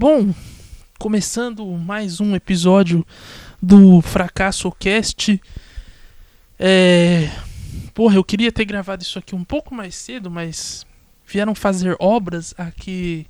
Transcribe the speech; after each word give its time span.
Bom, 0.00 0.32
começando 0.98 1.62
mais 1.66 2.22
um 2.22 2.34
episódio 2.34 3.06
do 3.60 4.00
Fracasso 4.00 4.72
Cast. 4.72 5.38
É. 6.58 7.28
Porra, 7.92 8.14
eu 8.14 8.24
queria 8.24 8.50
ter 8.50 8.64
gravado 8.64 9.02
isso 9.02 9.18
aqui 9.18 9.34
um 9.34 9.44
pouco 9.44 9.74
mais 9.74 9.94
cedo, 9.94 10.30
mas 10.30 10.86
vieram 11.26 11.54
fazer 11.54 11.98
obras 12.00 12.54
aqui 12.56 13.26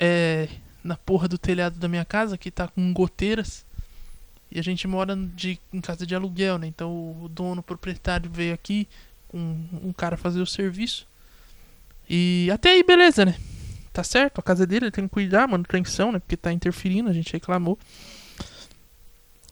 é, 0.00 0.48
na 0.82 0.96
porra 0.96 1.28
do 1.28 1.36
telhado 1.36 1.78
da 1.78 1.88
minha 1.88 2.06
casa, 2.06 2.38
que 2.38 2.50
tá 2.50 2.66
com 2.66 2.90
goteiras. 2.94 3.66
E 4.50 4.58
a 4.58 4.62
gente 4.62 4.88
mora 4.88 5.14
de, 5.14 5.60
em 5.70 5.82
casa 5.82 6.06
de 6.06 6.14
aluguel, 6.14 6.56
né? 6.56 6.66
Então 6.66 6.90
o 7.22 7.28
dono, 7.28 7.60
o 7.60 7.62
proprietário 7.62 8.30
veio 8.32 8.54
aqui 8.54 8.88
com 9.28 9.38
um 9.82 9.92
cara 9.92 10.16
fazer 10.16 10.40
o 10.40 10.46
serviço. 10.46 11.06
E 12.08 12.48
até 12.50 12.70
aí, 12.70 12.82
beleza, 12.82 13.26
né? 13.26 13.34
Tá 13.98 14.04
certo, 14.04 14.38
a 14.38 14.42
casa 14.42 14.64
dele, 14.64 14.84
ele 14.84 14.92
tem 14.92 15.08
que 15.08 15.10
cuidar, 15.10 15.48
manutenção, 15.48 16.12
né? 16.12 16.20
Porque 16.20 16.36
tá 16.36 16.52
interferindo, 16.52 17.10
a 17.10 17.12
gente 17.12 17.32
reclamou. 17.32 17.76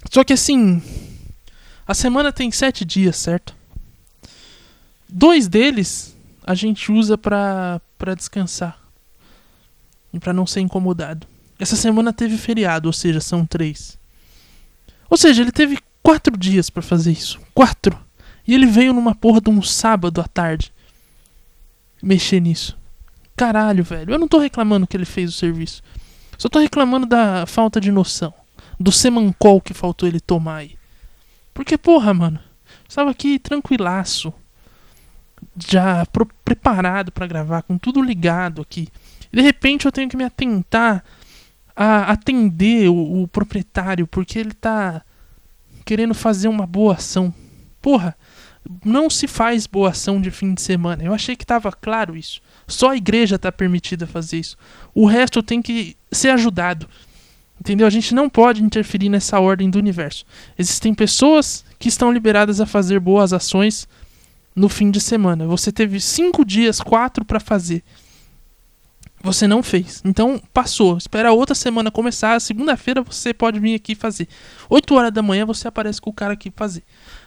Só 0.08 0.22
que 0.22 0.32
assim, 0.32 0.80
a 1.84 1.92
semana 1.92 2.32
tem 2.32 2.52
sete 2.52 2.84
dias, 2.84 3.16
certo? 3.16 3.52
Dois 5.08 5.48
deles 5.48 6.14
a 6.46 6.54
gente 6.54 6.92
usa 6.92 7.18
pra, 7.18 7.80
pra 7.98 8.14
descansar. 8.14 8.78
E 10.12 10.20
pra 10.20 10.32
não 10.32 10.46
ser 10.46 10.60
incomodado. 10.60 11.26
Essa 11.58 11.74
semana 11.74 12.12
teve 12.12 12.38
feriado, 12.38 12.88
ou 12.88 12.92
seja, 12.92 13.20
são 13.20 13.44
três. 13.44 13.98
Ou 15.10 15.16
seja, 15.16 15.42
ele 15.42 15.50
teve 15.50 15.76
quatro 16.04 16.36
dias 16.36 16.70
pra 16.70 16.84
fazer 16.84 17.10
isso. 17.10 17.40
Quatro. 17.52 17.98
E 18.46 18.54
ele 18.54 18.66
veio 18.66 18.92
numa 18.92 19.12
porra 19.12 19.40
de 19.40 19.50
um 19.50 19.60
sábado 19.60 20.20
à 20.20 20.24
tarde. 20.28 20.72
Mexer 22.00 22.38
nisso. 22.38 22.78
Caralho, 23.36 23.84
velho. 23.84 24.12
Eu 24.14 24.18
não 24.18 24.28
tô 24.28 24.38
reclamando 24.38 24.86
que 24.86 24.96
ele 24.96 25.04
fez 25.04 25.30
o 25.30 25.32
serviço. 25.36 25.82
Só 26.38 26.48
tô 26.48 26.58
reclamando 26.58 27.06
da 27.06 27.46
falta 27.46 27.80
de 27.80 27.90
noção. 27.92 28.32
Do 28.78 28.90
semancol 28.92 29.60
que 29.60 29.74
faltou 29.74 30.08
ele 30.08 30.20
tomar 30.20 30.56
aí. 30.56 30.76
Porque, 31.52 31.76
porra, 31.76 32.12
mano. 32.14 32.38
Estava 32.88 33.10
aqui 33.10 33.38
tranquilaço. 33.38 34.32
Já 35.68 36.04
pro- 36.06 36.28
preparado 36.44 37.12
pra 37.12 37.26
gravar, 37.26 37.62
com 37.62 37.76
tudo 37.78 38.02
ligado 38.02 38.62
aqui. 38.62 38.88
E 39.32 39.36
de 39.36 39.42
repente 39.42 39.86
eu 39.86 39.92
tenho 39.92 40.08
que 40.08 40.16
me 40.16 40.24
atentar 40.24 41.04
a 41.74 42.10
atender 42.10 42.88
o, 42.88 43.22
o 43.22 43.28
proprietário, 43.28 44.06
porque 44.06 44.38
ele 44.38 44.52
tá 44.54 45.02
querendo 45.84 46.14
fazer 46.14 46.48
uma 46.48 46.66
boa 46.66 46.94
ação. 46.94 47.32
Porra, 47.82 48.16
não 48.84 49.10
se 49.10 49.26
faz 49.28 49.66
boa 49.66 49.90
ação 49.90 50.20
de 50.20 50.30
fim 50.30 50.54
de 50.54 50.62
semana. 50.62 51.02
Eu 51.04 51.12
achei 51.12 51.36
que 51.36 51.44
tava 51.46 51.70
claro 51.70 52.16
isso. 52.16 52.40
Só 52.66 52.90
a 52.90 52.96
igreja 52.96 53.38
tá 53.38 53.52
permitida 53.52 54.06
fazer 54.06 54.38
isso. 54.38 54.56
O 54.94 55.06
resto 55.06 55.42
tem 55.42 55.62
que 55.62 55.96
ser 56.10 56.30
ajudado. 56.30 56.88
Entendeu? 57.58 57.86
A 57.86 57.90
gente 57.90 58.14
não 58.14 58.28
pode 58.28 58.62
interferir 58.62 59.08
nessa 59.08 59.40
ordem 59.40 59.70
do 59.70 59.78
universo. 59.78 60.24
Existem 60.58 60.92
pessoas 60.92 61.64
que 61.78 61.88
estão 61.88 62.12
liberadas 62.12 62.60
a 62.60 62.66
fazer 62.66 63.00
boas 63.00 63.32
ações 63.32 63.88
no 64.54 64.68
fim 64.68 64.90
de 64.90 65.00
semana. 65.00 65.46
Você 65.46 65.72
teve 65.72 66.00
cinco 66.00 66.44
dias, 66.44 66.80
quatro 66.80 67.24
para 67.24 67.40
fazer. 67.40 67.82
Você 69.22 69.46
não 69.46 69.62
fez. 69.62 70.02
Então 70.04 70.40
passou. 70.52 70.96
Espera 70.96 71.30
a 71.30 71.32
outra 71.32 71.54
semana 71.54 71.90
começar. 71.90 72.40
Segunda-feira 72.40 73.02
você 73.02 73.32
pode 73.32 73.58
vir 73.58 73.74
aqui 73.74 73.94
fazer. 73.94 74.28
8 74.68 74.94
horas 74.94 75.12
da 75.12 75.22
manhã 75.22 75.44
você 75.44 75.66
aparece 75.66 76.00
com 76.00 76.10
o 76.10 76.12
cara 76.12 76.34
aqui 76.34 76.52
fazer. 76.54 76.84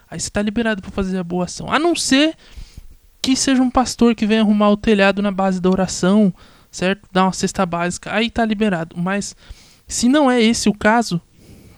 Aí 0.09 0.20
você 0.20 0.30
tá 0.30 0.42
liberado 0.42 0.81
para 0.81 0.92
fazer 0.92 1.18
a 1.18 1.24
boa 1.24 1.46
ação. 1.46 1.72
A 1.72 1.78
não 1.78 1.96
ser 1.96 2.36
que 3.22 3.36
seja 3.36 3.62
um 3.62 3.70
pastor 3.70 4.16
que 4.16 4.25
venha 4.25 4.42
arrumar 4.42 4.70
o 4.70 4.78
telhado 4.78 5.22
na 5.22 5.31
base 5.31 5.62
da 5.62 5.70
oração, 5.70 6.34
certo? 6.72 7.08
Dar 7.12 7.25
uma 7.25 7.34
cesta 7.34 7.66
básica. 7.66 8.14
Aí 8.14 8.30
tá 8.30 8.45
liberado. 8.45 8.95
Mas 8.98 9.36
se 9.88 10.08
não 10.08 10.30
é 10.30 10.42
esse 10.42 10.70
o 10.70 10.73
caso, 10.73 11.22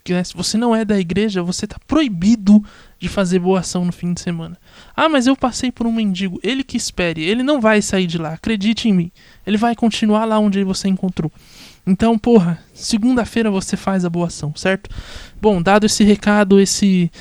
né, 0.10 0.24
se 0.24 0.34
você 0.34 0.58
não 0.58 0.76
é 0.76 0.84
da 0.84 1.00
igreja, 1.00 1.44
você 1.44 1.66
tá 1.68 1.78
proibido 1.88 2.64
de 3.00 3.08
fazer 3.10 3.40
boa 3.40 3.60
ação 3.60 3.86
no 3.86 3.92
fim 3.92 4.14
de 4.14 4.22
semana. 4.22 4.58
Ah, 4.96 5.10
mas 5.10 5.28
eu 5.28 5.36
passei 5.36 5.72
por 5.72 5.88
um 5.88 5.92
mendigo. 5.92 6.40
Ele 6.44 6.64
que 6.64 6.78
espere. 6.78 7.24
Ele 7.24 7.44
não 7.44 7.60
vai 7.60 7.82
sair 7.82 8.08
de 8.08 8.18
lá. 8.18 8.34
Acredite 8.34 8.90
em 8.90 8.94
mim. 8.94 9.12
Ele 9.46 9.58
vai 9.58 9.76
continuar 9.76 10.26
lá 10.26 10.40
onde 10.40 10.64
você 10.64 10.88
encontrou. 10.88 11.32
Então, 11.86 12.18
porra, 12.18 12.60
segunda-feira 12.74 13.50
você 13.50 13.76
faz 13.76 14.06
a 14.06 14.10
boa 14.10 14.28
ação, 14.28 14.54
certo? 14.56 14.90
Bom, 15.42 15.62
dado 15.62 15.86
esse 15.86 16.04
recado, 16.04 16.60
esse 16.60 17.12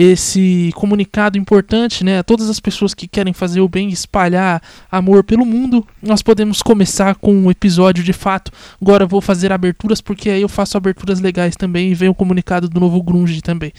esse 0.00 0.70
comunicado 0.76 1.36
importante, 1.36 2.04
né, 2.04 2.20
a 2.20 2.22
todas 2.22 2.48
as 2.48 2.60
pessoas 2.60 2.94
que 2.94 3.08
querem 3.08 3.32
fazer 3.32 3.60
o 3.60 3.68
bem 3.68 3.90
e 3.90 3.92
espalhar 3.92 4.62
amor 4.88 5.24
pelo 5.24 5.44
mundo, 5.44 5.84
nós 6.00 6.22
podemos 6.22 6.62
começar 6.62 7.16
com 7.16 7.34
um 7.34 7.50
episódio 7.50 8.04
de 8.04 8.12
fato. 8.12 8.52
Agora 8.80 9.04
vou 9.04 9.20
fazer 9.20 9.50
aberturas 9.50 10.00
porque 10.00 10.30
aí 10.30 10.40
eu 10.40 10.48
faço 10.48 10.76
aberturas 10.76 11.18
legais 11.18 11.56
também 11.56 11.90
e 11.90 11.96
vem 11.96 12.08
o 12.08 12.14
comunicado 12.14 12.68
do 12.68 12.78
novo 12.78 13.02
grunge 13.02 13.42
também. 13.42 13.72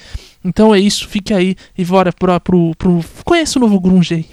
Então 0.44 0.76
é 0.76 0.80
isso, 0.82 1.08
fique 1.08 1.34
aí 1.34 1.56
e 1.78 1.86
bora 1.86 2.12
pro, 2.12 2.38
pro, 2.42 2.76
pro... 2.76 3.06
conheça 3.24 3.58
o 3.58 3.62
novo 3.62 3.80
grunge 3.80 4.16
aí. 4.16 4.26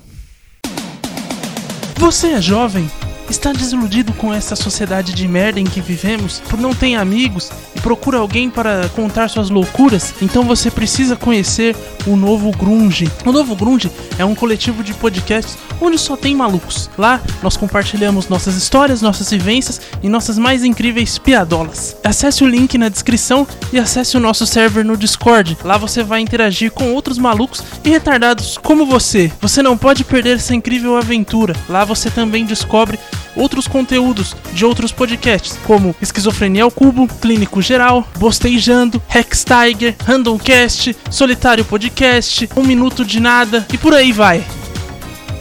Você 1.98 2.32
é 2.32 2.42
jovem? 2.42 2.90
Está 3.28 3.52
desiludido 3.52 4.12
com 4.12 4.32
essa 4.32 4.54
sociedade 4.54 5.12
de 5.12 5.26
merda 5.26 5.58
em 5.58 5.64
que 5.64 5.80
vivemos? 5.80 6.40
Não 6.58 6.72
ter 6.72 6.94
amigos 6.94 7.50
e 7.74 7.80
procura 7.80 8.18
alguém 8.18 8.48
para 8.48 8.88
contar 8.90 9.28
suas 9.28 9.50
loucuras? 9.50 10.14
Então 10.22 10.44
você 10.44 10.70
precisa 10.70 11.16
conhecer 11.16 11.76
o 12.06 12.16
Novo 12.16 12.50
Grunge. 12.52 13.10
O 13.24 13.32
Novo 13.32 13.56
Grunge 13.56 13.90
é 14.18 14.24
um 14.24 14.34
coletivo 14.34 14.82
de 14.82 14.94
podcasts 14.94 15.58
onde 15.80 15.98
só 15.98 16.16
tem 16.16 16.34
malucos. 16.34 16.88
Lá 16.96 17.20
nós 17.42 17.56
compartilhamos 17.56 18.28
nossas 18.28 18.54
histórias, 18.54 19.02
nossas 19.02 19.30
vivências 19.30 19.80
e 20.02 20.08
nossas 20.08 20.38
mais 20.38 20.64
incríveis 20.64 21.18
piadolas. 21.18 21.96
Acesse 22.04 22.44
o 22.44 22.48
link 22.48 22.78
na 22.78 22.88
descrição 22.88 23.46
e 23.72 23.78
acesse 23.78 24.16
o 24.16 24.20
nosso 24.20 24.46
server 24.46 24.84
no 24.84 24.96
Discord. 24.96 25.58
Lá 25.64 25.76
você 25.76 26.02
vai 26.02 26.20
interagir 26.20 26.70
com 26.70 26.94
outros 26.94 27.18
malucos 27.18 27.62
e 27.84 27.90
retardados 27.90 28.56
como 28.56 28.86
você. 28.86 29.30
Você 29.40 29.62
não 29.62 29.76
pode 29.76 30.04
perder 30.04 30.36
essa 30.36 30.54
incrível 30.54 30.96
aventura. 30.96 31.54
Lá 31.68 31.84
você 31.84 32.08
também 32.08 32.44
descobre 32.44 32.98
outros 33.34 33.66
conteúdos 33.68 34.34
de 34.52 34.64
outros 34.64 34.92
podcasts, 34.92 35.58
como 35.66 35.94
Esquizofrenia 36.00 36.64
ao 36.64 36.70
Cubo, 36.70 37.06
Clínico 37.20 37.60
Geral, 37.60 38.06
Bostejando, 38.18 39.02
Rex 39.08 39.44
Tiger, 39.44 39.94
Randomcast, 40.04 40.96
Solitário 41.10 41.64
Podcast, 41.64 42.48
Um 42.56 42.62
Minuto 42.62 43.04
de 43.04 43.20
Nada 43.20 43.66
e 43.72 43.78
por 43.78 43.94
aí 43.94 44.12
vai. 44.12 44.44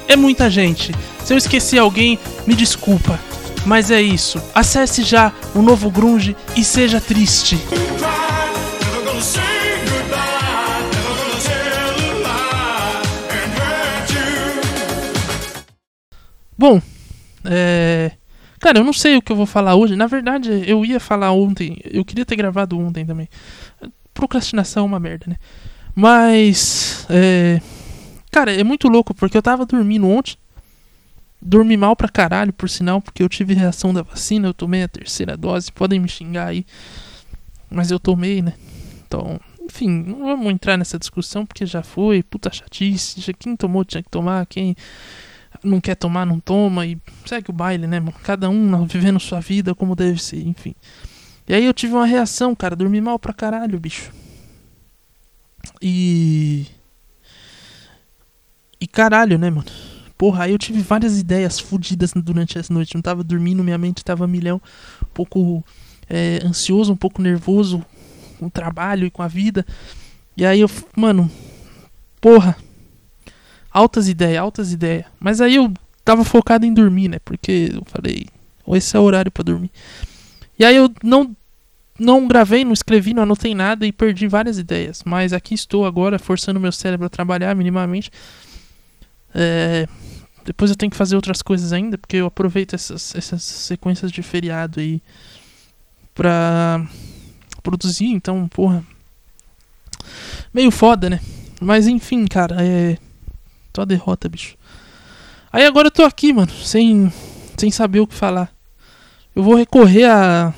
É 0.07 0.15
muita 0.15 0.49
gente. 0.49 0.93
Se 1.23 1.33
eu 1.33 1.37
esqueci 1.37 1.77
alguém, 1.79 2.19
me 2.45 2.53
desculpa. 2.53 3.19
Mas 3.65 3.89
é 3.89 4.01
isso. 4.01 4.39
Acesse 4.53 5.03
já 5.03 5.31
o 5.55 5.61
novo 5.61 5.89
Grunge 5.89 6.35
e 6.55 6.63
seja 6.63 7.01
triste. 7.01 7.57
Bom, 16.57 16.81
é. 17.47 18.11
Cara, 18.59 18.79
eu 18.79 18.83
não 18.83 18.93
sei 18.93 19.17
o 19.17 19.21
que 19.21 19.31
eu 19.31 19.35
vou 19.35 19.45
falar 19.45 19.75
hoje. 19.75 19.95
Na 19.95 20.07
verdade, 20.07 20.63
eu 20.65 20.83
ia 20.85 20.99
falar 20.99 21.31
ontem. 21.31 21.79
Eu 21.83 22.03
queria 22.05 22.25
ter 22.25 22.35
gravado 22.35 22.79
ontem 22.79 23.05
também. 23.05 23.27
Procrastinação 24.13 24.83
é 24.83 24.85
uma 24.87 24.99
merda, 24.99 25.25
né? 25.27 25.35
Mas. 25.93 27.05
É. 27.09 27.61
Cara, 28.31 28.53
é 28.53 28.63
muito 28.63 28.87
louco 28.87 29.13
porque 29.13 29.37
eu 29.37 29.41
tava 29.41 29.65
dormindo 29.65 30.07
ontem. 30.07 30.35
Dormi 31.41 31.77
mal 31.77 31.95
pra 31.95 32.09
caralho, 32.09 32.51
por 32.51 32.69
sinal, 32.69 33.01
porque 33.01 33.21
eu 33.21 33.29
tive 33.29 33.53
reação 33.53 33.93
da 33.93 34.01
vacina. 34.01 34.47
Eu 34.47 34.53
tomei 34.53 34.83
a 34.83 34.87
terceira 34.87 35.37
dose. 35.37 35.71
Podem 35.71 35.99
me 35.99 36.09
xingar 36.09 36.47
aí. 36.47 36.65
Mas 37.69 37.91
eu 37.91 37.99
tomei, 37.99 38.41
né? 38.41 38.53
Então, 39.05 39.39
enfim, 39.63 39.89
não 39.89 40.19
vamos 40.19 40.51
entrar 40.51 40.77
nessa 40.77 40.97
discussão 40.97 41.45
porque 41.45 41.65
já 41.65 41.83
foi. 41.83 42.23
Puta 42.23 42.51
chatice. 42.51 43.21
Já 43.21 43.33
quem 43.33 43.55
tomou 43.55 43.85
tinha 43.85 44.01
que 44.01 44.09
tomar. 44.09 44.45
Quem 44.45 44.75
não 45.65 45.81
quer 45.81 45.95
tomar, 45.95 46.25
não 46.25 46.39
toma 46.39 46.85
e 46.85 46.97
segue 47.25 47.49
o 47.49 47.53
baile, 47.53 47.87
né, 47.87 47.99
mano? 47.99 48.15
Cada 48.23 48.49
um 48.49 48.85
vivendo 48.85 49.19
sua 49.19 49.39
vida 49.39 49.75
como 49.75 49.95
deve 49.95 50.21
ser, 50.21 50.45
enfim. 50.45 50.75
E 51.47 51.53
aí 51.53 51.65
eu 51.65 51.73
tive 51.73 51.93
uma 51.93 52.05
reação, 52.05 52.55
cara, 52.55 52.75
dormi 52.75 53.01
mal 53.01 53.19
pra 53.19 53.33
caralho, 53.33 53.79
bicho. 53.79 54.11
E. 55.81 56.65
E 58.79 58.87
caralho, 58.87 59.37
né, 59.37 59.49
mano? 59.49 59.65
Porra, 60.17 60.45
aí 60.45 60.51
eu 60.51 60.57
tive 60.57 60.81
várias 60.81 61.19
ideias 61.19 61.59
fodidas 61.59 62.13
durante 62.15 62.57
essa 62.57 62.73
noite. 62.73 62.95
Não 62.95 63.01
tava 63.01 63.23
dormindo, 63.23 63.63
minha 63.63 63.77
mente 63.77 64.03
tava 64.03 64.25
milhão. 64.27 64.61
Um 65.03 65.13
pouco 65.13 65.63
é, 66.09 66.39
ansioso, 66.43 66.93
um 66.93 66.95
pouco 66.95 67.21
nervoso 67.21 67.85
com 68.39 68.45
o 68.47 68.49
trabalho 68.49 69.05
e 69.05 69.11
com 69.11 69.21
a 69.21 69.27
vida. 69.27 69.65
E 70.37 70.45
aí 70.45 70.61
eu, 70.61 70.69
mano, 70.95 71.29
porra, 72.21 72.55
altas 73.75 74.07
ideias, 74.07 74.41
altas 74.41 74.71
ideias. 74.71 75.05
Mas 75.19 75.41
aí 75.41 75.55
eu 75.55 75.71
tava 76.05 76.23
focado 76.23 76.65
em 76.65 76.73
dormir, 76.73 77.09
né? 77.09 77.19
Porque 77.25 77.71
eu 77.73 77.83
falei, 77.85 78.25
esse 78.69 78.95
é 78.95 78.99
o 78.99 79.03
horário 79.03 79.29
pra 79.29 79.43
dormir. 79.43 79.69
E 80.57 80.63
aí 80.63 80.77
eu 80.77 80.89
não 81.03 81.35
não 81.97 82.27
gravei, 82.27 82.65
não 82.65 82.73
escrevi, 82.73 83.13
não 83.13 83.23
anotei 83.23 83.55
nada 83.55 83.85
e 83.85 83.91
perdi 83.91 84.27
várias 84.27 84.57
ideias. 84.57 85.03
Mas 85.05 85.33
aqui 85.33 85.53
estou 85.53 85.85
agora, 85.85 86.17
forçando 86.17 86.59
meu 86.59 86.71
cérebro 86.71 87.05
a 87.05 87.09
trabalhar 87.09 87.53
minimamente. 87.53 88.09
É, 89.33 89.87
depois 90.45 90.71
eu 90.71 90.77
tenho 90.77 90.89
que 90.89 90.97
fazer 90.97 91.17
outras 91.17 91.41
coisas 91.41 91.73
ainda, 91.73 91.97
porque 91.97 92.17
eu 92.17 92.25
aproveito 92.25 92.73
essas, 92.73 93.13
essas 93.15 93.43
sequências 93.43 94.11
de 94.11 94.21
feriado 94.21 94.79
aí 94.79 95.01
pra 96.13 96.85
produzir, 97.63 98.07
então, 98.07 98.47
porra. 98.47 98.83
Meio 100.53 100.71
foda, 100.71 101.09
né? 101.09 101.19
Mas 101.61 101.87
enfim, 101.87 102.25
cara, 102.25 102.57
é. 102.61 102.97
A 103.81 103.85
derrota, 103.85 104.29
bicho. 104.29 104.57
Aí 105.51 105.65
agora 105.65 105.87
eu 105.87 105.91
tô 105.91 106.03
aqui, 106.03 106.33
mano, 106.33 106.51
sem, 106.51 107.11
sem 107.57 107.71
saber 107.71 107.99
o 107.99 108.07
que 108.07 108.13
falar. 108.13 108.53
Eu 109.35 109.43
vou 109.43 109.55
recorrer 109.55 110.05
a, 110.05 110.53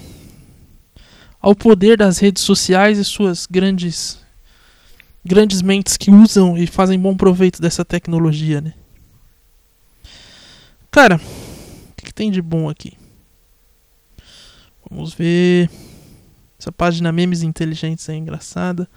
ao 1.41 1.55
poder 1.55 1.97
das 1.97 2.19
redes 2.19 2.43
sociais 2.43 2.97
e 2.97 3.05
suas 3.05 3.45
grandes 3.45 4.19
grandes 5.25 5.61
mentes 5.61 5.97
que 5.97 6.09
usam 6.09 6.57
e 6.57 6.65
fazem 6.65 6.97
bom 6.97 7.15
proveito 7.15 7.61
dessa 7.61 7.83
tecnologia, 7.83 8.61
né? 8.61 8.73
Cara, 10.89 11.17
o 11.17 11.95
que, 11.97 12.05
que 12.05 12.13
tem 12.13 12.31
de 12.31 12.41
bom 12.41 12.69
aqui? 12.69 12.97
Vamos 14.89 15.13
ver. 15.13 15.69
Essa 16.57 16.71
página 16.71 17.11
Memes 17.11 17.43
Inteligentes 17.43 18.07
é 18.09 18.15
engraçada. 18.15 18.89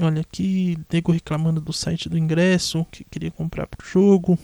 Olha 0.00 0.20
aqui, 0.20 0.78
nego 0.92 1.10
reclamando 1.12 1.60
do 1.60 1.72
site 1.72 2.08
do 2.08 2.18
ingresso, 2.18 2.84
que 2.90 3.02
queria 3.04 3.30
comprar 3.30 3.66
pro 3.66 3.86
jogo. 3.86 4.38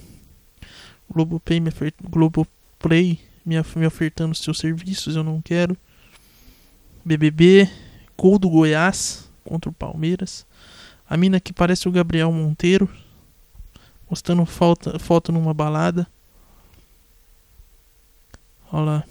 Globoplay 1.13 1.61
me, 1.61 1.69
ofer- 1.69 1.95
Globoplay 2.03 3.21
me, 3.45 3.59
of- 3.59 3.79
me 3.79 3.87
ofertando 3.87 4.35
seus 4.35 4.59
serviços, 4.59 5.15
eu 5.15 5.23
não 5.23 5.43
quero. 5.43 5.77
BBB, 7.05 7.69
gol 8.17 8.39
do 8.39 8.49
Goiás 8.49 9.29
contra 9.45 9.69
o 9.69 9.75
Palmeiras. 9.75 10.47
A 11.09 11.17
mina 11.19 11.39
que 11.39 11.53
parece 11.53 11.87
o 11.87 11.93
Gabriel 11.93 12.33
Monteiro, 12.33 12.89
mostrando 14.09 14.47
foto, 14.47 14.99
foto 14.99 15.33
numa 15.33 15.53
balada. 15.53 16.07
Olha 18.73 18.85
lá. 18.85 19.05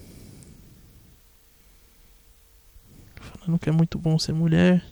Falando 3.16 3.60
que 3.60 3.70
é 3.70 3.72
muito 3.72 4.00
bom 4.00 4.18
ser 4.18 4.34
mulher. 4.34 4.84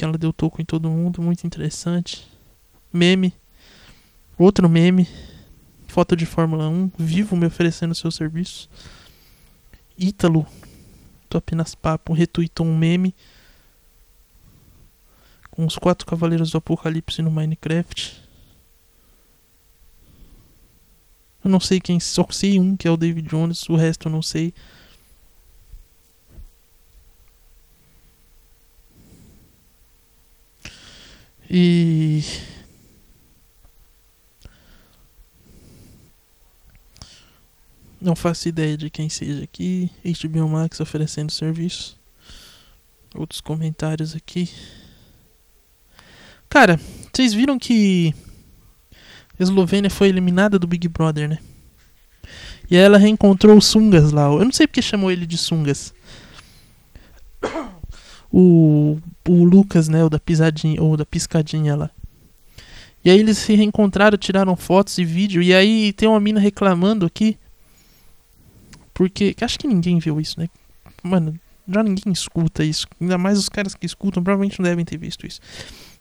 Que 0.00 0.04
ela 0.06 0.16
deu 0.16 0.32
toco 0.32 0.62
em 0.62 0.64
todo 0.64 0.88
mundo, 0.88 1.20
muito 1.20 1.46
interessante. 1.46 2.26
Meme. 2.90 3.34
Outro 4.38 4.66
meme. 4.66 5.06
Foto 5.88 6.16
de 6.16 6.24
Fórmula 6.24 6.70
1. 6.70 6.92
Vivo 6.96 7.36
me 7.36 7.44
oferecendo 7.44 7.94
seu 7.94 8.10
serviço. 8.10 8.66
Ítalo. 9.98 10.46
Tô 11.28 11.36
apenas 11.36 11.74
papo. 11.74 12.14
Retweetou 12.14 12.64
um 12.64 12.74
meme. 12.78 13.14
Com 15.50 15.66
os 15.66 15.76
quatro 15.76 16.06
cavaleiros 16.06 16.50
do 16.50 16.56
apocalipse 16.56 17.20
no 17.20 17.30
Minecraft. 17.30 18.22
Eu 21.44 21.50
não 21.50 21.60
sei 21.60 21.78
quem. 21.78 22.00
Só 22.00 22.26
sei 22.30 22.58
um 22.58 22.74
que 22.74 22.88
é 22.88 22.90
o 22.90 22.96
David 22.96 23.28
Jones. 23.28 23.68
O 23.68 23.76
resto 23.76 24.08
eu 24.08 24.12
não 24.12 24.22
sei. 24.22 24.54
E. 31.50 32.22
Não 38.00 38.14
faço 38.14 38.48
ideia 38.48 38.76
de 38.76 38.88
quem 38.88 39.08
seja 39.08 39.42
aqui. 39.42 39.90
HBO 40.04 40.48
Max 40.48 40.78
oferecendo 40.78 41.32
serviço. 41.32 41.98
Outros 43.14 43.40
comentários 43.40 44.14
aqui. 44.14 44.48
Cara, 46.48 46.80
vocês 47.12 47.34
viram 47.34 47.58
que 47.58 48.14
a 49.38 49.42
Eslovênia 49.42 49.90
foi 49.90 50.08
eliminada 50.08 50.58
do 50.58 50.68
Big 50.68 50.86
Brother, 50.86 51.28
né? 51.28 51.38
E 52.70 52.76
ela 52.76 52.96
reencontrou 52.96 53.56
o 53.56 53.60
Sungas 53.60 54.12
lá. 54.12 54.26
Eu 54.26 54.44
não 54.44 54.52
sei 54.52 54.68
porque 54.68 54.80
chamou 54.80 55.10
ele 55.10 55.26
de 55.26 55.36
Sungas. 55.36 55.92
O, 58.32 58.98
o 59.28 59.44
Lucas, 59.44 59.88
né? 59.88 60.04
O 60.04 60.08
da 60.08 60.18
pisadinha, 60.18 60.82
ou 60.82 60.96
da 60.96 61.04
piscadinha 61.04 61.76
lá. 61.76 61.90
E 63.04 63.10
aí 63.10 63.18
eles 63.18 63.38
se 63.38 63.54
reencontraram, 63.54 64.18
tiraram 64.18 64.54
fotos 64.56 64.98
e 64.98 65.04
vídeo. 65.04 65.42
E 65.42 65.54
aí 65.54 65.92
tem 65.92 66.08
uma 66.08 66.20
mina 66.20 66.38
reclamando 66.38 67.06
aqui. 67.06 67.38
Porque. 68.92 69.34
que 69.34 69.44
Acho 69.44 69.58
que 69.58 69.66
ninguém 69.66 69.98
viu 69.98 70.20
isso, 70.20 70.38
né? 70.38 70.48
Mano, 71.02 71.34
já 71.66 71.82
ninguém 71.82 72.12
escuta 72.12 72.64
isso. 72.64 72.86
Ainda 73.00 73.16
mais 73.16 73.38
os 73.38 73.48
caras 73.48 73.74
que 73.74 73.86
escutam 73.86 74.22
provavelmente 74.22 74.58
não 74.58 74.64
devem 74.64 74.84
ter 74.84 74.98
visto 74.98 75.26
isso. 75.26 75.40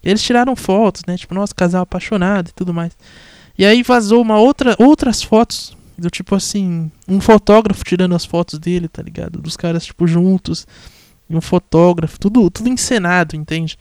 E 0.03 0.09
eles 0.09 0.21
tiraram 0.21 0.55
fotos, 0.55 1.03
né? 1.07 1.17
Tipo, 1.17 1.33
nosso 1.35 1.55
casal 1.55 1.83
apaixonado 1.83 2.49
e 2.49 2.53
tudo 2.53 2.73
mais. 2.73 2.97
E 3.57 3.65
aí 3.65 3.83
vazou 3.83 4.21
uma 4.21 4.37
outra, 4.37 4.75
outras 4.79 5.21
fotos. 5.21 5.77
Do 5.97 6.09
tipo 6.09 6.33
assim, 6.33 6.89
um 7.09 7.19
fotógrafo 7.19 7.83
tirando 7.83 8.15
as 8.15 8.23
fotos 8.23 8.57
dele, 8.57 8.87
tá 8.87 9.01
ligado? 9.01 9.41
Dos 9.41 9.57
caras, 9.57 9.85
tipo, 9.85 10.07
juntos. 10.07 10.65
E 11.29 11.35
um 11.35 11.41
fotógrafo, 11.41 12.19
tudo, 12.19 12.49
tudo 12.49 12.69
encenado, 12.69 13.35
entende? 13.35 13.77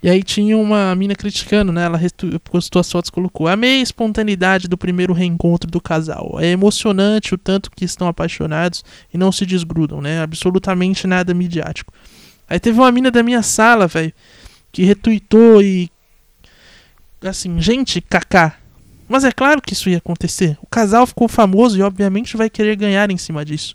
E 0.00 0.08
aí 0.08 0.22
tinha 0.22 0.56
uma 0.56 0.94
mina 0.94 1.14
criticando, 1.14 1.72
né? 1.72 1.84
Ela 1.84 2.00
postou 2.44 2.78
as 2.78 2.90
fotos, 2.90 3.10
colocou: 3.10 3.48
Amei 3.48 3.80
a 3.80 3.82
espontaneidade 3.82 4.68
do 4.68 4.78
primeiro 4.78 5.12
reencontro 5.12 5.68
do 5.68 5.80
casal. 5.80 6.36
É 6.38 6.46
emocionante 6.46 7.34
o 7.34 7.38
tanto 7.38 7.70
que 7.70 7.84
estão 7.84 8.06
apaixonados 8.06 8.84
e 9.12 9.18
não 9.18 9.32
se 9.32 9.44
desgrudam, 9.44 10.00
né? 10.00 10.20
Absolutamente 10.22 11.06
nada 11.06 11.34
midiático. 11.34 11.92
Aí 12.48 12.60
teve 12.60 12.78
uma 12.78 12.92
mina 12.92 13.10
da 13.10 13.22
minha 13.22 13.42
sala, 13.42 13.88
velho, 13.88 14.12
que 14.70 14.84
retuitou 14.84 15.60
e. 15.60 15.90
Assim, 17.20 17.60
gente, 17.60 18.00
kaká. 18.00 18.56
Mas 19.08 19.24
é 19.24 19.32
claro 19.32 19.60
que 19.60 19.72
isso 19.72 19.88
ia 19.88 19.98
acontecer. 19.98 20.56
O 20.62 20.66
casal 20.66 21.06
ficou 21.06 21.26
famoso 21.26 21.76
e, 21.76 21.82
obviamente, 21.82 22.36
vai 22.36 22.48
querer 22.48 22.76
ganhar 22.76 23.10
em 23.10 23.16
cima 23.16 23.44
disso. 23.44 23.74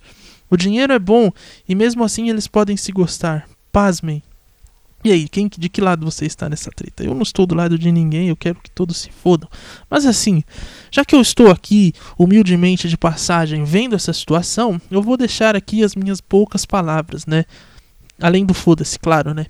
O 0.53 0.55
dinheiro 0.55 0.93
é 0.93 0.99
bom 0.99 1.31
e, 1.67 1.73
mesmo 1.73 2.03
assim, 2.03 2.29
eles 2.29 2.47
podem 2.47 2.77
se 2.77 2.91
gostar. 2.91 3.49
Pasmem. 3.71 4.21
E 5.03 5.11
aí, 5.11 5.27
quem, 5.27 5.49
de 5.49 5.67
que 5.67 5.81
lado 5.81 6.05
você 6.05 6.27
está 6.27 6.47
nessa 6.47 6.69
treta? 6.69 7.03
Eu 7.03 7.15
não 7.15 7.23
estou 7.23 7.47
do 7.47 7.55
lado 7.55 7.75
de 7.75 7.91
ninguém, 7.91 8.29
eu 8.29 8.35
quero 8.35 8.59
que 8.61 8.69
todos 8.69 8.97
se 8.97 9.09
fodam. 9.09 9.49
Mas 9.89 10.05
assim, 10.05 10.43
já 10.91 11.03
que 11.03 11.15
eu 11.15 11.21
estou 11.21 11.49
aqui, 11.49 11.91
humildemente 12.19 12.87
de 12.87 12.95
passagem, 12.95 13.63
vendo 13.63 13.95
essa 13.95 14.13
situação, 14.13 14.79
eu 14.91 15.01
vou 15.01 15.17
deixar 15.17 15.55
aqui 15.55 15.83
as 15.83 15.95
minhas 15.95 16.21
poucas 16.21 16.67
palavras, 16.67 17.25
né? 17.25 17.45
Além 18.21 18.45
do 18.45 18.53
foda-se, 18.53 18.99
claro, 18.99 19.33
né? 19.33 19.47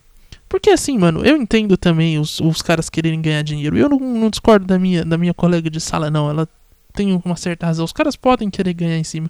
Porque 0.48 0.70
assim, 0.70 0.98
mano, 0.98 1.26
eu 1.26 1.36
entendo 1.36 1.76
também 1.76 2.18
os, 2.18 2.40
os 2.40 2.62
caras 2.62 2.90
quererem 2.90 3.22
ganhar 3.22 3.42
dinheiro. 3.42 3.78
Eu 3.78 3.90
não, 3.90 4.00
não 4.00 4.30
discordo 4.30 4.66
da 4.66 4.80
minha, 4.80 5.04
da 5.04 5.18
minha 5.18 5.34
colega 5.34 5.70
de 5.70 5.82
sala, 5.82 6.10
não. 6.10 6.30
Ela 6.30 6.48
tem 6.94 7.20
uma 7.26 7.36
certa 7.36 7.66
razão. 7.66 7.84
Os 7.84 7.92
caras 7.92 8.16
podem 8.16 8.50
querer 8.50 8.74
ganhar 8.74 8.98
em 8.98 9.04
cima. 9.04 9.30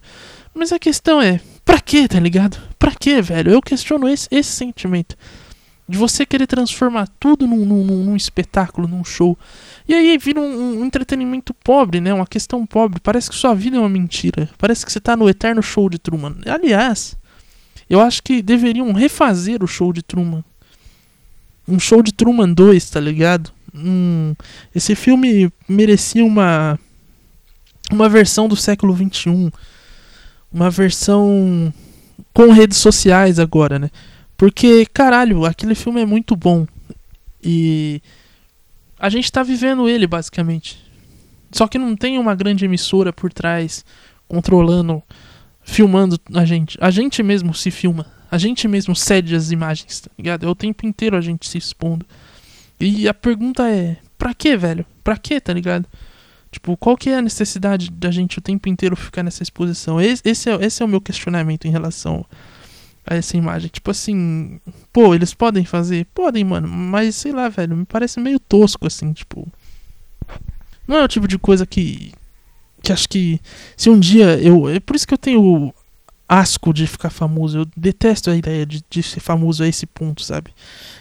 Mas 0.54 0.72
a 0.72 0.78
questão 0.78 1.22
é, 1.22 1.40
pra 1.66 1.80
quê, 1.80 2.08
tá 2.08 2.20
ligado? 2.20 2.58
Pra 2.78 2.92
quê, 2.92 3.22
velho? 3.22 3.52
Eu 3.52 3.62
questiono 3.62 4.08
esse, 4.08 4.28
esse 4.32 4.52
sentimento. 4.52 5.16
De 5.88 5.98
você 5.98 6.26
querer 6.26 6.48
transformar 6.48 7.08
tudo 7.20 7.46
num, 7.46 7.66
num, 7.66 7.84
num- 7.84 8.16
espetáculo, 8.16 8.88
num 8.88 9.04
show. 9.04 9.38
E 9.88 9.94
aí 9.94 10.18
vira 10.18 10.40
um, 10.40 10.80
um 10.80 10.86
entretenimento 10.86 11.54
pobre, 11.54 12.00
né? 12.00 12.14
Uma 12.14 12.26
questão 12.26 12.66
pobre. 12.66 13.02
Parece 13.02 13.30
que 13.30 13.36
sua 13.36 13.54
vida 13.54 13.76
é 13.76 13.80
uma 13.80 13.90
mentira. 13.90 14.50
Parece 14.58 14.86
que 14.86 14.92
você 14.92 15.00
tá 15.02 15.18
no 15.18 15.28
eterno 15.28 15.62
show 15.62 15.90
de 15.90 16.00
Truman. 16.00 16.36
Aliás, 16.46 17.18
eu 17.90 18.00
acho 18.00 18.24
que 18.24 18.42
deveriam 18.42 18.94
refazer 18.94 19.62
o 19.62 19.68
show 19.68 19.92
de 19.92 20.02
Truman. 20.02 20.44
Um 21.68 21.80
show 21.80 22.02
de 22.02 22.14
Truman 22.14 22.54
2, 22.54 22.90
tá 22.90 23.00
ligado? 23.02 23.52
Hum, 23.76 24.34
esse 24.74 24.96
filme 24.96 25.52
merecia 25.68 26.24
uma 26.24 26.80
uma 27.92 28.08
versão 28.08 28.48
do 28.48 28.56
século 28.56 28.94
21, 28.94 29.52
uma 30.54 30.70
versão 30.70 31.74
com 32.34 32.52
redes 32.52 32.78
sociais 32.78 33.40
agora, 33.40 33.80
né? 33.80 33.90
Porque 34.38 34.86
caralho, 34.86 35.46
aquele 35.46 35.76
filme 35.76 36.02
é 36.02 36.06
muito 36.06 36.36
bom 36.36 36.68
e 37.44 38.02
a 39.00 39.10
gente 39.10 39.32
tá 39.32 39.44
vivendo 39.44 39.90
ele 39.90 40.06
basicamente. 40.06 40.82
Só 41.52 41.68
que 41.68 41.78
não 41.78 41.96
tem 41.96 42.18
uma 42.18 42.36
grande 42.36 42.66
emissora 42.66 43.14
por 43.14 43.32
trás 43.32 43.86
controlando, 44.28 45.04
filmando 45.64 46.20
a 46.34 46.46
gente. 46.46 46.78
A 46.82 46.90
gente 46.90 47.22
mesmo 47.22 47.54
se 47.54 47.70
filma. 47.70 48.06
A 48.32 48.38
gente 48.40 48.68
mesmo 48.68 48.96
cede 48.96 49.36
as 49.36 49.52
imagens, 49.52 50.02
tá 50.02 50.10
ligado? 50.18 50.46
É 50.46 50.50
o 50.50 50.56
tempo 50.56 50.88
inteiro 50.88 51.16
a 51.16 51.22
gente 51.22 51.48
se 51.48 51.58
expondo. 51.58 52.06
E 52.80 53.08
a 53.08 53.14
pergunta 53.14 53.70
é: 53.70 53.98
pra 54.18 54.34
quê, 54.34 54.58
velho? 54.58 54.86
Pra 55.04 55.18
quê, 55.18 55.40
tá 55.40 55.54
ligado? 55.54 55.88
Tipo, 56.54 56.78
qual 56.78 56.96
que 56.96 57.10
é 57.10 57.18
a 57.18 57.22
necessidade 57.22 57.90
da 57.90 58.12
gente 58.12 58.38
o 58.38 58.42
tempo 58.42 58.70
inteiro 58.70 58.96
ficar 58.96 59.24
nessa 59.24 59.42
exposição? 59.42 60.00
Esse, 60.00 60.52
é, 60.52 60.56
esse 60.64 60.84
é 60.84 60.86
o 60.86 60.88
meu 60.88 61.02
questionamento 61.02 61.66
em 61.66 61.72
relação 61.72 62.24
a 63.06 63.16
essa 63.16 63.36
imagem. 63.36 63.70
Tipo 63.70 63.90
assim, 63.90 64.60
pô, 64.92 65.16
eles 65.16 65.34
podem 65.34 65.66
fazer? 65.66 66.06
Podem, 66.14 66.44
mano, 66.44 66.68
mas 66.68 67.16
sei 67.16 67.32
lá, 67.32 67.50
velho, 67.50 67.76
me 67.76 67.86
parece 67.86 68.20
meio 68.20 68.40
tosco, 68.40 68.86
assim, 68.86 69.12
tipo. 69.14 69.48
Não 70.88 70.98
é 70.98 71.04
o 71.04 71.08
tipo 71.08 71.28
de 71.28 71.40
coisa 71.40 71.66
que. 71.66 72.14
Que 72.84 72.94
acho 72.94 73.10
que. 73.10 73.42
Se 73.76 73.90
um 73.90 74.00
dia 74.00 74.40
eu. 74.40 74.70
É 74.70 74.80
por 74.80 74.96
isso 74.96 75.08
que 75.08 75.14
eu 75.14 75.18
tenho 75.18 75.74
asco 76.28 76.72
de 76.72 76.86
ficar 76.86 77.10
famoso. 77.10 77.60
Eu 77.60 77.68
detesto 77.76 78.30
a 78.30 78.36
ideia 78.36 78.64
de, 78.64 78.84
de 78.88 79.02
ser 79.02 79.22
famoso 79.22 79.64
a 79.64 79.68
esse 79.68 79.88
ponto, 79.88 80.24
sabe? 80.24 80.54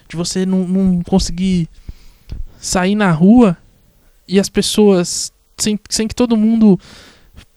De 0.08 0.16
você 0.16 0.46
não, 0.46 0.66
não 0.66 1.02
conseguir 1.02 1.68
sair 2.58 2.94
na 2.94 3.10
rua 3.10 3.56
e 4.26 4.38
as 4.38 4.48
pessoas. 4.48 5.31
Sem, 5.58 5.78
sem 5.88 6.08
que 6.08 6.14
todo 6.14 6.36
mundo 6.36 6.78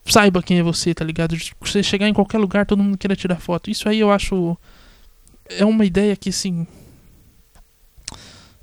saiba 0.05 0.43
quem 0.43 0.59
é 0.59 0.63
você, 0.63 0.93
tá 0.93 1.03
ligado? 1.03 1.35
Você 1.61 1.81
chegar 1.81 2.07
em 2.07 2.13
qualquer 2.13 2.37
lugar, 2.37 2.65
todo 2.65 2.83
mundo 2.83 2.97
queira 2.97 3.15
tirar 3.15 3.37
foto. 3.37 3.69
Isso 3.69 3.89
aí 3.89 3.99
eu 3.99 4.11
acho. 4.11 4.57
É 5.49 5.65
uma 5.65 5.85
ideia 5.85 6.15
que, 6.15 6.29
assim. 6.29 6.67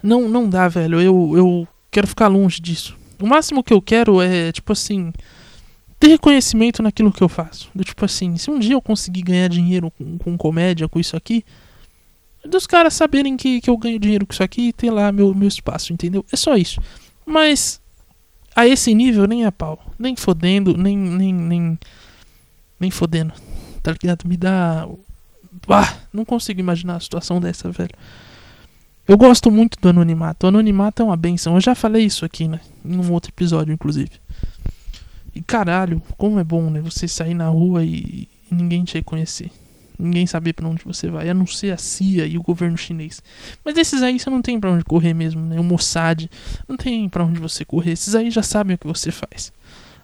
Não, 0.02 0.28
não 0.28 0.48
dá, 0.48 0.68
velho. 0.68 1.00
Eu, 1.00 1.32
eu 1.36 1.68
quero 1.90 2.06
ficar 2.06 2.28
longe 2.28 2.60
disso. 2.60 2.96
O 3.20 3.26
máximo 3.26 3.62
que 3.62 3.72
eu 3.72 3.82
quero 3.82 4.20
é, 4.20 4.52
tipo 4.52 4.72
assim. 4.72 5.12
Ter 5.98 6.08
reconhecimento 6.08 6.82
naquilo 6.82 7.12
que 7.12 7.22
eu 7.22 7.28
faço. 7.28 7.70
Do 7.72 7.84
tipo 7.84 8.04
assim, 8.04 8.36
se 8.36 8.50
um 8.50 8.58
dia 8.58 8.74
eu 8.74 8.82
conseguir 8.82 9.22
ganhar 9.22 9.48
dinheiro 9.48 9.88
com, 9.92 10.18
com 10.18 10.36
comédia, 10.36 10.88
com 10.88 10.98
isso 10.98 11.16
aqui. 11.16 11.44
Dos 12.44 12.66
caras 12.66 12.94
saberem 12.94 13.36
que, 13.36 13.60
que 13.60 13.70
eu 13.70 13.76
ganho 13.76 14.00
dinheiro 14.00 14.26
com 14.26 14.32
isso 14.32 14.42
aqui 14.42 14.68
e 14.68 14.72
ter 14.72 14.90
lá 14.90 15.12
meu, 15.12 15.32
meu 15.32 15.46
espaço, 15.46 15.92
entendeu? 15.92 16.26
É 16.32 16.36
só 16.36 16.56
isso. 16.56 16.80
Mas 17.24 17.80
a 18.54 18.66
esse 18.66 18.94
nível 18.94 19.26
nem 19.26 19.44
a 19.44 19.52
pau. 19.52 19.82
Nem 19.98 20.16
fodendo, 20.16 20.76
nem. 20.76 20.96
nem. 20.96 21.32
nem. 21.32 21.78
nem 22.78 22.90
fodendo. 22.90 23.32
Tá 23.82 23.92
ligado? 23.92 24.26
Me 24.26 24.36
dá. 24.36 24.88
Ah, 25.68 25.96
não 26.12 26.24
consigo 26.24 26.60
imaginar 26.60 26.96
a 26.96 27.00
situação 27.00 27.40
dessa, 27.40 27.70
velho. 27.70 27.94
Eu 29.06 29.16
gosto 29.16 29.50
muito 29.50 29.78
do 29.80 29.88
anonimato. 29.88 30.46
O 30.46 30.48
anonimato 30.48 31.02
é 31.02 31.04
uma 31.04 31.16
benção. 31.16 31.54
Eu 31.54 31.60
já 31.60 31.74
falei 31.74 32.04
isso 32.04 32.24
aqui, 32.24 32.46
né? 32.46 32.60
Em 32.84 32.96
um 32.96 33.12
outro 33.12 33.30
episódio, 33.30 33.72
inclusive. 33.72 34.12
E 35.34 35.42
caralho, 35.42 36.00
como 36.16 36.38
é 36.38 36.44
bom, 36.44 36.70
né? 36.70 36.80
Você 36.80 37.08
sair 37.08 37.34
na 37.34 37.48
rua 37.48 37.84
e, 37.84 38.28
e 38.50 38.54
ninguém 38.54 38.84
te 38.84 38.94
reconhecer. 38.94 39.50
Ninguém 39.98 40.26
saber 40.26 40.52
pra 40.52 40.66
onde 40.66 40.84
você 40.84 41.08
vai, 41.08 41.28
a 41.28 41.34
não 41.34 41.46
ser 41.46 41.72
a 41.72 41.76
CIA 41.76 42.26
e 42.26 42.38
o 42.38 42.42
governo 42.42 42.76
chinês. 42.76 43.22
Mas 43.64 43.76
esses 43.76 44.02
aí 44.02 44.18
você 44.18 44.30
não 44.30 44.42
tem 44.42 44.58
pra 44.58 44.70
onde 44.70 44.84
correr 44.84 45.14
mesmo, 45.14 45.40
né? 45.42 45.60
O 45.60 45.64
Mossad 45.64 46.28
não 46.66 46.76
tem 46.76 47.08
pra 47.08 47.24
onde 47.24 47.38
você 47.38 47.64
correr. 47.64 47.92
Esses 47.92 48.14
aí 48.14 48.30
já 48.30 48.42
sabem 48.42 48.74
o 48.74 48.78
que 48.78 48.86
você 48.86 49.10
faz. 49.10 49.52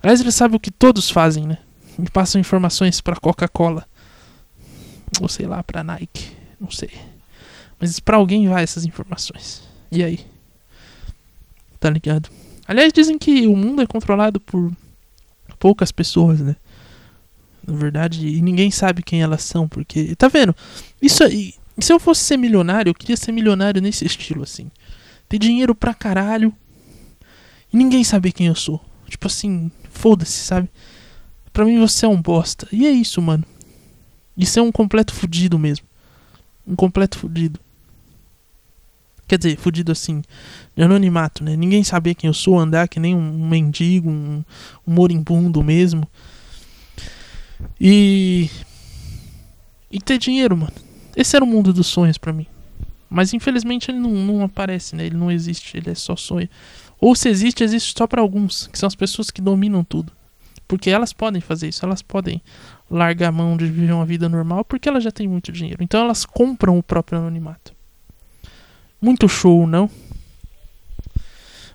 Aliás, 0.02 0.20
eles 0.20 0.34
sabem 0.34 0.56
o 0.56 0.60
que 0.60 0.70
todos 0.70 1.10
fazem, 1.10 1.46
né? 1.46 1.58
E 1.98 2.08
passam 2.10 2.40
informações 2.40 3.00
pra 3.00 3.16
Coca-Cola. 3.16 3.84
Ou 5.20 5.28
sei 5.28 5.46
lá, 5.46 5.62
pra 5.62 5.82
Nike. 5.82 6.30
Não 6.60 6.70
sei. 6.70 6.90
Mas 7.80 7.98
pra 7.98 8.16
alguém 8.16 8.48
vai 8.48 8.62
essas 8.62 8.84
informações. 8.84 9.62
E 9.90 10.04
aí? 10.04 10.20
Tá 11.80 11.90
ligado? 11.90 12.28
Aliás, 12.66 12.92
dizem 12.92 13.18
que 13.18 13.46
o 13.46 13.56
mundo 13.56 13.82
é 13.82 13.86
controlado 13.86 14.38
por 14.38 14.70
poucas 15.58 15.90
pessoas, 15.90 16.40
né? 16.40 16.54
Na 17.66 17.74
verdade, 17.74 18.26
e 18.26 18.40
ninguém 18.40 18.70
sabe 18.70 19.02
quem 19.02 19.22
elas 19.22 19.42
são, 19.42 19.68
porque. 19.68 20.14
Tá 20.16 20.28
vendo? 20.28 20.54
Isso 21.00 21.22
aí. 21.24 21.54
Se 21.78 21.92
eu 21.92 22.00
fosse 22.00 22.24
ser 22.24 22.36
milionário, 22.36 22.90
eu 22.90 22.94
queria 22.94 23.16
ser 23.16 23.30
milionário 23.30 23.80
nesse 23.80 24.04
estilo, 24.04 24.42
assim. 24.42 24.70
Ter 25.28 25.38
dinheiro 25.38 25.74
pra 25.74 25.94
caralho. 25.94 26.52
E 27.72 27.76
ninguém 27.76 28.02
saber 28.02 28.32
quem 28.32 28.46
eu 28.46 28.54
sou. 28.54 28.80
Tipo 29.08 29.26
assim, 29.26 29.70
foda-se, 29.90 30.44
sabe? 30.44 30.68
Pra 31.52 31.64
mim 31.64 31.78
você 31.78 32.06
é 32.06 32.08
um 32.08 32.20
bosta. 32.20 32.66
E 32.72 32.86
é 32.86 32.90
isso, 32.90 33.20
mano. 33.20 33.44
Isso 34.36 34.58
é 34.58 34.62
um 34.62 34.72
completo 34.72 35.12
fudido 35.12 35.58
mesmo. 35.58 35.86
Um 36.66 36.76
completo 36.76 37.18
fudido. 37.18 37.58
Quer 39.26 39.36
dizer, 39.36 39.58
fudido 39.58 39.92
assim, 39.92 40.22
de 40.74 40.82
anonimato, 40.82 41.44
né? 41.44 41.54
Ninguém 41.54 41.84
saber 41.84 42.14
quem 42.14 42.28
eu 42.28 42.34
sou, 42.34 42.58
andar 42.58 42.88
que 42.88 42.98
nem 42.98 43.14
um 43.14 43.46
mendigo, 43.46 44.08
um, 44.08 44.42
um 44.86 44.94
moribundo 44.94 45.62
mesmo. 45.62 46.08
E. 47.80 48.50
E 49.90 50.00
ter 50.00 50.18
dinheiro, 50.18 50.56
mano. 50.56 50.72
Esse 51.16 51.34
era 51.34 51.44
o 51.44 51.48
mundo 51.48 51.72
dos 51.72 51.86
sonhos 51.86 52.18
pra 52.18 52.32
mim. 52.32 52.46
Mas 53.08 53.32
infelizmente 53.32 53.90
ele 53.90 53.98
não, 53.98 54.10
não 54.10 54.42
aparece, 54.42 54.94
né? 54.94 55.06
Ele 55.06 55.16
não 55.16 55.30
existe, 55.30 55.76
ele 55.76 55.90
é 55.90 55.94
só 55.94 56.14
sonho. 56.14 56.48
Ou 57.00 57.14
se 57.14 57.28
existe, 57.28 57.64
existe 57.64 57.94
só 57.96 58.06
pra 58.06 58.20
alguns, 58.20 58.66
que 58.66 58.78
são 58.78 58.86
as 58.86 58.94
pessoas 58.94 59.30
que 59.30 59.40
dominam 59.40 59.82
tudo. 59.82 60.12
Porque 60.66 60.90
elas 60.90 61.12
podem 61.12 61.40
fazer 61.40 61.68
isso, 61.68 61.84
elas 61.84 62.02
podem 62.02 62.42
largar 62.90 63.28
a 63.28 63.32
mão 63.32 63.56
de 63.56 63.66
viver 63.66 63.92
uma 63.92 64.04
vida 64.04 64.28
normal 64.28 64.64
porque 64.64 64.88
elas 64.88 65.02
já 65.02 65.10
têm 65.10 65.26
muito 65.26 65.50
dinheiro. 65.50 65.82
Então 65.82 66.02
elas 66.02 66.26
compram 66.26 66.76
o 66.76 66.82
próprio 66.82 67.18
anonimato. 67.18 67.72
Muito 69.00 69.28
show, 69.28 69.66
não? 69.66 69.90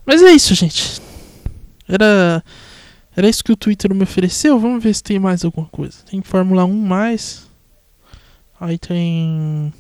Mas 0.06 0.22
é 0.22 0.32
isso, 0.32 0.54
gente. 0.54 1.02
Era 1.88 2.44
era 3.15 3.29
isso 3.29 3.43
que 3.43 3.51
o 3.51 3.58
Twitter 3.58 3.93
me 3.93 4.03
ofereceu. 4.03 4.60
Vamos 4.60 4.84
ver 4.84 4.93
se 4.93 5.03
tem 5.03 5.20
mais 5.20 5.46
alguma 5.46 5.67
coisa. 5.67 6.03
Tem 6.03 6.22
Fórmula 6.22 6.65
1 6.65 6.74
mais. 6.74 7.48
Aí 8.60 8.77
tem 8.77 9.74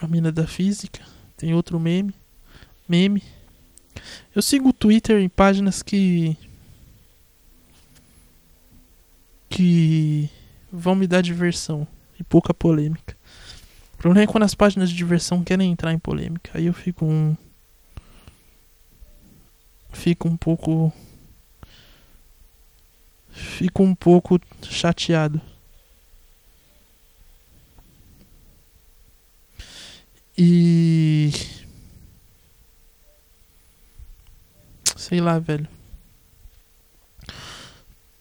a 0.00 0.06
mina 0.06 0.32
da 0.32 0.46
física. 0.46 1.02
Tem 1.36 1.54
outro 1.54 1.78
meme. 1.78 2.14
Meme. 2.88 3.22
Eu 4.34 4.40
sigo 4.40 4.68
o 4.68 4.72
Twitter 4.72 5.20
em 5.20 5.28
páginas 5.28 5.82
que 5.82 6.36
que 9.50 10.30
vão 10.70 10.94
me 10.94 11.06
dar 11.06 11.22
diversão 11.22 11.86
e 12.18 12.22
pouca 12.22 12.54
polêmica. 12.54 13.16
O 13.94 13.96
problema 13.96 14.22
é 14.22 14.26
quando 14.26 14.44
as 14.44 14.54
páginas 14.54 14.90
de 14.90 14.96
diversão 14.96 15.42
querem 15.42 15.72
entrar 15.72 15.92
em 15.92 15.98
polêmica. 15.98 16.52
Aí 16.54 16.66
eu 16.66 16.74
fico 16.74 17.04
um. 17.04 17.36
Fico 19.92 20.28
um 20.28 20.36
pouco. 20.36 20.92
Fico 23.30 23.82
um 23.82 23.94
pouco 23.94 24.40
chateado. 24.62 25.40
E. 30.36 31.30
Sei 34.96 35.20
lá, 35.20 35.38
velho. 35.38 35.68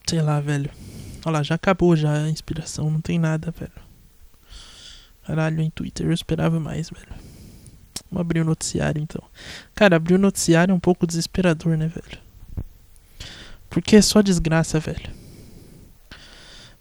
Sei 0.08 0.22
lá, 0.22 0.40
velho. 0.40 0.72
Olha 1.26 1.34
lá, 1.34 1.44
já 1.44 1.56
acabou 1.56 1.96
já 1.96 2.24
a 2.24 2.30
inspiração, 2.30 2.90
não 2.90 3.02
tem 3.02 3.20
nada, 3.20 3.52
velho. 3.52 3.72
Caralho, 5.26 5.62
em 5.62 5.70
Twitter 5.70 6.06
eu 6.06 6.14
esperava 6.14 6.60
mais, 6.60 6.90
velho. 6.90 7.27
Vamos 8.10 8.22
abrir 8.22 8.42
o 8.42 8.46
noticiário 8.46 9.02
então. 9.02 9.22
Cara, 9.76 9.96
abrir 9.96 10.16
o 10.16 10.20
noticiário 10.20 10.72
é 10.72 10.76
um 10.76 10.80
pouco 10.80 11.06
desesperador, 11.06 11.78
né, 11.78 11.88
velho? 11.88 12.20
Porque 13.70 13.96
é 13.96 14.02
só 14.02 14.22
desgraça, 14.22 14.80
velho. 14.80 15.12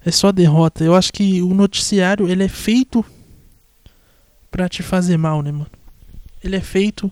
É 0.05 0.11
só 0.11 0.31
derrota. 0.31 0.85
Eu 0.85 0.95
acho 0.95 1.13
que 1.13 1.43
o 1.43 1.53
noticiário, 1.53 2.29
ele 2.29 2.45
é 2.45 2.49
feito 2.49 3.05
pra 4.51 4.69
te 4.69 4.83
fazer 4.83 5.17
mal, 5.17 5.43
né, 5.43 5.51
mano? 5.51 5.71
Ele 6.43 6.55
é 6.55 6.61
feito 6.61 7.11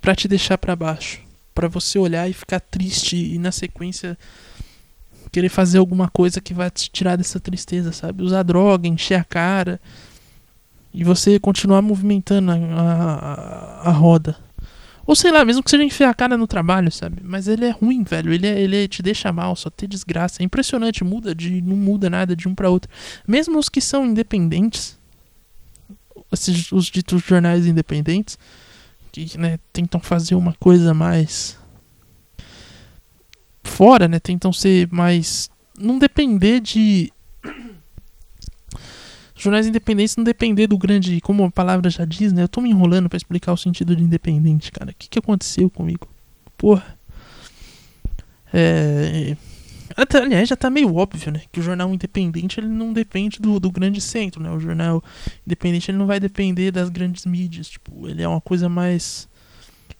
pra 0.00 0.14
te 0.14 0.26
deixar 0.26 0.56
pra 0.56 0.74
baixo. 0.74 1.20
Pra 1.54 1.68
você 1.68 1.98
olhar 1.98 2.28
e 2.28 2.32
ficar 2.32 2.60
triste 2.60 3.16
e 3.16 3.38
na 3.38 3.52
sequência 3.52 4.18
querer 5.30 5.48
fazer 5.48 5.78
alguma 5.78 6.08
coisa 6.08 6.40
que 6.40 6.54
vai 6.54 6.70
te 6.70 6.88
tirar 6.90 7.16
dessa 7.16 7.40
tristeza, 7.40 7.92
sabe? 7.92 8.22
Usar 8.22 8.42
droga, 8.42 8.88
encher 8.88 9.18
a 9.18 9.24
cara 9.24 9.80
e 10.94 11.02
você 11.02 11.40
continuar 11.40 11.82
movimentando 11.82 12.52
a, 12.52 12.54
a, 12.54 13.88
a 13.88 13.90
roda. 13.90 14.36
Ou 15.04 15.14
sei 15.16 15.32
lá, 15.32 15.44
mesmo 15.44 15.62
que 15.62 15.70
seja 15.70 15.82
enfiar 15.82 16.08
a 16.08 16.14
cara 16.14 16.36
no 16.36 16.46
trabalho, 16.46 16.90
sabe? 16.90 17.20
Mas 17.22 17.48
ele 17.48 17.66
é 17.66 17.70
ruim, 17.70 18.04
velho. 18.04 18.32
Ele, 18.32 18.46
é, 18.46 18.60
ele 18.60 18.88
te 18.88 19.02
deixa 19.02 19.32
mal, 19.32 19.54
só 19.56 19.68
ter 19.68 19.88
desgraça. 19.88 20.40
É 20.40 20.44
impressionante, 20.44 21.02
muda 21.02 21.34
de. 21.34 21.60
não 21.60 21.76
muda 21.76 22.08
nada 22.08 22.34
de 22.34 22.48
um 22.48 22.54
pra 22.54 22.70
outro. 22.70 22.90
Mesmo 23.26 23.58
os 23.58 23.68
que 23.68 23.80
são 23.80 24.06
independentes, 24.06 24.98
esses, 26.32 26.72
os 26.72 26.86
ditos 26.86 27.22
jornais 27.22 27.66
independentes, 27.66 28.38
que 29.12 29.36
né, 29.36 29.58
tentam 29.72 30.00
fazer 30.00 30.36
uma 30.36 30.54
coisa 30.54 30.94
mais. 30.94 31.58
fora, 33.62 34.08
né? 34.08 34.18
Tentam 34.20 34.52
ser 34.52 34.88
mais. 34.90 35.50
não 35.78 35.98
depender 35.98 36.60
de 36.60 37.12
jornais 39.44 39.66
independentes 39.66 40.16
não 40.16 40.24
depender 40.24 40.66
do 40.66 40.78
grande, 40.78 41.20
como 41.20 41.44
a 41.44 41.50
palavra 41.50 41.90
já 41.90 42.04
diz, 42.04 42.32
né? 42.32 42.42
Eu 42.42 42.48
tô 42.48 42.60
me 42.60 42.70
enrolando 42.70 43.08
pra 43.08 43.16
explicar 43.16 43.52
o 43.52 43.56
sentido 43.56 43.94
de 43.94 44.02
independente, 44.02 44.72
cara. 44.72 44.90
O 44.90 44.94
que, 44.94 45.08
que 45.08 45.18
aconteceu 45.18 45.70
comigo? 45.70 46.08
Porra. 46.56 46.98
É. 48.52 49.36
Até, 49.96 50.18
aliás, 50.18 50.48
já 50.48 50.56
tá 50.56 50.70
meio 50.70 50.94
óbvio, 50.94 51.30
né? 51.30 51.42
Que 51.52 51.60
o 51.60 51.62
jornal 51.62 51.92
independente 51.92 52.58
ele 52.58 52.68
não 52.68 52.92
depende 52.92 53.38
do, 53.38 53.60
do 53.60 53.70
grande 53.70 54.00
centro, 54.00 54.42
né? 54.42 54.50
O 54.50 54.58
jornal 54.58 55.04
independente 55.46 55.90
ele 55.90 55.98
não 55.98 56.06
vai 56.06 56.18
depender 56.18 56.70
das 56.70 56.88
grandes 56.88 57.26
mídias. 57.26 57.68
Tipo, 57.68 58.08
ele 58.08 58.22
é 58.22 58.28
uma 58.28 58.40
coisa 58.40 58.68
mais. 58.68 59.28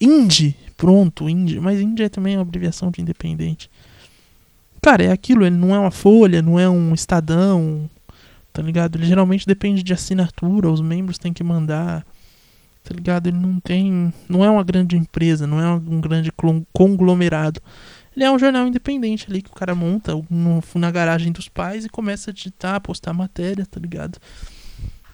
Indie, 0.01 0.57
pronto, 0.77 1.29
indie. 1.29 1.61
Mas 1.61 1.81
indie 1.81 2.05
é 2.05 2.09
também 2.09 2.37
uma 2.37 2.43
abreviação 2.43 2.91
de 2.91 3.01
independente. 3.01 3.71
Cara, 4.81 5.05
é 5.05 5.13
aquilo, 5.13 5.47
ele 5.47 5.57
não 5.57 5.75
é 5.75 5.79
uma 5.79 5.91
folha, 5.91 6.43
não 6.43 6.59
é 6.59 6.69
um 6.69 6.93
estadão, 6.93 7.89
tá 8.55 8.63
ligado? 8.63 8.97
Ele 8.97 9.05
geralmente 9.05 9.47
depende 9.47 9.83
de 9.83 9.93
assinatura, 9.93 10.71
os 10.71 10.81
membros 10.81 11.19
têm 11.19 11.33
que 11.33 11.43
mandar, 11.43 12.07
tá 12.85 12.95
ligado? 12.95 13.27
Ele 13.27 13.37
não 13.37 13.59
tem. 13.59 14.15
Não 14.29 14.45
é 14.45 14.49
uma 14.49 14.63
grande 14.63 14.97
empresa, 14.97 15.45
não 15.47 15.61
é 15.61 15.69
um 15.75 16.01
grande 16.01 16.33
conglomerado. 16.73 17.61
Ele 18.17 18.25
é 18.25 18.31
um 18.31 18.39
jornal 18.39 18.65
independente 18.69 19.27
ali 19.29 19.43
que 19.43 19.51
o 19.51 19.55
cara 19.55 19.75
monta 19.75 20.13
no- 20.31 20.63
na 20.77 20.89
garagem 20.91 21.33
dos 21.33 21.49
pais 21.49 21.85
e 21.85 21.89
começa 21.89 22.31
a 22.31 22.33
digitar, 22.33 22.81
postar 22.81 23.13
matéria, 23.13 23.67
tá 23.67 23.81
ligado? 23.81 24.19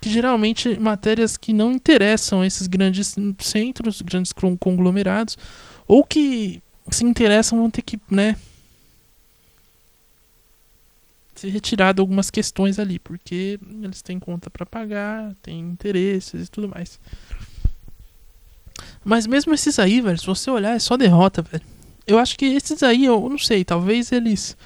Que 0.03 0.11
geralmente 0.11 0.79
matérias 0.79 1.39
que 1.39 1.55
não 1.55 1.73
interessam 1.73 2.45
esses 2.45 2.67
grandes 2.67 3.17
centros, 3.39 4.03
grandes 4.03 4.33
conglomerados, 4.59 5.39
ou 5.89 6.05
que 6.05 6.63
se 6.91 7.05
interessam 7.05 7.59
vão 7.59 7.71
ter 7.71 7.81
que, 7.83 7.99
né, 8.11 8.37
ser 11.41 11.49
retirado 11.49 12.03
algumas 12.03 12.31
questões 12.31 12.79
ali, 12.79 12.99
porque 12.99 13.59
eles 13.83 14.03
têm 14.03 14.19
conta 14.19 14.51
pra 14.51 14.67
pagar, 14.67 15.35
têm 15.43 15.59
interesses 15.61 16.47
e 16.47 16.51
tudo 16.51 16.69
mais. 16.69 17.01
Mas 19.03 19.27
mesmo 19.27 19.55
esses 19.55 19.79
aí, 19.79 20.01
velho, 20.01 20.19
se 20.19 20.27
você 20.27 20.51
olhar, 20.51 20.77
é 20.77 20.79
só 20.79 20.97
derrota, 20.97 21.41
velho. 21.41 21.65
Eu 22.07 22.19
acho 22.19 22.37
que 22.37 22.45
esses 22.45 22.83
aí, 22.83 23.07
eu 23.07 23.29
não 23.29 23.39
sei, 23.39 23.65
talvez 23.65 24.13
eles. 24.13 24.57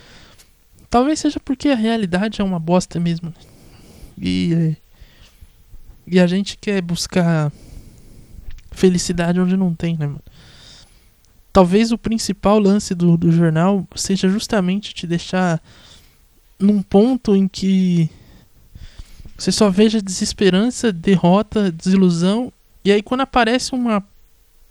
Talvez 0.91 1.21
seja 1.21 1.39
porque 1.39 1.69
a 1.69 1.77
realidade 1.77 2.41
é 2.41 2.45
uma 2.45 2.59
bosta 2.59 2.99
mesmo. 2.99 3.29
né? 3.29 3.35
E. 4.21 4.77
E 6.07 6.21
a 6.21 6.27
gente 6.27 6.59
quer 6.59 6.83
buscar 6.83 7.51
felicidade 8.71 9.41
onde 9.41 9.57
não 9.57 9.75
tem, 9.75 9.97
né, 9.97 10.07
mano? 10.07 10.23
Talvez 11.53 11.93
o 11.93 11.99
principal 11.99 12.59
lance 12.59 12.95
do, 12.95 13.17
do 13.17 13.31
jornal 13.31 13.87
seja 13.95 14.29
justamente 14.29 14.93
te 14.93 15.07
deixar 15.07 15.63
num 16.59 16.83
ponto 16.83 17.35
em 17.35 17.49
que 17.49 18.11
você 19.37 19.51
só 19.51 19.71
veja 19.71 20.01
desesperança, 20.01 20.93
derrota, 20.93 21.71
desilusão, 21.71 22.53
e 22.85 22.93
aí 22.93 23.03
quando 23.03 23.23
aparece 23.23 23.75
uma 23.75 24.03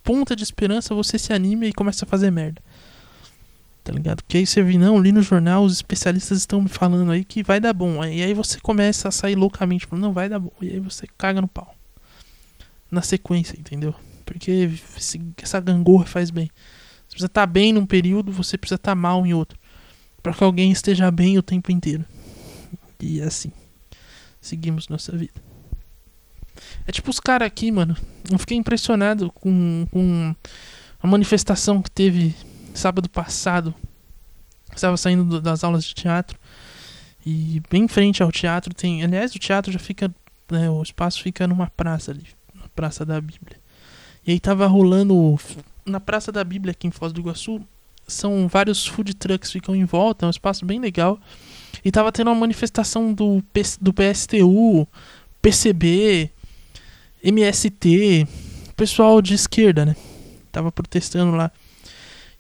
ponta 0.03 0.35
de 0.35 0.43
esperança, 0.43 0.93
você 0.93 1.17
se 1.17 1.33
anima 1.33 1.65
e 1.65 1.73
começa 1.73 2.05
a 2.05 2.07
fazer 2.07 2.31
merda. 2.31 2.61
Tá 3.83 3.91
ligado? 3.91 4.23
Porque 4.23 4.37
aí 4.37 4.45
você 4.45 4.61
vê, 4.61 4.77
não, 4.77 4.99
li 4.99 5.11
no 5.11 5.21
jornal, 5.21 5.63
os 5.63 5.73
especialistas 5.73 6.37
estão 6.37 6.61
me 6.61 6.69
falando 6.69 7.11
aí 7.11 7.25
que 7.25 7.43
vai 7.43 7.59
dar 7.59 7.73
bom. 7.73 8.03
E 8.05 8.23
aí 8.23 8.33
você 8.33 8.59
começa 8.59 9.09
a 9.09 9.11
sair 9.11 9.35
loucamente, 9.35 9.85
falando, 9.85 10.05
não, 10.05 10.13
vai 10.13 10.29
dar 10.29 10.39
bom. 10.39 10.53
E 10.61 10.69
aí 10.69 10.79
você 10.79 11.05
caga 11.17 11.41
no 11.41 11.47
pau. 11.47 11.75
Na 12.89 13.01
sequência, 13.01 13.59
entendeu? 13.59 13.93
Porque 14.25 14.69
essa 15.41 15.59
gangorra 15.59 16.05
faz 16.05 16.29
bem. 16.29 16.49
Você 17.07 17.09
precisa 17.09 17.25
estar 17.25 17.45
bem 17.45 17.73
num 17.73 17.85
período, 17.85 18.31
você 18.31 18.57
precisa 18.57 18.75
estar 18.75 18.95
mal 18.95 19.25
em 19.25 19.33
outro. 19.33 19.59
Pra 20.23 20.33
que 20.33 20.43
alguém 20.43 20.71
esteja 20.71 21.11
bem 21.11 21.37
o 21.37 21.43
tempo 21.43 21.71
inteiro. 21.71 22.03
E 22.99 23.21
assim. 23.21 23.51
Seguimos 24.41 24.87
nossa 24.87 25.11
vida. 25.15 25.33
É 26.87 26.91
tipo 26.91 27.09
os 27.11 27.19
caras 27.19 27.45
aqui, 27.45 27.71
mano. 27.71 27.95
Eu 28.31 28.39
fiquei 28.39 28.57
impressionado 28.57 29.29
com, 29.31 29.85
com 29.91 30.33
a 31.01 31.07
manifestação 31.07 31.81
que 31.81 31.91
teve 31.91 32.33
sábado 32.73 33.09
passado. 33.09 33.73
Estava 34.73 34.95
saindo 34.97 35.23
do- 35.25 35.41
das 35.41 35.63
aulas 35.63 35.83
de 35.83 35.93
teatro. 35.93 36.39
E 37.25 37.61
bem 37.69 37.83
em 37.83 37.87
frente 37.87 38.23
ao 38.23 38.31
teatro 38.31 38.73
tem. 38.73 39.03
Aliás, 39.03 39.33
o 39.35 39.39
teatro 39.39 39.71
já 39.71 39.79
fica. 39.79 40.13
né, 40.51 40.69
o 40.69 40.81
espaço 40.83 41.21
fica 41.21 41.47
numa 41.47 41.67
praça 41.67 42.11
ali. 42.11 42.27
Na 42.53 42.67
Praça 42.69 43.05
da 43.05 43.19
Bíblia. 43.19 43.57
E 44.25 44.31
aí 44.31 44.39
tava 44.39 44.65
rolando. 44.67 45.37
Na 45.85 45.99
Praça 45.99 46.31
da 46.31 46.43
Bíblia 46.43 46.71
aqui 46.71 46.87
em 46.87 46.91
Foz 46.91 47.11
do 47.13 47.19
Iguaçu. 47.21 47.61
São 48.07 48.47
vários 48.47 48.85
food 48.85 49.13
trucks 49.13 49.51
ficam 49.51 49.75
em 49.75 49.85
volta. 49.85 50.25
É 50.25 50.27
um 50.27 50.31
espaço 50.31 50.65
bem 50.65 50.79
legal. 50.79 51.19
E 51.83 51.91
tava 51.91 52.11
tendo 52.11 52.27
uma 52.29 52.35
manifestação 52.35 53.13
do, 53.13 53.43
do 53.81 53.93
PSTU, 53.93 54.87
PCB, 55.41 56.29
MST, 57.23 58.27
pessoal 58.75 59.21
de 59.21 59.33
esquerda, 59.33 59.85
né? 59.85 59.95
Tava 60.51 60.71
protestando 60.71 61.35
lá. 61.35 61.51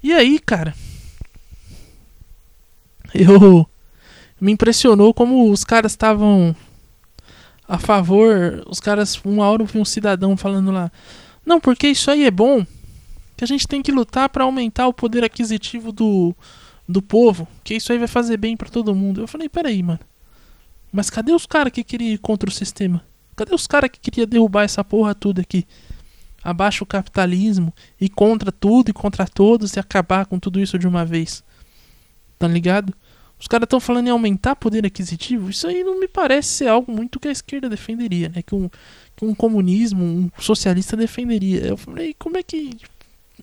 E 0.01 0.13
aí, 0.13 0.39
cara, 0.39 0.75
eu 3.13 3.67
me 4.39 4.51
impressionou 4.51 5.13
como 5.13 5.49
os 5.49 5.63
caras 5.63 5.93
estavam 5.93 6.55
a 7.67 7.77
favor. 7.77 8.63
Os 8.67 8.79
caras, 8.79 9.19
uma 9.23 9.49
hora 9.49 9.63
eu 9.63 9.67
vi 9.67 9.79
um 9.79 9.85
cidadão 9.85 10.35
falando 10.35 10.71
lá: 10.71 10.91
Não, 11.45 11.59
porque 11.59 11.87
isso 11.87 12.11
aí 12.11 12.25
é 12.25 12.31
bom. 12.31 12.65
Que 13.43 13.45
a 13.45 13.57
gente 13.57 13.67
tem 13.67 13.81
que 13.81 13.91
lutar 13.91 14.29
pra 14.29 14.45
aumentar 14.45 14.87
o 14.87 14.93
poder 14.93 15.21
aquisitivo 15.21 15.91
do, 15.91 16.33
do 16.87 17.01
povo. 17.01 17.45
Que 17.61 17.75
isso 17.75 17.91
aí 17.91 17.99
vai 17.99 18.07
fazer 18.07 18.37
bem 18.37 18.55
pra 18.55 18.69
todo 18.69 18.95
mundo. 18.95 19.19
Eu 19.19 19.27
falei: 19.27 19.49
Peraí, 19.49 19.83
mano. 19.83 19.99
Mas 20.93 21.09
cadê 21.09 21.33
os 21.33 21.45
caras 21.45 21.73
que 21.73 21.83
queriam 21.83 22.13
ir 22.13 22.19
contra 22.19 22.49
o 22.49 22.53
sistema? 22.53 23.03
Cadê 23.35 23.53
os 23.53 23.67
caras 23.67 23.89
que 23.89 23.99
queriam 23.99 24.25
derrubar 24.25 24.63
essa 24.63 24.81
porra 24.81 25.13
tudo 25.13 25.41
aqui? 25.41 25.67
Abaixa 26.41 26.85
o 26.85 26.87
capitalismo 26.87 27.73
e 27.99 28.07
contra 28.07 28.49
tudo 28.49 28.89
e 28.89 28.93
contra 28.93 29.27
todos 29.27 29.75
e 29.75 29.79
acabar 29.79 30.25
com 30.25 30.39
tudo 30.39 30.57
isso 30.57 30.79
de 30.79 30.87
uma 30.87 31.03
vez. 31.03 31.43
Tá 32.39 32.47
ligado? 32.47 32.93
Os 33.37 33.47
caras 33.47 33.65
estão 33.65 33.81
falando 33.81 34.07
em 34.07 34.11
aumentar 34.11 34.55
poder 34.55 34.85
aquisitivo. 34.85 35.49
Isso 35.49 35.67
aí 35.67 35.83
não 35.83 35.99
me 35.99 36.07
parece 36.07 36.47
ser 36.47 36.67
algo 36.69 36.89
muito 36.89 37.19
que 37.19 37.27
a 37.27 37.31
esquerda 37.31 37.67
defenderia, 37.67 38.29
né? 38.29 38.41
Que 38.41 38.55
um, 38.55 38.69
que 39.17 39.25
um 39.25 39.35
comunismo, 39.35 40.01
um 40.01 40.29
socialista 40.39 40.95
defenderia. 40.95 41.59
Eu 41.59 41.75
falei, 41.75 42.15
como 42.17 42.37
é 42.37 42.43
que. 42.43 42.77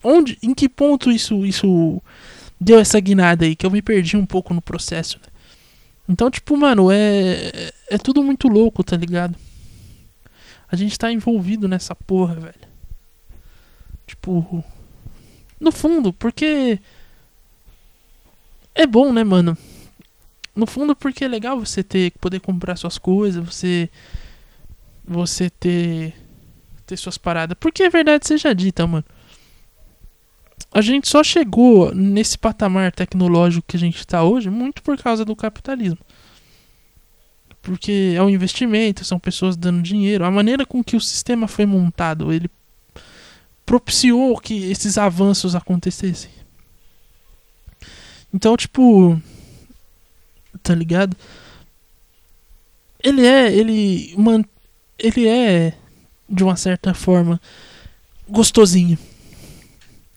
Onde, 0.03 0.39
em 0.43 0.55
que 0.55 0.69
ponto 0.69 1.11
isso, 1.11 1.45
isso 1.45 2.03
deu 2.61 2.79
essa 2.79 2.99
guinada 3.01 3.45
aí? 3.45 3.55
Que 3.55 3.67
eu 3.67 3.71
me 3.71 3.83
perdi 3.83 4.17
um 4.17 4.27
pouco 4.27 4.55
no 4.55 4.63
processo? 4.63 5.21
Então, 6.09 6.31
tipo, 6.31 6.57
mano, 6.57 6.91
é. 6.91 7.71
É 7.89 7.99
tudo 7.99 8.23
muito 8.23 8.49
louco, 8.49 8.83
tá 8.83 8.97
ligado? 8.97 9.37
A 10.71 10.77
gente 10.77 10.99
tá 10.99 11.13
envolvido 11.13 11.69
nessa 11.69 11.95
porra, 11.95 12.35
velho. 12.35 12.71
Tipo. 14.07 14.65
No 15.61 15.71
fundo, 15.71 16.13
porque. 16.13 16.81
É 18.75 18.87
bom, 18.87 19.13
né, 19.13 19.23
mano? 19.23 19.57
No 20.55 20.67
fundo, 20.67 20.97
porque 20.97 21.25
é 21.25 21.29
legal 21.29 21.59
você 21.61 21.83
ter 21.83 22.13
poder 22.21 22.41
comprar 22.41 22.77
suas 22.77 22.99
coisas, 22.99 23.45
você. 23.45 23.89
Você 25.05 25.51
ter. 25.51 26.15
Ter 26.87 26.97
suas 26.97 27.19
paradas. 27.19 27.57
Porque 27.61 27.85
é 27.85 27.91
verdade 27.91 28.27
seja 28.27 28.53
dita, 28.53 28.87
mano. 28.87 29.05
A 30.73 30.81
gente 30.81 31.09
só 31.09 31.25
chegou 31.25 31.93
nesse 31.95 32.39
patamar 32.39 32.93
tecnológico 32.93 33.67
que 33.67 33.77
a 33.77 33.81
gente 33.81 34.07
tá 34.07 34.23
hoje 34.23 34.49
muito 34.49 34.83
por 34.83 34.97
causa 34.97 35.25
do 35.25 35.35
capitalismo. 35.35 35.99
Porque 37.61 38.15
é 38.17 38.23
um 38.23 38.31
investimento, 38.31 39.05
são 39.05 39.19
pessoas 39.19 39.57
dando 39.57 39.83
dinheiro. 39.83 40.25
A 40.25 40.31
maneira 40.31 40.65
com 40.65 40.83
que 40.83 40.97
o 40.97 41.01
sistema 41.01 41.49
foi 41.49 41.67
montado, 41.67 42.33
ele 42.33 42.49
propiciou 43.67 44.39
que 44.39 44.71
esses 44.71 44.97
avanços 44.97 45.55
acontecessem. 45.55 46.31
Então, 48.33 48.57
tipo, 48.57 49.21
tá 50.63 50.75
ligado? 50.75 51.17
Ele 53.03 53.27
é, 53.27 53.53
ele 53.53 54.15
man, 54.17 54.45
ele 54.99 55.27
é 55.27 55.75
de 56.29 56.45
uma 56.45 56.57
certa 56.57 56.95
forma 56.95 57.41
gostosinho. 58.29 58.97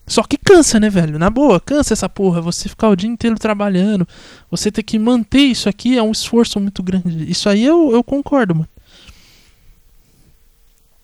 Só 0.05 0.21
que 0.23 0.37
cansa, 0.37 0.79
né, 0.79 0.89
velho? 0.89 1.17
Na 1.17 1.29
boa, 1.29 1.59
cansa 1.59 1.93
essa 1.93 2.09
porra. 2.09 2.41
Você 2.41 2.67
ficar 2.67 2.89
o 2.89 2.95
dia 2.95 3.09
inteiro 3.09 3.37
trabalhando, 3.37 4.07
você 4.51 4.71
ter 4.71 4.83
que 4.83 4.99
manter 4.99 5.39
isso 5.39 5.69
aqui 5.69 5.97
é 5.97 6.03
um 6.03 6.11
esforço 6.11 6.59
muito 6.59 6.83
grande. 6.83 7.29
Isso 7.29 7.47
aí 7.47 7.63
eu, 7.63 7.91
eu 7.91 8.03
concordo, 8.03 8.55
mano. 8.55 8.69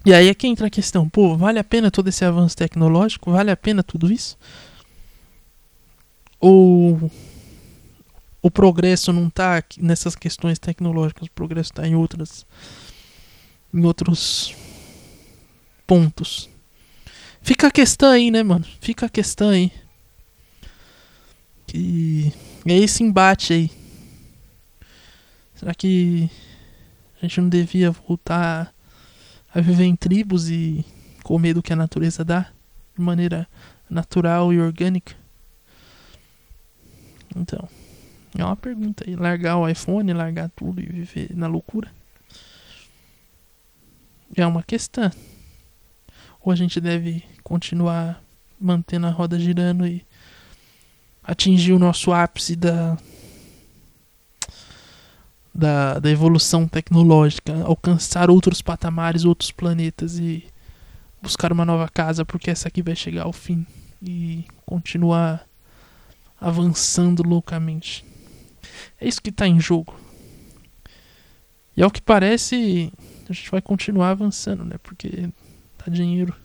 E 0.06 0.14
aí 0.14 0.28
é 0.28 0.34
que 0.34 0.48
entra 0.48 0.68
a 0.68 0.70
questão, 0.70 1.08
pô, 1.10 1.36
vale 1.36 1.60
a 1.60 1.64
pena 1.64 1.92
todo 1.92 2.08
esse 2.08 2.24
avanço 2.24 2.56
tecnológico? 2.56 3.32
Vale 3.32 3.52
a 3.52 3.58
pena 3.58 3.84
tudo 3.84 4.12
isso? 4.12 4.38
Ou 6.40 7.12
o 8.42 8.50
progresso 8.50 9.12
não 9.12 9.30
tá 9.30 9.62
nessas 9.78 10.16
questões 10.16 10.58
tecnológicas, 10.58 11.28
o 11.28 11.32
progresso 11.32 11.74
tá 11.74 11.86
em 11.86 11.96
outras 11.96 12.46
em 13.74 13.86
outros 13.86 14.56
pontos. 15.86 16.50
Fica 17.42 17.68
a 17.68 17.72
questão 17.72 18.12
aí, 18.12 18.30
né, 18.30 18.44
mano? 18.44 18.66
Fica 18.80 19.06
a 19.06 19.10
questão 19.10 19.50
aí. 19.50 19.72
Que 21.66 22.34
é 22.66 22.78
esse 22.78 23.04
embate 23.04 23.54
aí. 23.54 23.72
Será 25.56 25.74
que 25.74 26.30
a 27.22 27.26
gente 27.26 27.42
não 27.42 27.50
devia 27.50 27.92
voltar 27.92 28.74
a 29.54 29.62
viver 29.62 29.84
em 29.84 29.96
tribos 29.96 30.50
e 30.50 30.86
comer 31.24 31.54
do 31.54 31.62
que 31.62 31.74
a 31.74 31.76
natureza 31.76 32.24
dá 32.24 32.52
de 32.96 33.02
maneira 33.02 33.48
natural 33.90 34.54
e 34.54 34.60
orgânica? 34.60 35.16
Então, 37.36 37.68
é 38.38 38.44
uma 38.44 38.56
pergunta 38.56 39.04
aí. 39.08 39.16
Largar 39.16 39.58
o 39.58 39.68
iPhone, 39.68 40.14
largar 40.14 40.50
tudo 40.50 40.82
e 40.82 40.86
viver 40.86 41.36
na 41.36 41.48
loucura? 41.48 41.92
É 44.36 44.46
uma 44.46 44.64
questão. 44.64 45.12
Ou 46.42 46.52
a 46.52 46.56
gente 46.56 46.80
deve 46.80 47.24
continuar 47.44 48.22
mantendo 48.60 49.08
a 49.08 49.12
roda 49.12 49.40
girando 49.40 49.86
e 49.86 50.06
atingir 51.24 51.74
o 51.74 51.80
nosso 51.80 52.12
ápice 52.12 52.56
da, 52.56 52.98
da, 55.54 56.00
da 56.00 56.10
evolução 56.10 56.68
tecnológica, 56.68 57.64
alcançar 57.64 58.30
outros 58.30 58.62
patamares, 58.62 59.26
outros 59.26 59.52
planetas 59.52 60.18
e 60.18 60.46
buscar 61.22 61.52
uma 61.52 61.66
nova 61.66 61.88
casa, 61.88 62.26
porque 62.26 62.50
essa 62.50 62.68
aqui 62.68 62.82
vai 62.82 62.96
chegar 62.96 63.24
ao 63.24 63.34
fim 63.34 63.66
e 64.02 64.46
continuar 64.66 65.46
avançando 66.40 67.22
loucamente. 67.22 68.06
É 69.00 69.08
isso 69.08 69.22
que 69.22 69.30
está 69.30 69.48
em 69.48 69.60
jogo. 69.60 69.94
E 71.76 71.84
ao 71.84 71.92
que 71.92 72.02
parece, 72.02 72.92
a 73.30 73.34
gente 73.34 73.52
vai 73.52 73.62
continuar 73.62 74.12
avançando, 74.12 74.64
né? 74.66 74.76
Porque 74.82 75.30
dá 75.80 75.92
dinheiro. 75.92 76.36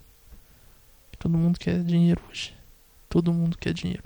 Todo 1.18 1.36
mundo 1.36 1.58
quer 1.58 1.82
dinheiro 1.82 2.22
hoje. 2.30 2.54
Todo 3.08 3.32
mundo 3.32 3.56
quer 3.58 3.72
dinheiro. 3.72 4.04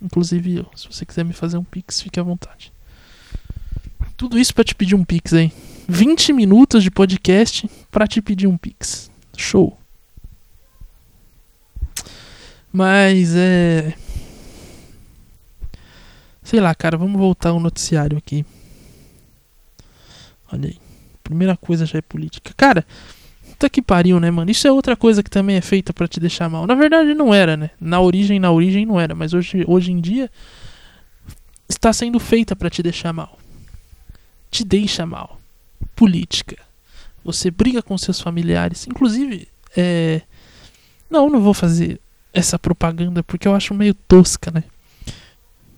Inclusive 0.00 0.56
eu. 0.56 0.70
Se 0.74 0.86
você 0.86 1.04
quiser 1.06 1.24
me 1.24 1.32
fazer 1.32 1.56
um 1.56 1.64
pix, 1.64 2.00
fique 2.02 2.18
à 2.18 2.22
vontade. 2.22 2.72
Tudo 4.16 4.38
isso 4.38 4.54
pra 4.54 4.64
te 4.64 4.74
pedir 4.74 4.94
um 4.94 5.04
pix, 5.04 5.32
hein? 5.32 5.52
20 5.88 6.32
minutos 6.32 6.82
de 6.82 6.90
podcast 6.90 7.68
pra 7.90 8.06
te 8.06 8.20
pedir 8.20 8.46
um 8.46 8.56
pix. 8.56 9.10
Show. 9.36 9.78
Mas 12.72 13.34
é. 13.34 13.94
Sei 16.42 16.60
lá, 16.60 16.74
cara, 16.74 16.96
vamos 16.96 17.18
voltar 17.18 17.50
ao 17.50 17.60
noticiário 17.60 18.18
aqui. 18.18 18.44
Olha 20.52 20.68
aí. 20.68 20.78
Primeira 21.22 21.56
coisa 21.56 21.86
já 21.86 21.98
é 21.98 22.02
política. 22.02 22.52
Cara, 22.56 22.84
puta 23.62 23.70
que 23.70 23.82
pariu, 23.82 24.18
né, 24.18 24.30
mano? 24.30 24.50
Isso 24.50 24.66
é 24.66 24.72
outra 24.72 24.96
coisa 24.96 25.22
que 25.22 25.30
também 25.30 25.56
é 25.56 25.60
feita 25.60 25.92
pra 25.92 26.08
te 26.08 26.18
deixar 26.18 26.48
mal. 26.48 26.66
Na 26.66 26.74
verdade, 26.74 27.14
não 27.14 27.32
era, 27.32 27.56
né? 27.56 27.70
Na 27.80 28.00
origem, 28.00 28.40
na 28.40 28.50
origem 28.50 28.84
não 28.84 28.98
era. 28.98 29.14
Mas 29.14 29.32
hoje, 29.32 29.64
hoje 29.68 29.92
em 29.92 30.00
dia 30.00 30.30
está 31.68 31.92
sendo 31.92 32.18
feita 32.18 32.56
pra 32.56 32.68
te 32.68 32.82
deixar 32.82 33.12
mal. 33.12 33.38
Te 34.50 34.64
deixa 34.64 35.06
mal. 35.06 35.40
Política. 35.94 36.56
Você 37.24 37.50
briga 37.50 37.82
com 37.82 37.96
seus 37.96 38.20
familiares. 38.20 38.86
Inclusive, 38.88 39.46
é. 39.76 40.22
Não, 41.08 41.30
não 41.30 41.40
vou 41.40 41.54
fazer 41.54 42.00
essa 42.32 42.58
propaganda 42.58 43.22
porque 43.22 43.46
eu 43.46 43.54
acho 43.54 43.74
meio 43.74 43.94
tosca, 43.94 44.50
né? 44.50 44.64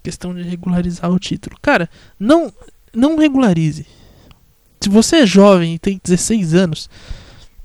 Questão 0.02 0.34
de 0.34 0.42
regularizar 0.42 1.10
o 1.10 1.18
título. 1.18 1.56
Cara, 1.60 1.90
não, 2.18 2.52
não 2.94 3.18
regularize. 3.18 3.86
Se 4.80 4.88
você 4.88 5.16
é 5.16 5.26
jovem 5.26 5.74
e 5.74 5.78
tem 5.78 6.00
16 6.02 6.54
anos, 6.54 6.88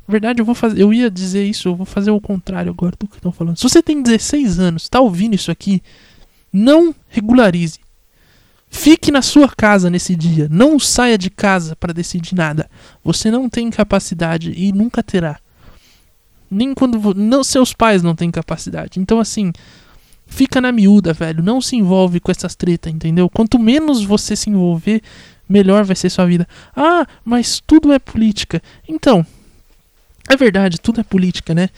verdade 0.09 0.41
eu 0.41 0.45
vou 0.45 0.55
fazer, 0.55 0.81
eu 0.81 0.93
ia 0.93 1.09
dizer 1.09 1.45
isso, 1.45 1.69
eu 1.69 1.75
vou 1.75 1.85
fazer 1.85 2.11
o 2.11 2.19
contrário 2.19 2.71
agora 2.71 2.95
do 2.99 3.07
que 3.07 3.15
estão 3.15 3.31
falando. 3.31 3.57
Se 3.57 3.63
você 3.63 3.81
tem 3.81 4.01
16 4.01 4.59
anos, 4.59 4.89
tá 4.89 4.99
ouvindo 4.99 5.35
isso 5.35 5.51
aqui, 5.51 5.81
não 6.51 6.93
regularize. 7.07 7.79
Fique 8.71 9.11
na 9.11 9.21
sua 9.21 9.49
casa 9.49 9.89
nesse 9.89 10.15
dia, 10.15 10.47
não 10.49 10.79
saia 10.79 11.17
de 11.17 11.29
casa 11.29 11.75
para 11.75 11.93
decidir 11.93 12.35
nada. 12.35 12.69
Você 13.03 13.31
não 13.31 13.49
tem 13.49 13.69
capacidade 13.69 14.53
e 14.55 14.71
nunca 14.71 15.01
terá. 15.01 15.39
Nem 16.49 16.73
quando 16.73 17.13
não 17.15 17.43
seus 17.43 17.73
pais 17.73 18.03
não 18.03 18.15
têm 18.15 18.29
capacidade. 18.29 18.99
Então 18.99 19.19
assim, 19.19 19.51
fica 20.25 20.61
na 20.61 20.71
miúda, 20.71 21.13
velho. 21.13 21.43
Não 21.43 21.59
se 21.59 21.75
envolve 21.75 22.19
com 22.19 22.31
essas 22.31 22.55
tretas, 22.55 22.93
entendeu? 22.93 23.29
Quanto 23.29 23.57
menos 23.57 24.03
você 24.03 24.35
se 24.35 24.49
envolver, 24.49 25.01
melhor 25.47 25.83
vai 25.83 25.95
ser 25.95 26.09
sua 26.09 26.25
vida. 26.25 26.47
Ah, 26.75 27.05
mas 27.25 27.61
tudo 27.65 27.91
é 27.91 27.99
política. 27.99 28.61
Então, 28.87 29.25
é 30.29 30.37
verdade, 30.37 30.79
tudo 30.79 31.01
é 31.01 31.03
política, 31.03 31.55
né? 31.55 31.69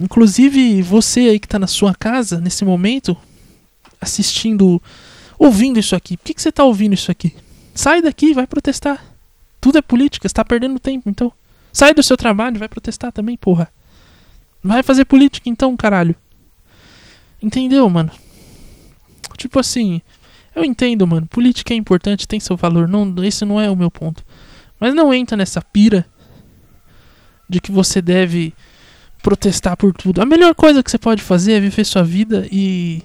Inclusive 0.00 0.80
você 0.80 1.20
aí 1.20 1.38
que 1.38 1.46
tá 1.46 1.58
na 1.58 1.66
sua 1.66 1.94
casa 1.94 2.40
nesse 2.40 2.64
momento, 2.64 3.16
assistindo, 4.00 4.80
ouvindo 5.38 5.78
isso 5.78 5.94
aqui. 5.94 6.16
Por 6.16 6.24
que, 6.24 6.34
que 6.34 6.42
você 6.42 6.50
tá 6.50 6.64
ouvindo 6.64 6.94
isso 6.94 7.10
aqui? 7.10 7.34
Sai 7.74 8.00
daqui, 8.00 8.32
vai 8.32 8.46
protestar. 8.46 9.04
Tudo 9.60 9.78
é 9.78 9.82
política, 9.82 10.26
você 10.26 10.34
tá 10.34 10.44
perdendo 10.44 10.78
tempo, 10.78 11.10
então. 11.10 11.30
Sai 11.72 11.92
do 11.92 12.02
seu 12.02 12.16
trabalho, 12.16 12.58
vai 12.58 12.68
protestar 12.68 13.12
também, 13.12 13.36
porra. 13.36 13.70
Vai 14.62 14.82
fazer 14.82 15.04
política 15.04 15.48
então, 15.48 15.76
caralho. 15.76 16.16
Entendeu, 17.42 17.88
mano? 17.90 18.10
Tipo 19.36 19.60
assim, 19.60 20.00
eu 20.54 20.64
entendo, 20.64 21.06
mano. 21.06 21.26
Política 21.26 21.74
é 21.74 21.76
importante, 21.76 22.26
tem 22.26 22.40
seu 22.40 22.56
valor. 22.56 22.88
Não, 22.88 23.22
esse 23.22 23.44
não 23.44 23.60
é 23.60 23.70
o 23.70 23.76
meu 23.76 23.90
ponto. 23.90 24.24
Mas 24.80 24.94
não 24.94 25.12
entra 25.12 25.36
nessa 25.36 25.60
pira 25.60 26.06
de 27.48 27.60
que 27.60 27.72
você 27.72 28.02
deve 28.02 28.54
protestar 29.22 29.76
por 29.76 29.92
tudo. 29.92 30.20
A 30.20 30.26
melhor 30.26 30.54
coisa 30.54 30.82
que 30.82 30.90
você 30.90 30.98
pode 30.98 31.22
fazer 31.22 31.54
é 31.54 31.60
viver 31.60 31.84
sua 31.84 32.02
vida 32.02 32.46
e 32.50 33.02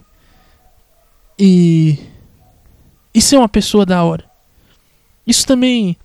e 1.39 1.97
e 3.13 3.21
ser 3.21 3.38
uma 3.38 3.49
pessoa 3.49 3.86
da 3.86 4.03
hora. 4.03 4.25
Isso 5.25 5.45
também 5.45 5.97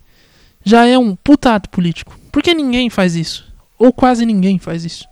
já 0.65 0.87
é 0.87 0.99
um 0.99 1.17
puta 1.17 1.55
ato 1.55 1.69
político. 1.71 2.19
Porque 2.31 2.55
ninguém 2.55 2.91
faz 2.91 3.15
isso. 3.15 3.51
Ou 3.79 3.93
quase 3.93 4.25
ninguém 4.27 4.59
faz 4.59 4.85
isso. 4.85 5.09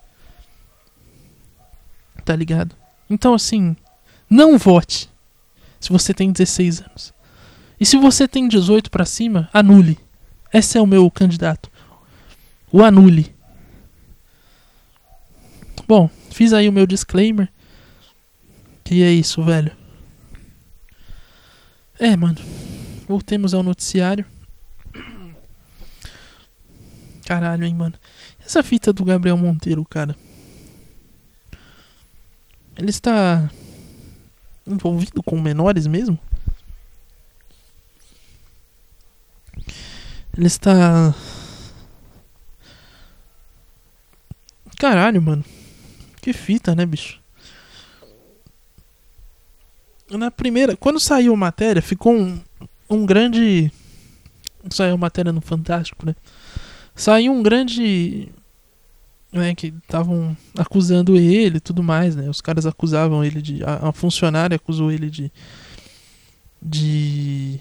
Tá 2.24 2.34
ligado? 2.34 2.74
Então 3.08 3.34
assim, 3.34 3.76
não 4.28 4.58
vote 4.58 5.08
se 5.80 5.90
você 5.90 6.12
tem 6.12 6.32
16 6.32 6.80
anos. 6.80 7.14
E 7.78 7.86
se 7.86 7.96
você 7.96 8.26
tem 8.26 8.48
18 8.48 8.90
pra 8.90 9.04
cima, 9.04 9.48
anule. 9.52 9.98
Esse 10.52 10.78
é 10.78 10.80
o 10.80 10.86
meu 10.86 11.10
candidato. 11.10 11.70
O 12.72 12.82
anule. 12.82 13.34
Bom, 15.86 16.10
fiz 16.30 16.52
aí 16.52 16.68
o 16.68 16.72
meu 16.72 16.86
disclaimer. 16.86 17.48
Que 18.82 19.02
é 19.02 19.10
isso, 19.10 19.42
velho. 19.42 19.72
É, 21.98 22.16
mano. 22.16 22.38
Voltemos 23.08 23.54
ao 23.54 23.62
noticiário. 23.62 24.24
Caralho, 27.24 27.64
hein, 27.64 27.74
mano. 27.74 27.94
Essa 28.44 28.62
fita 28.62 28.92
do 28.92 29.04
Gabriel 29.04 29.36
Monteiro, 29.36 29.84
cara. 29.84 30.16
Ele 32.76 32.90
está 32.90 33.50
envolvido 34.66 35.22
com 35.22 35.40
menores 35.40 35.86
mesmo? 35.86 36.18
Ele 40.36 40.46
está. 40.46 41.14
Caralho, 44.78 45.20
mano. 45.22 45.44
Que 46.20 46.32
fita, 46.32 46.74
né, 46.74 46.84
bicho? 46.84 47.20
Na 50.10 50.30
primeira. 50.30 50.76
Quando 50.76 51.00
saiu 51.00 51.34
a 51.34 51.36
matéria, 51.36 51.82
ficou 51.82 52.14
um, 52.14 52.40
um 52.88 53.04
grande. 53.04 53.70
Saiu 54.70 54.94
a 54.94 54.98
matéria 54.98 55.32
no 55.32 55.40
Fantástico, 55.40 56.06
né? 56.06 56.14
Saiu 56.94 57.32
um 57.32 57.42
grande. 57.42 58.28
Né, 59.32 59.54
que 59.54 59.66
estavam 59.66 60.34
acusando 60.56 61.16
ele 61.16 61.58
e 61.58 61.60
tudo 61.60 61.82
mais, 61.82 62.16
né? 62.16 62.30
Os 62.30 62.40
caras 62.40 62.66
acusavam 62.66 63.24
ele 63.24 63.42
de. 63.42 63.62
A, 63.64 63.88
a 63.88 63.92
funcionária 63.92 64.56
acusou 64.56 64.90
ele 64.90 65.10
de. 65.10 65.32
De. 66.62 67.60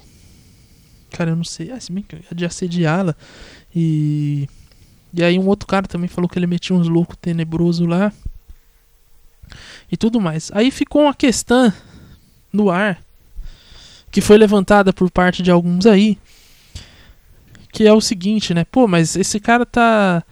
Cara, 1.11 1.31
eu 1.31 1.35
não 1.35 1.43
sei. 1.43 1.71
Ah, 1.71 1.79
se 1.79 1.91
bem 1.91 2.03
que 2.03 2.17
de 2.33 2.45
assediá-la. 2.45 3.15
E. 3.75 4.47
E 5.15 5.23
aí 5.23 5.39
um 5.39 5.47
outro 5.47 5.65
cara 5.65 5.87
também 5.87 6.09
falou 6.09 6.29
que 6.29 6.37
ele 6.37 6.47
metia 6.47 6.75
uns 6.75 6.87
loucos 6.87 7.15
tenebrosos 7.21 7.87
lá. 7.87 8.11
E 9.91 9.95
tudo 9.95 10.19
mais. 10.19 10.51
Aí 10.53 10.71
ficou 10.71 11.03
uma 11.03 11.13
questão 11.13 11.71
no 12.51 12.69
ar. 12.69 12.99
Que 14.11 14.19
foi 14.21 14.37
levantada 14.37 14.91
por 14.91 15.09
parte 15.09 15.41
de 15.41 15.51
alguns 15.51 15.85
aí. 15.85 16.17
Que 17.71 17.87
é 17.87 17.93
o 17.93 18.01
seguinte, 18.01 18.53
né? 18.53 18.65
Pô, 18.65 18.87
mas 18.87 19.15
esse 19.15 19.39
cara 19.39 19.65
tá. 19.65 20.23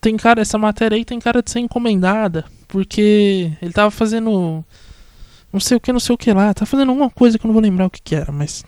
Tem 0.00 0.16
cara. 0.16 0.40
Essa 0.40 0.56
matéria 0.56 0.96
aí 0.96 1.04
tem 1.04 1.18
cara 1.18 1.42
de 1.42 1.50
ser 1.50 1.60
encomendada. 1.60 2.44
Porque 2.68 3.52
ele 3.60 3.72
tava 3.72 3.90
fazendo. 3.90 4.64
Não 5.52 5.60
sei 5.60 5.76
o 5.76 5.80
que, 5.80 5.92
não 5.92 6.00
sei 6.00 6.14
o 6.14 6.18
que 6.18 6.32
lá. 6.32 6.54
Tá 6.54 6.64
fazendo 6.64 6.90
alguma 6.90 7.10
coisa 7.10 7.38
que 7.38 7.44
eu 7.44 7.48
não 7.48 7.54
vou 7.54 7.62
lembrar 7.62 7.86
o 7.86 7.90
que, 7.90 8.00
que 8.00 8.14
era, 8.14 8.32
mas. 8.32 8.64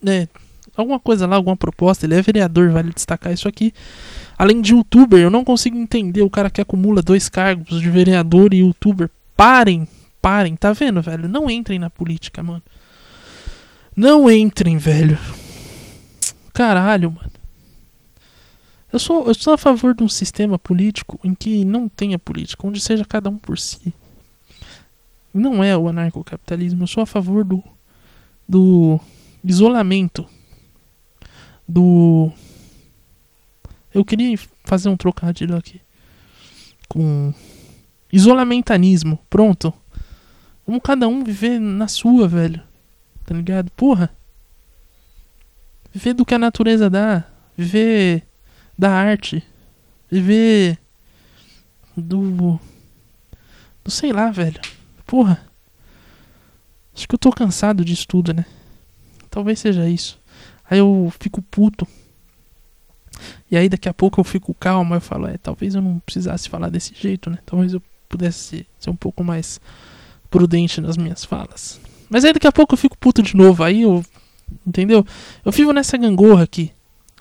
Né? 0.00 0.28
Alguma 0.78 1.00
coisa 1.00 1.26
lá, 1.26 1.34
alguma 1.34 1.56
proposta. 1.56 2.06
Ele 2.06 2.14
é 2.14 2.22
vereador, 2.22 2.70
vale 2.70 2.92
destacar 2.92 3.32
isso 3.32 3.48
aqui. 3.48 3.72
Além 4.38 4.60
de 4.60 4.72
youtuber, 4.72 5.18
eu 5.18 5.28
não 5.28 5.44
consigo 5.44 5.76
entender 5.76 6.22
o 6.22 6.30
cara 6.30 6.48
que 6.48 6.60
acumula 6.60 7.02
dois 7.02 7.28
cargos 7.28 7.80
de 7.80 7.90
vereador 7.90 8.54
e 8.54 8.58
youtuber. 8.58 9.10
Parem, 9.36 9.88
parem, 10.22 10.54
tá 10.54 10.72
vendo, 10.72 11.02
velho? 11.02 11.28
Não 11.28 11.50
entrem 11.50 11.80
na 11.80 11.90
política, 11.90 12.44
mano. 12.44 12.62
Não 13.96 14.30
entrem, 14.30 14.76
velho. 14.76 15.18
Caralho, 16.54 17.10
mano. 17.10 17.32
Eu 18.92 19.00
sou, 19.00 19.26
eu 19.26 19.34
sou 19.34 19.54
a 19.54 19.58
favor 19.58 19.92
de 19.96 20.04
um 20.04 20.08
sistema 20.08 20.60
político 20.60 21.18
em 21.24 21.34
que 21.34 21.64
não 21.64 21.88
tenha 21.88 22.20
política, 22.20 22.64
onde 22.64 22.80
seja 22.80 23.04
cada 23.04 23.28
um 23.28 23.36
por 23.36 23.58
si. 23.58 23.92
Não 25.34 25.62
é 25.64 25.76
o 25.76 25.88
anarcocapitalismo. 25.88 26.84
Eu 26.84 26.86
sou 26.86 27.02
a 27.02 27.06
favor 27.06 27.44
do, 27.44 27.64
do 28.48 29.00
isolamento. 29.44 30.24
Do. 31.68 32.32
Eu 33.92 34.04
queria 34.04 34.38
fazer 34.64 34.88
um 34.88 34.96
trocadilho 34.96 35.56
aqui. 35.56 35.80
Com. 36.88 37.34
Isolamentanismo. 38.12 39.18
Pronto. 39.28 39.72
Vamos 40.66 40.82
cada 40.82 41.06
um 41.06 41.22
viver 41.22 41.58
na 41.58 41.88
sua, 41.88 42.26
velho. 42.26 42.62
Tá 43.24 43.34
ligado? 43.34 43.70
Porra. 43.72 44.10
Viver 45.92 46.14
do 46.14 46.24
que 46.24 46.34
a 46.34 46.38
natureza 46.38 46.88
dá. 46.88 47.24
Viver 47.56 48.26
da 48.78 48.90
arte. 48.90 49.44
Viver 50.10 50.78
do. 51.96 52.58
Do 53.84 53.90
sei 53.90 54.12
lá, 54.12 54.30
velho. 54.30 54.60
Porra. 55.06 55.46
Acho 56.94 57.06
que 57.06 57.14
eu 57.14 57.18
tô 57.18 57.30
cansado 57.30 57.84
disso 57.84 58.06
tudo, 58.08 58.32
né? 58.32 58.44
Talvez 59.30 59.58
seja 59.58 59.88
isso. 59.88 60.18
Aí 60.70 60.78
eu 60.78 61.12
fico 61.18 61.42
puto. 61.42 61.86
E 63.50 63.56
aí 63.56 63.68
daqui 63.68 63.88
a 63.88 63.94
pouco 63.94 64.20
eu 64.20 64.24
fico 64.24 64.54
calmo. 64.54 64.94
Eu 64.94 65.00
falo, 65.00 65.26
é, 65.26 65.38
talvez 65.38 65.74
eu 65.74 65.82
não 65.82 65.98
precisasse 66.00 66.48
falar 66.48 66.68
desse 66.68 66.94
jeito, 66.94 67.30
né? 67.30 67.38
Talvez 67.44 67.72
eu 67.72 67.82
pudesse 68.08 68.66
ser, 68.78 68.90
um 68.90 68.96
pouco 68.96 69.22
mais 69.22 69.60
prudente 70.30 70.80
nas 70.80 70.96
minhas 70.96 71.24
falas. 71.24 71.80
Mas 72.08 72.24
aí 72.24 72.32
daqui 72.32 72.46
a 72.46 72.52
pouco 72.52 72.74
eu 72.74 72.78
fico 72.78 72.96
puto 72.96 73.22
de 73.22 73.36
novo. 73.36 73.62
Aí 73.62 73.82
eu 73.82 74.04
Entendeu? 74.66 75.04
Eu 75.44 75.52
vivo 75.52 75.72
nessa 75.72 75.96
gangorra 75.96 76.44
aqui. 76.44 76.72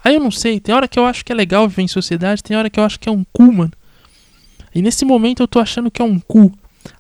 Aí 0.04 0.16
eu 0.16 0.20
não 0.20 0.32
sei, 0.32 0.60
tem 0.60 0.74
hora 0.74 0.88
que 0.88 0.98
eu 0.98 1.06
acho 1.06 1.26
que 1.26 1.32
é 1.32 1.36
legal 1.36 1.68
viver 1.68 1.82
em 1.82 1.88
sociedade, 1.88 2.44
tem 2.44 2.56
hora 2.56 2.70
que 2.70 2.80
eu 2.80 2.84
acho 2.84 3.00
que 3.00 3.10
é 3.10 3.12
um 3.12 3.26
cu, 3.34 3.52
mano. 3.52 3.72
E 4.74 4.82
nesse 4.82 5.04
momento 5.04 5.42
eu 5.42 5.48
tô 5.48 5.60
achando 5.60 5.92
que 5.92 6.02
é 6.02 6.06
um 6.06 6.20
cu. 6.20 6.52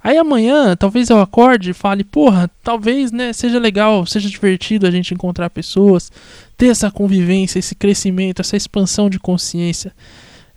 Aí 0.03 0.17
amanhã, 0.17 0.75
talvez 0.75 1.09
eu 1.09 1.19
acorde 1.19 1.71
e 1.71 1.73
fale, 1.73 2.03
porra, 2.03 2.49
talvez, 2.63 3.11
né, 3.11 3.33
seja 3.33 3.59
legal, 3.59 4.05
seja 4.05 4.29
divertido 4.29 4.87
a 4.87 4.91
gente 4.91 5.13
encontrar 5.13 5.49
pessoas, 5.49 6.11
ter 6.57 6.67
essa 6.67 6.89
convivência, 6.91 7.59
esse 7.59 7.75
crescimento, 7.75 8.41
essa 8.41 8.57
expansão 8.57 9.09
de 9.09 9.19
consciência, 9.19 9.93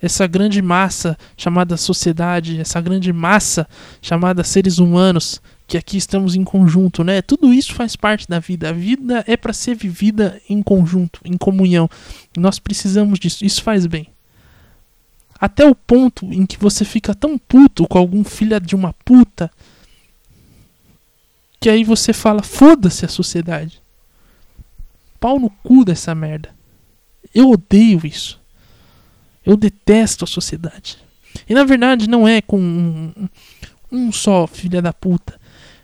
essa 0.01 0.25
grande 0.25 0.61
massa 0.61 1.17
chamada 1.37 1.77
sociedade, 1.77 2.59
essa 2.59 2.81
grande 2.81 3.13
massa 3.13 3.67
chamada 4.01 4.43
seres 4.43 4.79
humanos, 4.79 5.41
que 5.67 5.77
aqui 5.77 5.95
estamos 5.95 6.35
em 6.35 6.43
conjunto, 6.43 7.03
né? 7.03 7.21
Tudo 7.21 7.53
isso 7.53 7.73
faz 7.73 7.95
parte 7.95 8.27
da 8.27 8.39
vida. 8.39 8.69
A 8.69 8.73
vida 8.73 9.23
é 9.25 9.37
para 9.37 9.53
ser 9.53 9.75
vivida 9.75 10.41
em 10.49 10.61
conjunto, 10.61 11.21
em 11.23 11.37
comunhão. 11.37 11.89
Nós 12.37 12.59
precisamos 12.59 13.19
disso. 13.19 13.45
Isso 13.45 13.63
faz 13.63 13.85
bem. 13.85 14.07
Até 15.41 15.65
o 15.65 15.73
ponto 15.73 16.31
em 16.31 16.45
que 16.45 16.59
você 16.59 16.85
fica 16.85 17.15
tão 17.15 17.35
puto 17.35 17.87
com 17.87 17.97
algum 17.97 18.23
filho 18.23 18.59
de 18.59 18.75
uma 18.75 18.93
puta 18.93 19.49
que 21.59 21.67
aí 21.67 21.83
você 21.83 22.13
fala: 22.13 22.43
foda-se 22.43 23.03
a 23.03 23.09
sociedade. 23.09 23.81
Pau 25.19 25.39
no 25.39 25.49
cu 25.49 25.83
dessa 25.83 26.13
merda. 26.13 26.49
Eu 27.33 27.49
odeio 27.49 28.05
isso. 28.05 28.39
Eu 29.43 29.57
detesto 29.57 30.25
a 30.25 30.27
sociedade. 30.27 30.97
E 31.49 31.55
na 31.55 31.63
verdade 31.63 32.07
não 32.07 32.27
é 32.27 32.41
com 32.41 32.59
um, 32.59 33.29
um 33.91 34.11
só 34.11 34.45
filha 34.45 34.79
da 34.79 34.93
puta. 34.93 35.39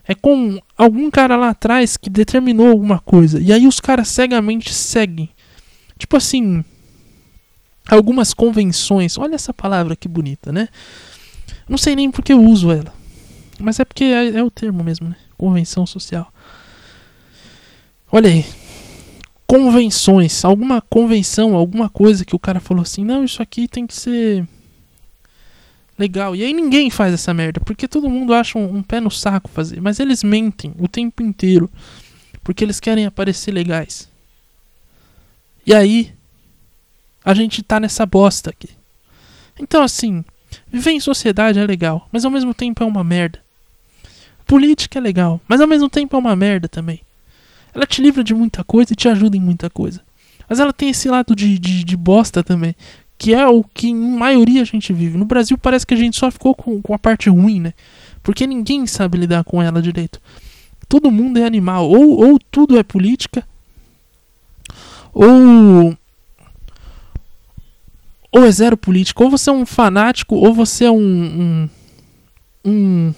É 0.07 0.13
com 0.13 0.59
algum 0.77 1.09
cara 1.09 1.35
lá 1.35 1.49
atrás 1.49 1.97
que 1.97 2.09
determinou 2.09 2.69
alguma 2.69 2.99
coisa. 2.99 3.39
E 3.39 3.51
aí 3.51 3.65
os 3.67 3.79
caras 3.79 4.07
cegamente 4.07 4.71
seguem. 4.71 5.29
Tipo 5.97 6.15
assim. 6.15 6.63
Algumas 7.89 8.33
convenções. 8.33 9.17
Olha 9.17 9.35
essa 9.35 9.53
palavra 9.53 9.95
que 9.95 10.07
bonita, 10.07 10.51
né? 10.51 10.67
Não 11.67 11.77
sei 11.77 11.95
nem 11.95 12.11
porque 12.11 12.33
eu 12.33 12.41
uso 12.41 12.71
ela. 12.71 12.93
Mas 13.59 13.79
é 13.79 13.85
porque 13.85 14.03
é, 14.03 14.37
é 14.37 14.43
o 14.43 14.51
termo 14.51 14.83
mesmo, 14.83 15.09
né? 15.09 15.15
Convenção 15.37 15.85
social. 15.85 16.31
Olha 18.11 18.29
aí. 18.29 18.45
Convenções. 19.45 20.43
Alguma 20.43 20.81
convenção, 20.81 21.55
alguma 21.55 21.89
coisa 21.89 22.25
que 22.25 22.35
o 22.35 22.39
cara 22.39 22.59
falou 22.59 22.81
assim: 22.81 23.03
não, 23.03 23.23
isso 23.23 23.41
aqui 23.41 23.67
tem 23.67 23.87
que 23.87 23.95
ser 23.95 24.47
legal. 25.97 26.35
E 26.35 26.43
aí 26.43 26.53
ninguém 26.53 26.89
faz 26.89 27.13
essa 27.13 27.33
merda, 27.33 27.59
porque 27.61 27.87
todo 27.87 28.09
mundo 28.09 28.33
acha 28.33 28.57
um, 28.57 28.77
um, 28.77 28.83
pé 28.83 28.99
no 28.99 29.09
saco 29.09 29.49
fazer. 29.49 29.81
Mas 29.81 29.99
eles 29.99 30.23
mentem 30.23 30.73
o 30.77 30.87
tempo 30.87 31.23
inteiro, 31.23 31.69
porque 32.43 32.63
eles 32.63 32.79
querem 32.79 33.05
aparecer 33.05 33.51
legais. 33.51 34.09
E 35.65 35.73
aí, 35.73 36.13
a 37.27 37.33
gente 37.33 37.61
tá 37.61 37.77
nessa 37.77 38.05
bosta 38.05 38.51
aqui. 38.51 38.69
Então, 39.59 39.83
assim, 39.83 40.23
viver 40.71 40.91
em 40.91 40.99
sociedade 41.01 41.59
é 41.59 41.65
legal, 41.65 42.07
mas 42.09 42.23
ao 42.23 42.31
mesmo 42.31 42.53
tempo 42.53 42.81
é 42.81 42.87
uma 42.87 43.03
merda. 43.03 43.41
Política 44.45 44.97
é 44.97 45.01
legal, 45.01 45.41
mas 45.45 45.59
ao 45.59 45.67
mesmo 45.67 45.89
tempo 45.89 46.15
é 46.15 46.19
uma 46.19 46.37
merda 46.37 46.69
também. 46.69 47.01
Ela 47.75 47.85
te 47.85 48.01
livra 48.01 48.23
de 48.23 48.33
muita 48.33 48.63
coisa 48.63 48.93
e 48.93 48.95
te 48.95 49.09
ajuda 49.09 49.35
em 49.35 49.41
muita 49.41 49.69
coisa. 49.69 50.01
Mas 50.47 50.61
ela 50.61 50.71
tem 50.71 50.87
esse 50.87 51.09
lado 51.09 51.35
de, 51.35 51.59
de, 51.59 51.83
de 51.83 51.97
bosta 51.97 52.41
também, 52.41 52.73
que 53.17 53.33
é 53.33 53.45
o 53.45 53.61
que 53.61 53.89
em 53.89 54.17
maioria 54.17 54.61
a 54.61 54.65
gente 54.65 54.93
vive. 54.93 55.17
No 55.17 55.25
Brasil 55.25 55.57
parece 55.57 55.85
que 55.85 55.93
a 55.93 55.97
gente 55.97 56.15
só 56.15 56.31
ficou 56.31 56.55
com, 56.55 56.81
com 56.81 56.93
a 56.93 56.97
parte 56.97 57.29
ruim, 57.29 57.59
né? 57.59 57.73
Porque 58.23 58.47
ninguém 58.47 58.87
sabe 58.87 59.17
lidar 59.17 59.43
com 59.43 59.61
ela 59.61 59.81
direito. 59.81 60.21
Todo 60.87 61.11
mundo 61.11 61.39
é 61.39 61.43
animal. 61.43 61.89
Ou, 61.89 62.25
ou 62.25 62.39
tudo 62.39 62.79
é 62.79 62.83
política, 62.83 63.45
ou. 65.13 65.93
Ou 68.31 68.45
é 68.45 68.51
zero 68.51 68.77
político. 68.77 69.23
Ou 69.23 69.29
você 69.29 69.49
é 69.49 69.53
um 69.53 69.65
fanático, 69.65 70.35
ou 70.35 70.53
você 70.53 70.85
é 70.85 70.91
um. 70.91 70.99
um, 70.99 71.69
um 72.65 73.13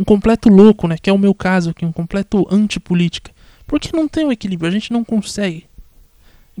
um 0.00 0.04
completo 0.04 0.48
louco, 0.48 0.88
né? 0.88 0.96
Que 0.96 1.10
é 1.10 1.12
o 1.12 1.18
meu 1.18 1.34
caso 1.34 1.70
aqui, 1.70 1.84
um 1.84 1.92
completo 1.92 2.46
antipolítica. 2.50 3.32
Porque 3.66 3.94
não 3.94 4.08
tem 4.08 4.24
o 4.24 4.28
um 4.28 4.32
equilíbrio, 4.32 4.66
a 4.66 4.72
gente 4.72 4.90
não 4.90 5.04
consegue. 5.04 5.66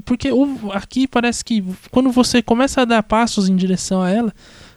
Porque 0.04 0.28
aqui 0.72 1.08
parece 1.08 1.42
que 1.42 1.64
quando 1.90 2.10
você 2.10 2.42
começa 2.42 2.82
a 2.82 2.84
dar 2.84 3.02
passos 3.02 3.48
em 3.48 3.56
direção 3.56 4.02
a 4.02 4.10
ela, 4.10 4.32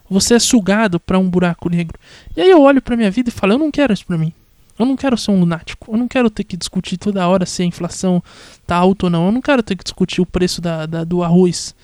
você 0.10 0.36
é 0.36 0.39
sugado 0.39 0.97
para 0.99 1.19
um 1.19 1.30
buraco 1.30 1.69
negro. 1.69 1.99
E 2.36 2.41
aí 2.41 2.49
eu 2.49 2.62
olho 2.62 2.82
para 2.82 2.95
minha 2.95 3.12
vida 3.12 3.30
e 3.30 3.34
falo, 3.34 3.54
eu 3.54 3.58
não 3.58 3.69
quero 3.69 3.93
isso 3.93 4.06
para 4.06 4.17
mim. 4.17 4.34
Eu 4.80 4.86
não 4.86 4.95
quero 4.95 5.17
ser 5.17 5.32
um 5.32 5.39
lunático. 5.39 5.91
Eu 5.91 5.97
não 5.97 6.08
quero 6.08 6.30
ter 6.30 6.45
que 6.45 6.56
discutir 6.58 6.97
toda 6.97 7.28
hora 7.28 7.45
se 7.45 7.62
a 7.62 7.65
inflação 7.65 8.23
tá 8.65 8.76
alta 8.76 9.08
ou 9.08 9.10
não. 9.10 9.26
Eu 9.26 9.32
não 9.32 9.41
quero 9.41 9.62
ter 9.62 9.76
que 9.76 9.84
discutir 9.84 10.21
o 10.21 10.26
preço 10.26 10.62
da, 10.62 10.86
da 10.86 11.04
do 11.04 11.21
arroz. 11.21 11.76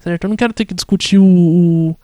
Certo? 0.00 0.24
Eu 0.24 0.28
não 0.28 0.36
quero 0.36 0.52
ter 0.52 0.64
que 0.64 0.74
discutir 0.74 1.18
o, 1.18 1.24
o 1.24 1.96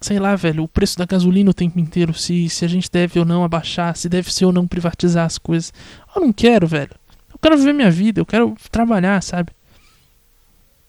sei 0.00 0.18
lá, 0.18 0.36
velho, 0.36 0.62
o 0.62 0.68
preço 0.68 0.96
da 0.96 1.04
gasolina 1.04 1.50
o 1.50 1.54
tempo 1.54 1.78
inteiro, 1.78 2.14
se, 2.14 2.48
se 2.48 2.64
a 2.64 2.68
gente 2.68 2.90
deve 2.90 3.18
ou 3.18 3.24
não 3.24 3.44
abaixar, 3.44 3.96
se 3.96 4.08
deve 4.08 4.32
ser 4.32 4.44
ou 4.44 4.52
não 4.52 4.66
privatizar 4.66 5.26
as 5.26 5.36
coisas. 5.36 5.72
Eu 6.14 6.22
não 6.22 6.32
quero, 6.32 6.66
velho. 6.66 6.92
Eu 7.32 7.38
quero 7.38 7.58
viver 7.58 7.72
minha 7.72 7.90
vida, 7.90 8.20
eu 8.20 8.26
quero 8.26 8.54
trabalhar, 8.70 9.22
sabe? 9.22 9.50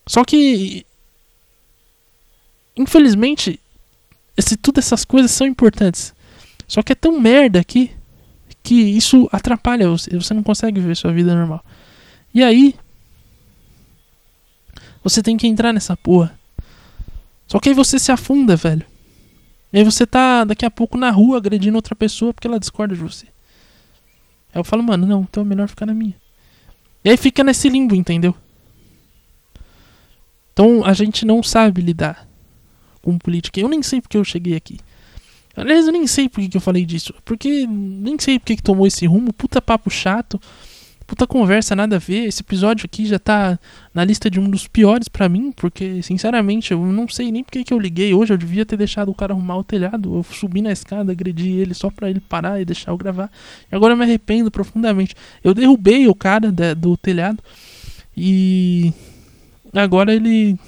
Só 0.05 0.23
que 0.23 0.85
infelizmente, 2.77 3.59
esse, 4.35 4.55
tudo 4.55 4.79
essas 4.79 5.03
coisas 5.03 5.31
são 5.31 5.47
importantes. 5.47 6.13
Só 6.67 6.83
que 6.83 6.91
é 6.91 6.95
tão 6.95 7.19
merda 7.19 7.59
aqui 7.59 7.91
que 8.61 8.75
isso 8.75 9.27
atrapalha 9.31 9.89
você, 9.89 10.15
você 10.15 10.33
não 10.33 10.43
consegue 10.43 10.79
viver 10.79 10.95
sua 10.95 11.11
vida 11.11 11.33
normal. 11.33 11.63
E 12.33 12.43
aí 12.43 12.75
você 15.09 15.23
tem 15.23 15.37
que 15.37 15.47
entrar 15.47 15.71
nessa 15.71 15.95
porra. 15.95 16.37
Só 17.47 17.59
que 17.59 17.69
aí 17.69 17.75
você 17.75 17.97
se 17.97 18.11
afunda, 18.11 18.55
velho. 18.55 18.85
E 19.71 19.79
aí 19.79 19.83
você 19.83 20.05
tá 20.05 20.43
daqui 20.43 20.65
a 20.65 20.71
pouco 20.71 20.97
na 20.97 21.09
rua 21.09 21.37
agredindo 21.37 21.77
outra 21.77 21.95
pessoa 21.95 22.33
porque 22.33 22.47
ela 22.47 22.59
discorda 22.59 22.93
de 22.95 23.01
você. 23.01 23.25
Aí 24.53 24.59
eu 24.59 24.63
falo, 24.63 24.83
mano, 24.83 25.05
não, 25.05 25.21
então 25.21 25.43
é 25.43 25.45
melhor 25.45 25.67
ficar 25.67 25.85
na 25.85 25.93
minha. 25.93 26.15
E 27.03 27.09
aí 27.09 27.17
fica 27.17 27.43
nesse 27.43 27.69
limbo, 27.69 27.95
entendeu? 27.95 28.35
Então 30.51 30.83
a 30.83 30.93
gente 30.93 31.25
não 31.25 31.41
sabe 31.41 31.81
lidar 31.81 32.27
com 33.01 33.17
política. 33.17 33.59
Eu 33.59 33.69
nem 33.69 33.81
sei 33.81 34.01
porque 34.01 34.17
eu 34.17 34.23
cheguei 34.23 34.55
aqui. 34.55 34.79
Aliás, 35.55 35.87
eu 35.87 35.93
nem 35.93 36.05
sei 36.05 36.27
porque 36.27 36.49
que 36.49 36.57
eu 36.57 36.61
falei 36.61 36.85
disso. 36.85 37.13
Porque 37.23 37.65
nem 37.67 38.17
sei 38.19 38.39
porque 38.39 38.55
que 38.57 38.63
tomou 38.63 38.85
esse 38.85 39.05
rumo. 39.05 39.31
Puta 39.31 39.61
papo 39.61 39.89
chato. 39.89 40.39
Puta 41.07 41.25
conversa, 41.25 41.73
nada 41.73 41.95
a 41.95 41.99
ver. 41.99 42.25
Esse 42.25 42.41
episódio 42.41 42.85
aqui 42.85 43.05
já 43.05 43.17
tá 43.17 43.57
na 43.93 44.03
lista 44.03 44.29
de 44.29 44.41
um 44.41 44.49
dos 44.49 44.67
piores 44.67 45.07
para 45.07 45.29
mim, 45.29 45.53
porque, 45.53 46.03
sinceramente, 46.03 46.73
eu 46.73 46.85
não 46.85 47.07
sei 47.07 47.31
nem 47.31 47.45
porque 47.45 47.63
que 47.63 47.73
eu 47.73 47.79
liguei 47.79 48.13
hoje. 48.13 48.33
Eu 48.33 48.37
devia 48.37 48.65
ter 48.65 48.75
deixado 48.75 49.09
o 49.09 49.15
cara 49.15 49.31
arrumar 49.31 49.55
o 49.55 49.63
telhado. 49.63 50.17
Eu 50.17 50.23
subi 50.23 50.61
na 50.61 50.69
escada, 50.69 51.13
agredi 51.13 51.49
ele 51.49 51.73
só 51.73 51.89
pra 51.89 52.09
ele 52.09 52.19
parar 52.19 52.59
e 52.59 52.65
deixar 52.65 52.91
eu 52.91 52.97
gravar. 52.97 53.31
E 53.71 53.75
agora 53.75 53.93
eu 53.93 53.97
me 53.97 54.03
arrependo 54.03 54.51
profundamente. 54.51 55.15
Eu 55.41 55.53
derrubei 55.53 56.09
o 56.09 56.13
cara 56.13 56.51
do 56.51 56.97
telhado 56.97 57.41
e 58.15 58.91
agora 59.73 60.13
ele 60.13 60.59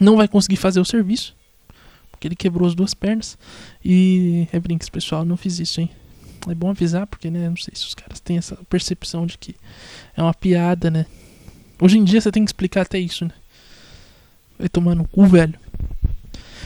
não 0.00 0.16
vai 0.16 0.26
conseguir 0.26 0.56
fazer 0.56 0.80
o 0.80 0.86
serviço. 0.86 1.36
Porque 2.10 2.26
ele 2.26 2.34
quebrou 2.34 2.66
as 2.66 2.74
duas 2.74 2.94
pernas. 2.94 3.36
E 3.84 4.48
é 4.50 4.58
brinques, 4.58 4.88
pessoal, 4.88 5.22
não 5.22 5.36
fiz 5.36 5.58
isso, 5.58 5.82
hein? 5.82 5.90
É 6.48 6.54
bom 6.54 6.70
avisar, 6.70 7.06
porque, 7.06 7.30
né, 7.30 7.48
não 7.48 7.56
sei 7.56 7.74
se 7.74 7.86
os 7.86 7.94
caras 7.94 8.20
têm 8.20 8.36
essa 8.36 8.56
percepção 8.68 9.26
de 9.26 9.38
que 9.38 9.54
é 10.16 10.22
uma 10.22 10.34
piada, 10.34 10.90
né? 10.90 11.06
Hoje 11.80 11.98
em 11.98 12.04
dia 12.04 12.20
você 12.20 12.30
tem 12.30 12.44
que 12.44 12.48
explicar 12.48 12.82
até 12.82 12.98
isso, 12.98 13.24
né? 13.24 13.32
Vai 14.58 14.68
tomar 14.68 14.94
no 14.94 15.06
cu, 15.06 15.26
velho. 15.26 15.58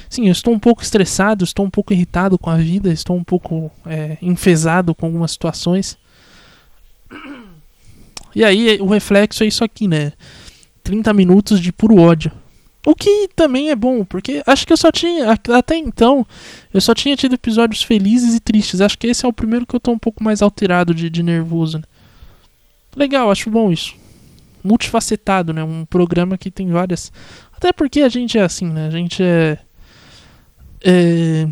Sim, 0.09 0.27
eu 0.27 0.33
estou 0.33 0.53
um 0.53 0.59
pouco 0.59 0.83
estressado, 0.83 1.45
estou 1.45 1.65
um 1.65 1.71
pouco 1.71 1.93
irritado 1.93 2.39
com 2.39 2.51
a 2.51 2.57
vida, 2.57 2.93
estou 2.93 3.17
um 3.17 3.25
pouco 3.25 3.71
é, 3.87 4.17
enfesado 4.23 4.95
com 4.95 5.07
algumas 5.07 5.33
situações. 5.33 5.99
E 8.35 8.43
aí, 8.45 8.79
o 8.81 8.87
reflexo 8.87 9.45
é 9.45 9.47
isso 9.47 9.65
aqui, 9.65 9.87
né? 9.87 10.13
30 10.83 11.13
minutos 11.13 11.61
de 11.61 11.73
puro 11.73 12.01
ódio. 12.01 12.33
O 12.87 12.95
que 12.95 13.29
também 13.35 13.71
é 13.71 13.77
bom, 13.77 14.05
porque 14.05 14.43
acho 14.47 14.67
que 14.67 14.73
eu 14.73 14.77
só 14.77 14.91
tinha. 14.91 15.33
Até 15.33 15.77
então, 15.77 16.27
eu 16.73 16.81
só 16.81 16.95
tinha 16.95 17.17
tido 17.17 17.35
episódios 17.35 17.83
felizes 17.83 18.35
e 18.35 18.41
tristes. 18.41 18.81
Acho 18.81 18.97
que 18.97 19.09
esse 19.09 19.25
é 19.25 19.29
o 19.29 19.33
primeiro 19.33 19.67
que 19.67 19.75
eu 19.75 19.81
tô 19.81 19.91
um 19.91 19.99
pouco 19.99 20.23
mais 20.23 20.43
alterado 20.43 20.95
de, 20.95 21.11
de 21.11 21.23
nervoso. 21.23 21.79
Né? 21.79 21.85
Legal, 22.97 23.31
acho 23.31 23.51
bom 23.51 23.71
isso. 23.73 23.95
Multifacetado, 24.63 25.53
né? 25.53 25.63
Um 25.63 25.85
programa 25.85 26.39
que 26.39 26.51
tem 26.51 26.69
várias. 26.71 27.13
Até 27.53 27.73
porque 27.73 28.01
a 28.01 28.09
gente 28.09 28.39
é 28.39 28.43
assim, 28.43 28.67
né? 28.67 28.87
A 28.87 28.91
gente 28.91 29.23
é. 29.23 29.59
É. 30.83 31.49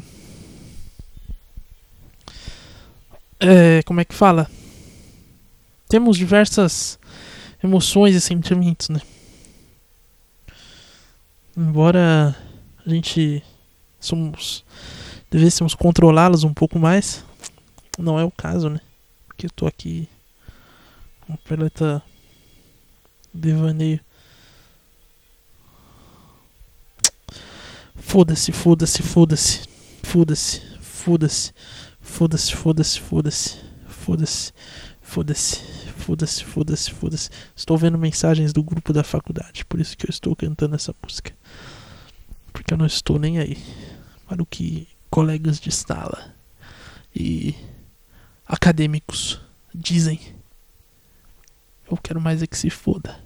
é 3.41 3.83
como 3.85 4.01
é 4.01 4.05
que 4.05 4.15
fala? 4.15 4.49
Temos 5.89 6.17
diversas 6.17 6.99
emoções 7.63 8.15
e 8.15 8.21
sentimentos, 8.21 8.89
né? 8.89 9.01
Embora 11.57 12.37
a 12.85 12.91
gente 12.91 13.43
somos 13.99 14.65
devêssemos 15.31 15.75
controlá-los 15.75 16.45
um 16.45 16.55
pouco 16.55 16.79
mais, 16.79 17.25
não 17.99 18.19
é 18.19 18.25
o 18.25 18.31
caso, 18.31 18.69
né? 18.69 18.81
Porque 19.27 19.47
eu 19.47 19.51
tô 19.51 19.67
aqui 19.67 20.09
Um 21.29 21.37
planeta 21.37 22.03
devaneio. 23.35 24.01
Foda-se, 27.97 28.53
foda-se, 28.53 29.03
foda-se. 29.03 29.69
Foda-se, 30.05 30.63
foda-se. 30.81 31.53
Foda-se, 32.01 32.55
foda-se, 32.55 33.01
foda-se. 33.01 33.59
Foda-se. 33.89 34.53
Foda-se, 35.03 35.61
foda-se, 35.97 36.45
foda-se, 36.45 36.91
foda-se. 36.91 37.31
Estou 37.55 37.77
vendo 37.77 37.99
mensagens 37.99 38.53
do 38.53 38.63
grupo 38.63 38.93
da 38.93 39.03
faculdade, 39.05 39.65
por 39.65 39.81
isso 39.81 39.97
que 39.97 40.07
eu 40.07 40.11
estou 40.11 40.35
cantando 40.35 40.75
essa 40.75 40.95
música. 41.03 41.33
Porque 42.67 42.75
eu 42.75 42.79
não 42.79 42.87
estou 42.87 43.17
nem 43.17 43.39
aí 43.39 43.57
para 44.27 44.43
o 44.43 44.45
que 44.45 44.89
colegas 45.09 45.61
de 45.61 45.71
sala 45.71 46.35
e 47.15 47.55
acadêmicos 48.45 49.41
dizem. 49.73 50.19
Eu 51.89 51.97
quero 51.97 52.21
mais 52.21 52.43
é 52.43 52.47
que 52.49 52.59
se 52.59 52.69
foda. 52.69 53.21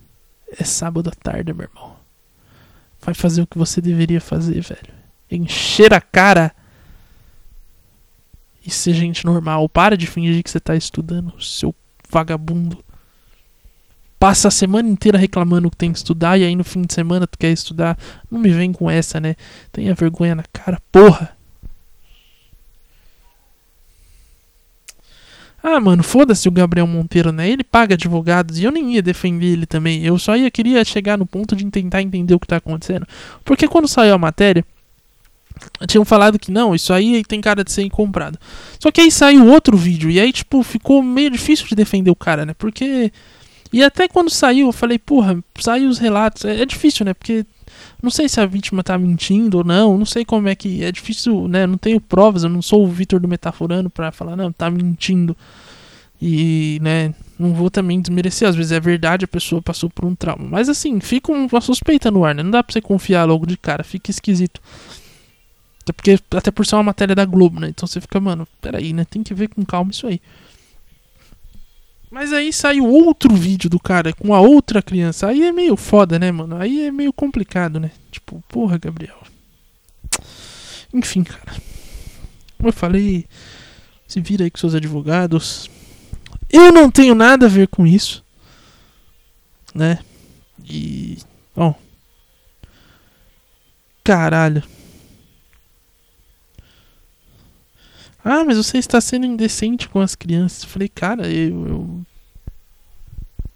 É 0.47 0.63
sábado 0.63 1.09
à 1.09 1.13
tarde, 1.13 1.55
meu 1.55 1.67
irmão. 1.67 1.97
Vai 3.01 3.15
fazer 3.15 3.41
o 3.41 3.47
que 3.47 3.57
você 3.57 3.81
deveria 3.81 4.21
fazer, 4.21 4.61
velho. 4.61 4.93
Encher 5.31 5.95
a 5.95 6.03
cara 6.03 6.55
e 8.63 8.71
ser 8.71 8.93
gente 8.93 9.25
normal. 9.25 9.71
Para 9.71 9.97
de 9.97 10.07
fingir 10.07 10.45
que 10.45 10.51
você 10.51 10.61
tá 10.61 10.77
estudando, 10.77 11.41
seu 11.41 11.75
vagabundo. 12.11 12.85
Passa 14.21 14.49
a 14.49 14.51
semana 14.51 14.87
inteira 14.87 15.17
reclamando 15.17 15.71
que 15.71 15.77
tem 15.79 15.91
que 15.91 15.99
estudar 15.99 16.39
e 16.39 16.45
aí 16.45 16.55
no 16.55 16.63
fim 16.63 16.83
de 16.83 16.93
semana 16.93 17.27
tu 17.27 17.39
quer 17.39 17.51
estudar. 17.51 17.99
Não 18.31 18.39
me 18.39 18.51
vem 18.51 18.71
com 18.71 18.91
essa, 18.91 19.19
né? 19.19 19.35
Tenha 19.73 19.95
vergonha 19.95 20.35
na 20.35 20.45
cara, 20.53 20.79
porra. 20.93 21.35
Ah, 25.63 25.81
mano, 25.81 26.03
foda-se 26.03 26.47
o 26.49 26.53
Gabriel 26.53 26.87
Monteiro, 26.87 27.33
né? 27.33 27.49
Ele 27.49 27.65
paga 27.65 27.95
advogados 27.95 28.59
e 28.59 28.65
eu 28.65 28.71
nem 28.71 28.95
ia 28.95 29.03
defender 29.03 29.47
ele 29.47 29.65
também. 29.65 30.05
Eu 30.05 30.19
só 30.19 30.37
ia 30.37 30.51
queria 30.51 30.85
chegar 30.85 31.17
no 31.17 31.25
ponto 31.25 31.57
de 31.57 31.65
tentar 31.71 32.03
entender 32.03 32.35
o 32.35 32.41
que 32.41 32.47
tá 32.47 32.57
acontecendo. 32.57 33.07
Porque 33.43 33.67
quando 33.67 33.89
saiu 33.89 34.15
a 34.15 34.19
matéria, 34.19 34.65
tinham 35.89 36.05
falado 36.05 36.39
que 36.39 36.51
não, 36.51 36.75
isso 36.75 36.93
aí 36.93 37.23
tem 37.25 37.41
cara 37.41 37.65
de 37.65 37.73
ser 37.73 37.89
comprado. 37.89 38.39
Só 38.79 38.91
que 38.91 39.01
aí 39.01 39.11
saiu 39.11 39.47
outro 39.47 39.79
vídeo 39.79 40.11
e 40.11 40.21
aí, 40.21 40.31
tipo, 40.31 40.63
ficou 40.63 41.03
meio 41.03 41.31
difícil 41.31 41.67
de 41.67 41.75
defender 41.75 42.11
o 42.11 42.17
cara, 42.17 42.45
né? 42.45 42.55
Porque. 42.55 43.11
E 43.73 43.83
até 43.83 44.09
quando 44.09 44.31
saiu, 44.31 44.67
eu 44.67 44.73
falei, 44.73 44.99
porra, 44.99 45.43
saiu 45.59 45.89
os 45.89 45.99
relatos. 45.99 46.45
É, 46.45 46.63
é 46.63 46.67
difícil, 46.67 47.05
né? 47.05 47.15
Porque 47.15 47.47
não 48.03 48.11
sei 48.11 48.29
se 48.29 48.41
a 48.41 48.47
vítima 48.47 48.83
tá 48.83 48.97
mentindo 48.99 49.59
ou 49.59 49.65
não, 49.65 49.99
não 49.99 50.07
sei 50.07 50.25
como 50.25 50.49
é 50.49 50.55
que. 50.55 50.83
É 50.83 50.91
difícil, 50.91 51.47
né? 51.49 51.67
Não 51.67 51.79
tenho 51.79 52.01
provas, 52.01 52.45
eu 52.45 52.51
não 52.51 52.63
sou 52.63 52.85
o 52.85 52.89
Vitor 52.89 53.21
do 53.21 53.29
Metaforando 53.29 53.91
pra 53.91 54.11
falar, 54.11 54.37
não, 54.37 54.51
tá 54.53 54.71
mentindo. 54.71 55.37
E, 56.23 56.79
né, 56.83 57.15
não 57.39 57.55
vou 57.55 57.71
também 57.71 57.99
desmerecer, 57.99 58.47
às 58.47 58.55
vezes 58.55 58.73
é 58.73 58.81
verdade, 58.81 59.25
a 59.25 59.29
pessoa 59.29 59.63
passou 59.63 59.89
por 59.89 60.05
um 60.05 60.15
trauma. 60.15 60.47
Mas 60.47 60.69
assim, 60.69 61.01
fica 61.01 61.33
uma 61.33 61.61
suspeita 61.63 62.11
no 62.11 62.25
ar, 62.25 62.35
né? 62.35 62.43
Não 62.43 62.51
dá 62.51 62.63
pra 62.63 62.73
você 62.73 62.81
confiar 62.81 63.25
logo 63.25 63.47
de 63.47 63.57
cara, 63.57 63.83
fica 63.83 64.11
esquisito. 64.11 64.61
Até 65.83 65.93
porque, 65.93 66.19
até 66.33 66.51
por 66.51 66.67
ser 66.67 66.77
uma 66.77 66.83
matéria 66.83 67.15
da 67.15 67.25
Globo, 67.25 67.59
né? 67.59 67.69
Então 67.69 67.87
você 67.87 68.01
fica, 68.01 68.21
mano, 68.21 68.47
peraí, 68.61 68.93
né? 68.93 69.05
Tem 69.05 69.23
que 69.23 69.33
ver 69.33 69.49
com 69.49 69.65
calma 69.65 69.91
isso 69.91 70.07
aí. 70.07 70.21
Mas 72.11 72.33
aí 72.33 72.53
saiu 72.53 72.87
outro 72.87 73.35
vídeo 73.37 73.71
do 73.71 73.79
cara 73.79 74.13
com 74.13 74.35
a 74.35 74.41
outra 74.41 74.83
criança. 74.83 75.29
Aí 75.29 75.43
é 75.43 75.53
meio 75.53 75.77
foda, 75.77 76.19
né, 76.19 76.33
mano? 76.33 76.57
Aí 76.57 76.87
é 76.87 76.91
meio 76.91 77.13
complicado, 77.13 77.79
né? 77.79 77.93
Tipo, 78.11 78.43
porra, 78.49 78.79
Gabriel. 78.79 79.23
Enfim, 80.93 81.23
cara. 81.23 81.53
Como 82.57 82.69
eu 82.69 82.73
falei, 82.73 83.27
se 84.09 84.21
vira 84.21 84.43
aí 84.43 84.51
com 84.51 84.59
seus 84.59 84.75
advogados. 84.75 85.71
Eu 86.51 86.73
não 86.73 86.91
tenho 86.91 87.15
nada 87.15 87.47
a 87.47 87.49
ver 87.49 87.69
com 87.69 87.87
isso. 87.87 88.25
Né? 89.73 90.01
E. 90.69 91.19
Bom. 91.55 91.75
Caralho. 94.03 94.65
Ah, 98.25 98.45
mas 98.45 98.57
você 98.57 98.79
está 98.79 99.01
sendo 99.01 99.27
indecente 99.27 99.89
com 99.89 100.01
as 100.01 100.15
crianças. 100.15 100.65
Falei, 100.65 100.89
cara, 100.89 101.27
eu, 101.29 101.67
eu- 101.67 102.01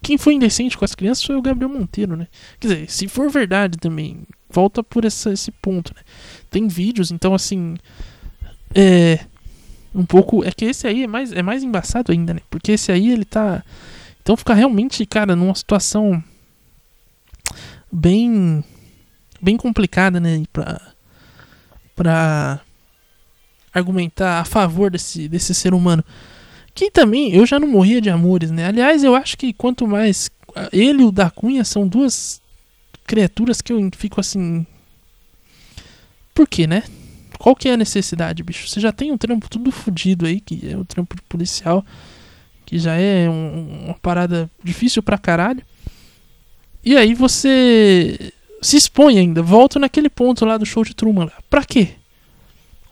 Quem 0.03 0.19
foi 0.19 0.35
indecente 0.35 0.77
com 0.77 0.85
as 0.85 0.95
crianças 0.95 1.25
foi 1.25 1.35
o 1.37 1.43
Gabriel 1.43 1.71
Monteiro, 1.71 2.17
né? 2.17 2.29
Quer 2.61 2.69
dizer, 2.69 2.91
se 2.91 3.09
for 3.09 3.31
verdade 3.31 3.79
também, 3.79 4.23
volta 4.51 4.83
por 4.83 5.05
essa, 5.05 5.33
esse 5.33 5.51
ponto, 5.51 5.95
né? 5.95 6.03
Tem 6.51 6.69
vídeos, 6.69 7.11
então 7.11 7.35
assim. 7.35 7.77
É. 8.75 9.21
Um 9.95 10.05
pouco. 10.05 10.45
É 10.45 10.51
que 10.51 10.65
esse 10.67 10.87
aí 10.87 11.05
é 11.05 11.07
mais, 11.07 11.33
é 11.33 11.43
mais 11.43 11.63
embaçado 11.63 12.13
ainda, 12.13 12.35
né? 12.35 12.41
Porque 12.51 12.73
esse 12.73 12.91
aí 12.93 13.11
ele 13.11 13.25
tá. 13.25 13.63
Então 14.23 14.37
fica 14.37 14.53
realmente, 14.55 15.05
cara, 15.07 15.37
numa 15.37 15.55
situação. 15.55 16.23
Bem. 17.93 18.65
Bem 19.41 19.57
complicada, 19.57 20.19
né? 20.21 20.43
Pra. 20.53 20.81
Pra 21.95 22.61
argumentar 23.75 24.41
a 24.41 24.45
favor 24.45 24.91
desse, 24.91 25.29
desse 25.29 25.53
ser 25.55 25.75
humano. 25.75 26.05
Que 26.75 26.91
também 26.91 27.35
eu 27.35 27.45
já 27.45 27.59
não 27.61 27.69
morria 27.69 28.01
de 28.01 28.09
amores, 28.11 28.51
né? 28.51 28.67
Aliás, 28.67 29.05
eu 29.05 29.15
acho 29.15 29.37
que 29.37 29.53
quanto 29.53 29.87
mais 29.87 30.31
ele 30.73 31.03
e 31.03 31.07
o 31.07 31.13
da 31.13 31.31
Cunha 31.31 31.65
são 31.65 31.87
duas 31.87 32.41
criaturas 33.07 33.61
que 33.61 33.73
eu 33.73 33.91
fico 33.97 34.21
assim. 34.21 34.67
Por 36.35 36.49
quê, 36.49 36.67
né? 36.67 36.83
Qual 37.39 37.55
que 37.55 37.69
é 37.69 37.75
a 37.75 37.77
necessidade, 37.77 38.43
bicho? 38.43 38.69
Você 38.69 38.81
já 38.81 38.91
tem 38.93 39.13
um 39.13 39.19
trampo 39.19 39.49
tudo 39.49 39.71
fodido 39.71 40.27
aí, 40.27 40.41
que 40.41 40.69
é 40.69 40.77
o 40.77 40.85
trampo 40.85 41.15
de 41.15 41.23
policial, 41.23 41.85
que 42.65 42.79
já 42.79 42.95
é 42.95 43.29
um- 43.29 43.85
uma 43.87 43.95
parada 43.95 44.51
difícil 44.63 45.03
pra 45.03 45.19
caralho. 45.19 45.63
E 46.85 46.97
aí 46.97 47.15
você 47.15 48.33
se 48.63 48.77
expõe 48.77 49.19
ainda, 49.19 49.43
volta 49.43 49.79
naquele 49.79 50.09
ponto 50.09 50.45
lá 50.45 50.57
do 50.57 50.65
show 50.67 50.85
de 50.85 50.95
Truman. 50.95 51.31
Pra 51.51 51.65
quê? 51.65 51.91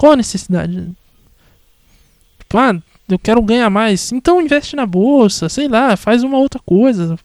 Qual 0.02 0.14
a 0.14 0.16
necessidade? 0.16 0.90
Tipo, 2.40 2.58
ah, 2.58 2.82
eu 3.08 3.20
quero 3.20 3.40
ganhar 3.40 3.70
mais. 3.70 4.10
Então 4.10 4.40
investe 4.40 4.74
na 4.74 4.84
bolsa, 4.84 5.48
sei 5.48 5.68
lá, 5.68 5.96
faz 5.96 6.24
uma 6.24 6.38
outra 6.38 6.58
coisa. 6.58 7.16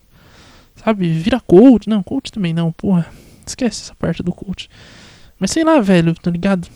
Sabe, 0.76 1.10
vira 1.10 1.40
coach. 1.40 1.90
Não, 1.90 2.04
coach 2.04 2.32
também 2.32 2.54
não, 2.54 2.72
porra. 2.72 3.08
Esquece 3.44 3.82
essa 3.82 3.96
parte 3.96 4.22
do 4.22 4.32
coach. 4.32 4.70
Mas 5.40 5.50
sei 5.50 5.64
lá, 5.64 5.82
velho, 5.82 6.14
tá 6.14 6.30
ligado? 6.30 6.68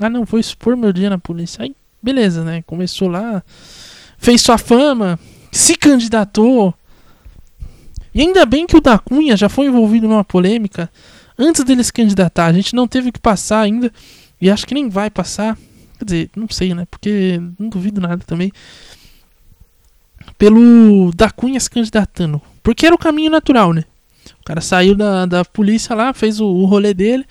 Ah, 0.00 0.08
não, 0.08 0.24
vou 0.24 0.40
expor 0.40 0.78
meu 0.78 0.94
dia 0.94 1.10
na 1.10 1.18
polícia. 1.18 1.62
Aí, 1.62 1.76
beleza, 2.02 2.42
né? 2.42 2.62
Começou 2.62 3.08
lá, 3.08 3.42
fez 4.16 4.40
sua 4.40 4.56
fama, 4.56 5.20
se 5.52 5.76
candidatou. 5.76 6.72
E 8.14 8.22
ainda 8.22 8.46
bem 8.46 8.66
que 8.66 8.78
o 8.78 8.80
da 8.80 8.98
Cunha 8.98 9.36
já 9.36 9.50
foi 9.50 9.66
envolvido 9.66 10.08
numa 10.08 10.24
polêmica 10.24 10.88
antes 11.38 11.62
dele 11.64 11.84
se 11.84 11.92
candidatar. 11.92 12.46
A 12.46 12.52
gente 12.54 12.74
não 12.74 12.88
teve 12.88 13.12
que 13.12 13.20
passar 13.20 13.60
ainda. 13.60 13.92
E 14.40 14.50
acho 14.50 14.66
que 14.66 14.74
nem 14.74 14.88
vai 14.88 15.10
passar. 15.10 15.56
Quer 15.98 16.04
dizer, 16.04 16.30
não 16.34 16.48
sei, 16.48 16.74
né? 16.74 16.86
Porque 16.90 17.40
não 17.58 17.68
duvido 17.68 18.00
nada 18.00 18.24
também. 18.24 18.50
Pelo 20.38 21.12
da 21.14 21.30
Cunha 21.30 21.60
se 21.60 21.68
candidatando. 21.68 22.40
Porque 22.62 22.86
era 22.86 22.94
o 22.94 22.98
caminho 22.98 23.30
natural, 23.30 23.72
né? 23.72 23.84
O 24.40 24.44
cara 24.44 24.60
saiu 24.60 24.94
da, 24.94 25.26
da 25.26 25.44
polícia 25.44 25.94
lá, 25.94 26.12
fez 26.12 26.40
o, 26.40 26.46
o 26.46 26.64
rolê 26.64 26.94
dele. 26.94 27.26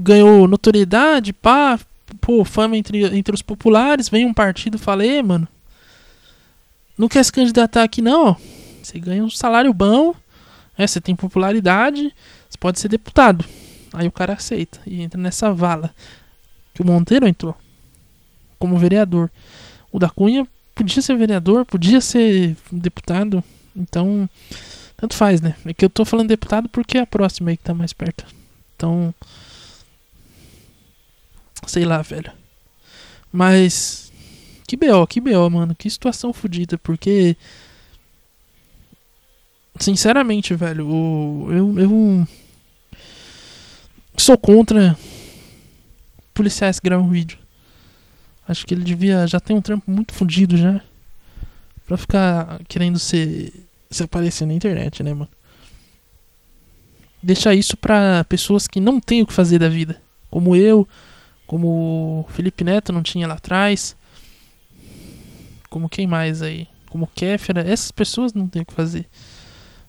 Ganhou 0.00 0.46
notoriedade, 0.46 1.32
pá. 1.32 1.78
Pô, 2.20 2.44
fama 2.44 2.76
entre, 2.76 3.04
entre 3.16 3.34
os 3.34 3.42
populares. 3.42 4.08
Vem 4.08 4.24
um 4.24 4.34
partido 4.34 4.76
e 4.76 4.80
fala: 4.80 5.04
Ei, 5.04 5.22
mano. 5.22 5.48
Não 6.96 7.08
quer 7.08 7.24
se 7.24 7.32
candidatar 7.32 7.82
aqui, 7.82 8.00
não? 8.00 8.28
ó. 8.28 8.36
Você 8.82 8.98
ganha 9.00 9.24
um 9.24 9.30
salário 9.30 9.72
bom. 9.74 10.14
É, 10.78 10.86
você 10.86 11.00
tem 11.00 11.16
popularidade. 11.16 12.14
Você 12.48 12.58
pode 12.58 12.78
ser 12.78 12.88
deputado. 12.88 13.44
Aí 13.94 14.08
o 14.08 14.12
cara 14.12 14.34
aceita 14.34 14.80
e 14.86 15.02
entra 15.02 15.20
nessa 15.20 15.52
vala. 15.52 15.94
Que 16.74 16.82
o 16.82 16.84
Monteiro 16.84 17.26
entrou 17.26 17.56
como 18.58 18.78
vereador. 18.78 19.30
O 19.92 19.98
da 19.98 20.10
Cunha 20.10 20.46
podia 20.74 21.00
ser 21.00 21.16
vereador, 21.16 21.64
podia 21.64 22.00
ser 22.00 22.56
deputado. 22.72 23.42
Então, 23.76 24.28
tanto 24.96 25.14
faz, 25.14 25.40
né? 25.40 25.54
É 25.64 25.74
que 25.74 25.84
eu 25.84 25.90
tô 25.90 26.04
falando 26.04 26.28
deputado 26.28 26.68
porque 26.68 26.98
é 26.98 27.02
a 27.02 27.06
próxima 27.06 27.50
aí 27.50 27.56
que 27.56 27.62
tá 27.62 27.74
mais 27.74 27.92
perto. 27.92 28.26
Então, 28.74 29.14
sei 31.66 31.84
lá, 31.84 32.02
velho. 32.02 32.32
Mas 33.30 34.12
que 34.66 34.76
BO, 34.76 35.06
que 35.06 35.20
BO, 35.20 35.50
mano. 35.50 35.74
Que 35.74 35.88
situação 35.88 36.32
fodida, 36.32 36.78
porque 36.78 37.36
sinceramente, 39.78 40.54
velho, 40.54 40.88
eu 41.50 41.78
eu 41.78 42.26
sou 44.16 44.38
contra 44.38 44.96
policiais 46.32 46.78
que 46.78 46.84
gravam 46.84 47.08
vídeo. 47.08 47.38
Acho 48.46 48.66
que 48.66 48.74
ele 48.74 48.84
devia 48.84 49.26
já 49.26 49.40
tem 49.40 49.56
um 49.56 49.60
trampo 49.60 49.90
muito 49.90 50.12
fudido 50.12 50.56
já. 50.56 50.80
Pra 51.86 51.96
ficar 51.96 52.60
querendo 52.66 52.98
se, 52.98 53.52
se 53.90 54.02
aparecer 54.02 54.46
na 54.46 54.54
internet, 54.54 55.02
né, 55.02 55.12
mano? 55.12 55.28
Deixar 57.22 57.54
isso 57.54 57.76
pra 57.76 58.24
pessoas 58.24 58.66
que 58.66 58.80
não 58.80 59.00
têm 59.00 59.22
o 59.22 59.26
que 59.26 59.32
fazer 59.32 59.58
da 59.58 59.68
vida. 59.68 60.00
Como 60.30 60.56
eu, 60.56 60.88
como 61.46 62.26
o 62.26 62.32
Felipe 62.32 62.64
Neto 62.64 62.92
não 62.92 63.02
tinha 63.02 63.26
lá 63.26 63.34
atrás. 63.34 63.96
Como 65.68 65.88
quem 65.88 66.06
mais 66.06 66.42
aí? 66.42 66.68
como 66.94 67.10
Kéfera, 67.12 67.68
essas 67.68 67.90
pessoas 67.90 68.32
não 68.32 68.46
tem 68.46 68.62
o 68.62 68.64
que 68.64 68.72
fazer. 68.72 69.04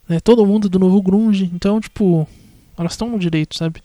Né? 0.09 0.19
Todo 0.19 0.43
mundo 0.43 0.67
do 0.67 0.79
novo 0.79 0.99
grunge, 1.03 1.51
então, 1.53 1.79
tipo, 1.79 2.27
elas 2.75 2.93
estão 2.93 3.07
no 3.07 3.19
direito, 3.19 3.55
sabe? 3.55 3.79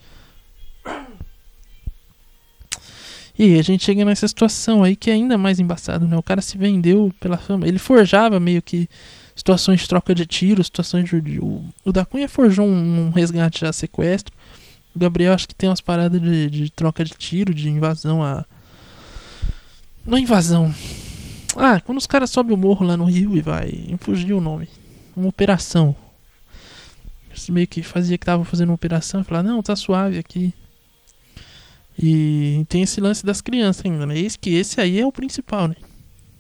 E 3.42 3.58
a 3.58 3.62
gente 3.62 3.82
chega 3.82 4.04
nessa 4.04 4.28
situação 4.28 4.84
aí 4.84 4.94
que 4.94 5.08
é 5.08 5.14
ainda 5.14 5.38
mais 5.38 5.58
embaçado, 5.58 6.06
né? 6.06 6.14
O 6.14 6.22
cara 6.22 6.42
se 6.42 6.58
vendeu 6.58 7.10
pela 7.18 7.38
fama. 7.38 7.66
Ele 7.66 7.78
forjava 7.78 8.38
meio 8.38 8.60
que 8.60 8.86
situações 9.34 9.80
de 9.80 9.88
troca 9.88 10.14
de 10.14 10.26
tiro, 10.26 10.62
situações 10.62 11.08
de. 11.08 11.40
o, 11.40 11.64
o 11.82 11.90
da 11.90 12.04
Cunha 12.04 12.28
forjou 12.28 12.66
um, 12.66 13.06
um 13.06 13.08
resgate 13.08 13.64
a 13.64 13.72
sequestro. 13.72 14.36
O 14.94 14.98
Gabriel 14.98 15.32
acho 15.32 15.48
que 15.48 15.54
tem 15.54 15.70
umas 15.70 15.80
paradas 15.80 16.20
de, 16.20 16.50
de 16.50 16.70
troca 16.70 17.02
de 17.02 17.12
tiro, 17.12 17.54
de 17.54 17.70
invasão 17.70 18.22
a. 18.22 18.44
Não 20.04 20.18
é 20.18 20.20
invasão. 20.20 20.74
Ah, 21.56 21.80
quando 21.80 21.96
os 21.96 22.06
caras 22.06 22.28
sobem 22.28 22.54
o 22.54 22.58
morro 22.58 22.84
lá 22.84 22.94
no 22.94 23.06
Rio 23.06 23.34
e 23.34 23.40
vai. 23.40 23.96
Fugiu 24.00 24.36
o 24.36 24.42
nome. 24.42 24.68
Uma 25.16 25.28
operação. 25.28 25.96
Meio 27.48 27.66
que 27.66 27.82
fazia 27.82 28.18
que 28.18 28.26
tava 28.26 28.44
fazendo 28.44 28.68
uma 28.68 28.74
operação 28.74 29.24
falava, 29.24 29.48
não, 29.48 29.62
tá 29.62 29.74
suave 29.74 30.18
aqui. 30.18 30.52
E 32.02 32.64
tem 32.66 32.82
esse 32.82 32.98
lance 32.98 33.24
das 33.24 33.42
crianças 33.42 33.84
ainda, 33.84 34.06
né? 34.06 34.18
Esse 34.18 34.38
que 34.38 34.50
esse 34.50 34.80
aí 34.80 34.98
é 34.98 35.06
o 35.06 35.12
principal, 35.12 35.68
né? 35.68 35.76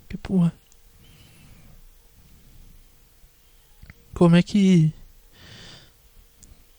Que 0.08 0.16
porra. 0.16 0.52
Como 4.14 4.36
é 4.36 4.42
que. 4.42 4.90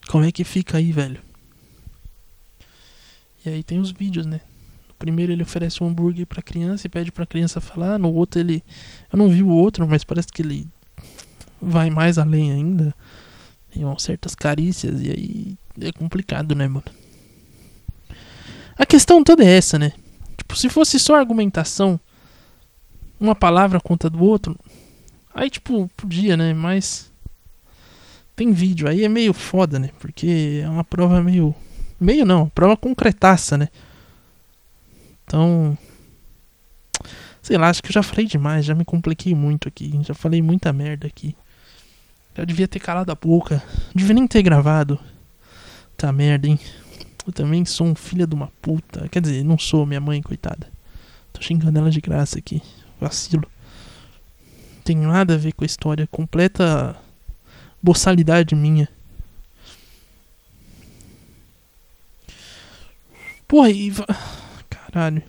Como 0.08 0.26
é 0.26 0.32
que 0.32 0.44
fica 0.44 0.80
aí, 0.80 0.92
velho? 0.92 1.22
E 3.46 3.50
aí 3.50 3.64
tem 3.64 3.80
os 3.80 3.92
vídeos, 3.92 4.26
né? 4.26 4.42
No 4.88 4.96
primeiro 4.96 5.32
ele 5.32 5.44
oferece 5.44 5.84
um 5.84 5.88
hambúrguer 5.88 6.26
pra 6.26 6.42
criança 6.42 6.88
e 6.88 6.90
pede 6.90 7.12
pra 7.12 7.26
criança 7.28 7.62
falar. 7.62 8.00
No 8.00 8.12
outro 8.12 8.40
ele. 8.40 8.64
Eu 9.14 9.18
não 9.18 9.30
vi 9.30 9.44
o 9.44 9.50
outro, 9.50 9.88
mas 9.88 10.04
parece 10.04 10.30
que 10.30 10.42
ele 10.42 10.68
vai 11.62 11.92
mais 11.92 12.18
além 12.18 12.52
ainda. 12.52 12.96
Tem 13.72 13.84
certas 14.00 14.34
carícias 14.34 15.02
e 15.02 15.12
aí 15.12 15.58
é 15.80 15.92
complicado, 15.92 16.56
né, 16.56 16.68
mano? 16.68 16.86
A 18.82 18.86
questão 18.88 19.24
toda 19.24 19.44
é 19.46 19.58
essa, 19.58 19.78
né? 19.78 19.94
Tipo, 20.36 20.56
se 20.56 20.68
fosse 20.68 20.98
só 20.98 21.14
argumentação, 21.14 22.00
uma 23.20 23.36
palavra 23.36 23.80
conta 23.80 24.10
do 24.10 24.24
outro, 24.24 24.58
aí 25.36 25.52
tipo, 25.52 25.88
podia, 25.96 26.36
né? 26.36 26.52
Mas 26.52 27.12
tem 28.36 28.52
vídeo, 28.52 28.90
aí 28.90 29.04
é 29.04 29.08
meio 29.08 29.34
foda, 29.34 29.78
né? 29.78 29.92
Porque 30.00 30.62
é 30.64 30.68
uma 30.68 30.84
prova 30.84 31.22
meio. 31.22 31.54
Meio 32.00 32.26
não, 32.26 32.50
prova 32.50 32.76
concretaça, 32.76 33.56
né? 33.56 33.70
Então. 35.28 35.78
Sei 37.40 37.60
lá, 37.60 37.70
acho 37.70 37.84
que 37.84 37.90
eu 37.90 37.94
já 37.94 38.02
falei 38.02 38.26
demais, 38.26 38.66
já 38.66 38.74
me 38.74 38.84
compliquei 38.84 39.36
muito 39.36 39.68
aqui, 39.68 39.92
já 40.02 40.16
falei 40.16 40.42
muita 40.42 40.74
merda 40.74 41.06
aqui. 41.06 41.36
Eu 42.36 42.48
devia 42.48 42.68
ter 42.68 42.80
calado 42.80 43.12
a 43.12 43.16
boca, 43.16 43.62
devia 43.94 44.16
nem 44.16 44.26
ter 44.26 44.42
gravado. 44.42 45.00
Tá 45.96 46.12
merda, 46.12 46.48
hein? 46.48 46.60
Eu 47.26 47.34
também 47.34 47.64
sou 47.66 47.88
um 47.88 47.96
filho 47.96 48.26
de 48.26 48.34
uma 48.34 48.52
puta. 48.62 49.08
Quer 49.10 49.22
dizer, 49.22 49.44
não 49.44 49.58
sou 49.58 49.86
minha 49.86 50.02
mãe, 50.02 50.22
coitada. 50.22 50.68
Tô 51.32 51.42
xingando 51.42 51.78
ela 51.78 51.92
de 51.92 52.02
graça 52.02 52.40
aqui. 52.40 52.62
Vacilo. 53.00 53.48
Tem 54.84 54.98
nada 54.98 55.36
a 55.36 55.38
ver 55.38 55.54
com 55.54 55.64
a 55.64 55.66
história. 55.66 56.08
Completa 56.08 56.96
boçalidade 57.82 58.56
minha. 58.56 58.90
Porra, 63.48 63.70
e. 63.70 63.92
Caralho. 64.70 65.22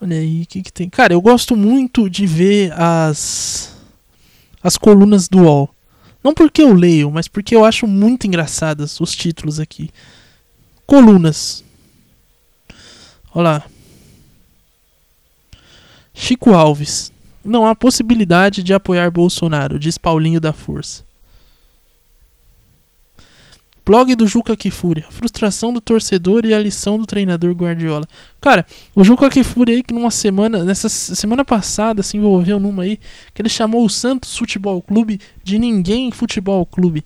Olha 0.00 0.18
aí, 0.18 0.42
o 0.42 0.46
que, 0.46 0.62
que 0.62 0.72
tem? 0.72 0.90
Cara, 0.90 1.14
eu 1.14 1.20
gosto 1.20 1.56
muito 1.56 2.08
de 2.08 2.26
ver 2.26 2.72
as. 2.72 3.74
As 4.62 4.76
colunas 4.76 5.28
do 5.28 5.42
UOL. 5.42 5.75
Não 6.26 6.34
porque 6.34 6.60
eu 6.60 6.72
leio, 6.72 7.08
mas 7.08 7.28
porque 7.28 7.54
eu 7.54 7.64
acho 7.64 7.86
muito 7.86 8.26
engraçadas 8.26 8.98
os 8.98 9.14
títulos 9.14 9.60
aqui. 9.60 9.90
Colunas. 10.84 11.62
Olha 13.32 13.42
lá. 13.44 13.64
Chico 16.12 16.52
Alves. 16.52 17.12
Não 17.44 17.64
há 17.64 17.76
possibilidade 17.76 18.64
de 18.64 18.74
apoiar 18.74 19.08
Bolsonaro, 19.08 19.78
diz 19.78 19.96
Paulinho 19.98 20.40
da 20.40 20.52
Força. 20.52 21.04
Blog 23.86 24.16
do 24.16 24.26
Juca 24.26 24.56
Kifuri. 24.56 25.04
A 25.06 25.12
frustração 25.12 25.72
do 25.72 25.80
torcedor 25.80 26.44
e 26.44 26.52
a 26.52 26.58
lição 26.58 26.98
do 26.98 27.06
treinador 27.06 27.52
Guardiola. 27.52 28.06
Cara, 28.40 28.66
o 28.96 29.04
Juca 29.04 29.30
Kifuri 29.30 29.74
aí 29.74 29.82
que 29.84 29.94
numa 29.94 30.10
semana, 30.10 30.64
nessa 30.64 30.88
semana 30.88 31.44
passada 31.44 32.02
se 32.02 32.16
envolveu 32.16 32.58
numa 32.58 32.82
aí, 32.82 32.98
que 33.32 33.40
ele 33.40 33.48
chamou 33.48 33.84
o 33.84 33.88
Santos 33.88 34.36
Futebol 34.36 34.82
Clube 34.82 35.20
de 35.44 35.56
Ninguém 35.56 36.10
Futebol 36.10 36.66
Clube. 36.66 37.04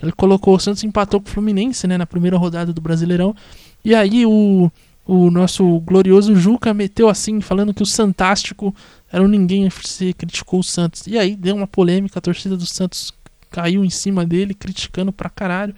Ele 0.00 0.12
colocou 0.12 0.54
o 0.54 0.60
Santos 0.60 0.84
empatou 0.84 1.20
com 1.20 1.28
o 1.28 1.30
Fluminense, 1.30 1.86
né, 1.88 1.98
na 1.98 2.06
primeira 2.06 2.38
rodada 2.38 2.72
do 2.72 2.80
Brasileirão. 2.80 3.34
E 3.84 3.94
aí 3.94 4.24
o 4.24 4.70
o 5.06 5.28
nosso 5.28 5.80
glorioso 5.80 6.36
Juca 6.36 6.72
meteu 6.72 7.08
assim, 7.08 7.40
falando 7.40 7.74
que 7.74 7.82
o 7.82 7.86
Santástico 7.86 8.72
era 9.12 9.20
o 9.20 9.26
Ninguém 9.26 9.66
FC, 9.66 10.12
criticou 10.12 10.60
o 10.60 10.62
Santos. 10.62 11.04
E 11.08 11.18
aí 11.18 11.34
deu 11.34 11.56
uma 11.56 11.66
polêmica, 11.66 12.20
a 12.20 12.22
torcida 12.22 12.56
do 12.56 12.64
Santos 12.64 13.12
caiu 13.50 13.84
em 13.84 13.90
cima 13.90 14.24
dele, 14.24 14.54
criticando 14.54 15.10
pra 15.10 15.28
caralho. 15.28 15.74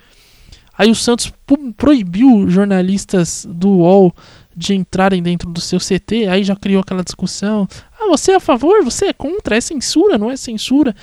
Aí 0.76 0.90
o 0.90 0.94
Santos 0.94 1.32
proibiu 1.76 2.48
jornalistas 2.48 3.46
do 3.48 3.68
UOL 3.68 4.14
de 4.54 4.74
entrarem 4.74 5.22
dentro 5.22 5.50
do 5.50 5.60
seu 5.60 5.78
CT, 5.78 6.28
aí 6.28 6.44
já 6.44 6.54
criou 6.56 6.80
aquela 6.80 7.02
discussão. 7.02 7.68
Ah, 7.98 8.06
você 8.08 8.32
é 8.32 8.36
a 8.36 8.40
favor? 8.40 8.82
Você 8.84 9.06
é 9.06 9.12
contra? 9.12 9.56
É 9.56 9.60
censura? 9.60 10.18
Não 10.18 10.30
é 10.30 10.36
censura? 10.36 10.94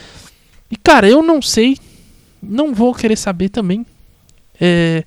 E 0.72 0.76
cara, 0.76 1.10
eu 1.10 1.24
não 1.24 1.42
sei, 1.42 1.78
não 2.42 2.74
vou 2.74 2.94
querer 2.94 3.16
saber 3.16 3.50
também. 3.50 3.86
É... 4.60 5.04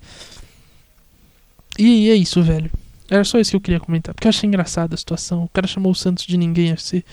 E 1.77 2.09
é 2.09 2.15
isso, 2.15 2.41
velho. 2.41 2.69
Era 3.09 3.23
só 3.23 3.39
isso 3.39 3.51
que 3.51 3.57
eu 3.57 3.61
queria 3.61 3.79
comentar, 3.79 4.13
porque 4.13 4.27
eu 4.27 4.29
achei 4.29 4.47
engraçada 4.47 4.95
a 4.95 4.97
situação. 4.97 5.43
O 5.43 5.49
cara 5.49 5.67
chamou 5.67 5.91
o 5.91 5.95
Santos 5.95 6.25
de 6.25 6.37
ninguém 6.37 6.71
FC. 6.71 7.03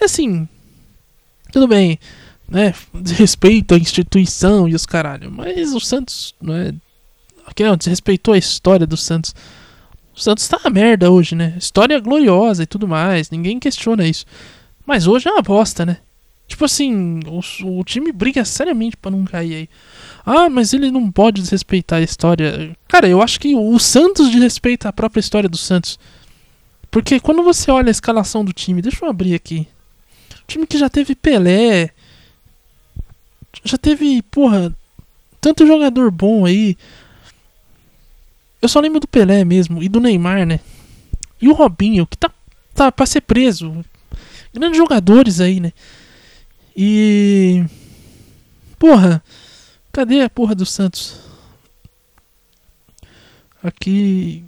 É 0.00 0.04
assim, 0.04 0.48
tudo 1.52 1.66
bem, 1.66 1.98
né? 2.48 2.74
Respeito 3.16 3.74
à 3.74 3.78
instituição 3.78 4.68
e 4.68 4.74
os 4.74 4.86
caralho, 4.86 5.30
mas 5.30 5.72
o 5.72 5.80
Santos, 5.80 6.34
não 6.40 6.54
é? 6.54 6.74
Que 7.54 7.64
não, 7.64 7.76
desrespeitou 7.76 8.34
a 8.34 8.38
história 8.38 8.86
do 8.86 8.96
Santos. 8.96 9.34
O 10.14 10.20
Santos 10.20 10.46
tá 10.48 10.58
uma 10.58 10.70
merda 10.70 11.10
hoje, 11.10 11.34
né? 11.34 11.54
História 11.58 11.98
gloriosa 11.98 12.62
e 12.62 12.66
tudo 12.66 12.86
mais, 12.86 13.30
ninguém 13.30 13.58
questiona 13.58 14.06
isso. 14.06 14.24
Mas 14.86 15.06
hoje 15.06 15.28
é 15.28 15.32
uma 15.32 15.42
bosta, 15.42 15.86
né? 15.86 15.98
Tipo 16.46 16.64
assim, 16.64 17.20
o, 17.26 17.78
o 17.78 17.84
time 17.84 18.10
briga 18.10 18.44
seriamente 18.44 18.96
pra 18.96 19.10
não 19.10 19.24
cair 19.24 19.54
aí. 19.54 19.68
Ah, 20.26 20.50
mas 20.50 20.72
ele 20.72 20.90
não 20.90 21.10
pode 21.10 21.40
desrespeitar 21.40 22.00
a 22.00 22.02
história. 22.02 22.76
Cara, 22.88 23.08
eu 23.08 23.22
acho 23.22 23.38
que 23.38 23.54
o 23.54 23.78
Santos 23.78 24.28
desrespeita 24.30 24.88
a 24.88 24.92
própria 24.92 25.20
história 25.20 25.48
do 25.48 25.56
Santos. 25.56 25.98
Porque 26.90 27.20
quando 27.20 27.42
você 27.44 27.70
olha 27.70 27.88
a 27.88 27.92
escalação 27.92 28.44
do 28.44 28.52
time, 28.52 28.82
deixa 28.82 29.04
eu 29.04 29.08
abrir 29.08 29.34
aqui. 29.34 29.66
Time 30.46 30.66
que 30.66 30.76
já 30.76 30.90
teve 30.90 31.14
Pelé. 31.14 31.90
Já 33.64 33.78
teve, 33.78 34.20
porra, 34.22 34.74
tanto 35.40 35.66
jogador 35.66 36.10
bom 36.10 36.44
aí. 36.44 36.76
Eu 38.60 38.68
só 38.68 38.80
lembro 38.80 39.00
do 39.00 39.08
Pelé 39.08 39.44
mesmo 39.44 39.82
e 39.82 39.88
do 39.88 40.00
Neymar, 40.00 40.46
né? 40.46 40.60
E 41.40 41.48
o 41.48 41.54
Robinho, 41.54 42.06
que 42.06 42.16
tá, 42.16 42.30
tá 42.74 42.92
pra 42.92 43.06
ser 43.06 43.22
preso. 43.22 43.84
Grandes 44.52 44.76
jogadores 44.76 45.40
aí, 45.40 45.60
né? 45.60 45.72
E. 46.76 47.64
Porra, 48.78 49.22
cadê 49.92 50.22
a 50.22 50.30
porra 50.30 50.54
do 50.54 50.66
Santos? 50.66 51.20
Aqui. 53.62 54.44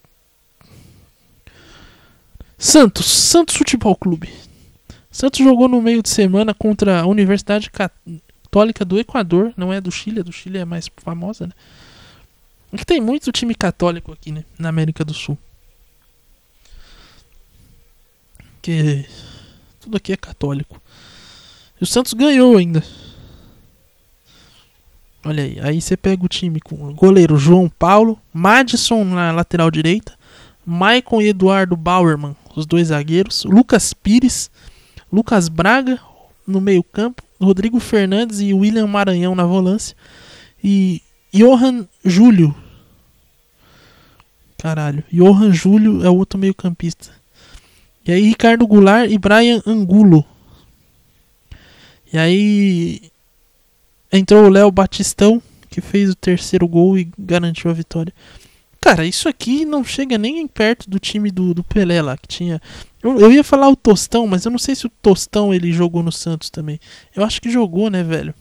Santos, 2.58 3.06
Santos 3.06 3.56
Futebol 3.56 3.96
Clube. 3.96 4.30
Santos 5.10 5.40
jogou 5.40 5.68
no 5.68 5.82
meio 5.82 6.02
de 6.02 6.08
semana 6.08 6.54
contra 6.54 7.00
a 7.00 7.06
Universidade 7.06 7.70
Católica 7.70 8.84
do 8.84 8.98
Equador, 8.98 9.52
não 9.56 9.72
é 9.72 9.80
do 9.80 9.90
Chile, 9.90 10.20
a 10.20 10.22
do 10.22 10.32
Chile 10.32 10.58
é 10.58 10.64
mais 10.64 10.88
famosa, 10.96 11.46
né? 11.46 11.52
Aqui 12.72 12.86
tem 12.86 13.00
muito 13.00 13.30
time 13.30 13.54
católico 13.54 14.12
aqui, 14.12 14.32
né? 14.32 14.44
Na 14.58 14.70
América 14.70 15.04
do 15.04 15.12
Sul. 15.12 15.36
Que 18.62 19.04
tudo 19.80 19.96
aqui 19.96 20.12
é 20.12 20.16
católico. 20.16 20.80
E 21.80 21.84
o 21.84 21.86
Santos 21.86 22.14
ganhou 22.14 22.56
ainda. 22.56 22.82
Olha 25.24 25.44
aí, 25.44 25.60
aí 25.60 25.80
você 25.80 25.96
pega 25.96 26.24
o 26.24 26.28
time 26.28 26.60
com 26.60 26.88
o 26.88 26.94
goleiro 26.94 27.36
João 27.36 27.68
Paulo, 27.68 28.18
Madison 28.32 29.04
na 29.04 29.30
lateral 29.30 29.70
direita, 29.70 30.18
Maicon 30.66 31.20
e 31.20 31.28
Eduardo 31.28 31.76
Bauerman, 31.76 32.34
os 32.56 32.66
dois 32.66 32.88
zagueiros, 32.88 33.44
Lucas 33.44 33.92
Pires, 33.92 34.50
Lucas 35.12 35.48
Braga 35.48 36.00
no 36.46 36.60
meio-campo, 36.60 37.22
Rodrigo 37.40 37.78
Fernandes 37.78 38.40
e 38.40 38.52
William 38.52 38.86
Maranhão 38.86 39.34
na 39.34 39.44
volância 39.44 39.96
e 40.62 41.02
Johan 41.32 41.86
Júlio. 42.04 42.54
Caralho, 44.62 45.02
Johan 45.12 45.52
Júlio 45.52 46.04
é 46.04 46.08
outro 46.08 46.38
meio-campista. 46.38 47.10
E 48.06 48.12
aí 48.12 48.28
Ricardo 48.28 48.64
Goulart 48.64 49.10
e 49.10 49.18
Brian 49.18 49.60
Angulo. 49.66 50.24
E 52.12 52.16
aí 52.16 53.10
entrou 54.12 54.44
o 54.44 54.48
Léo 54.48 54.70
Batistão, 54.70 55.42
que 55.68 55.80
fez 55.80 56.10
o 56.10 56.14
terceiro 56.14 56.68
gol 56.68 56.96
e 56.96 57.10
garantiu 57.18 57.72
a 57.72 57.74
vitória. 57.74 58.14
Cara, 58.80 59.04
isso 59.04 59.28
aqui 59.28 59.64
não 59.64 59.82
chega 59.82 60.16
nem 60.16 60.46
perto 60.46 60.88
do 60.88 61.00
time 61.00 61.32
do, 61.32 61.52
do 61.52 61.64
Pelé 61.64 62.00
lá, 62.00 62.16
que 62.16 62.28
tinha. 62.28 62.62
Eu, 63.02 63.18
eu 63.18 63.32
ia 63.32 63.42
falar 63.42 63.68
o 63.68 63.74
Tostão, 63.74 64.28
mas 64.28 64.44
eu 64.44 64.52
não 64.52 64.60
sei 64.60 64.76
se 64.76 64.86
o 64.86 64.92
Tostão 65.02 65.52
ele 65.52 65.72
jogou 65.72 66.04
no 66.04 66.12
Santos 66.12 66.48
também. 66.50 66.78
Eu 67.16 67.24
acho 67.24 67.42
que 67.42 67.50
jogou, 67.50 67.90
né, 67.90 68.04
velho? 68.04 68.32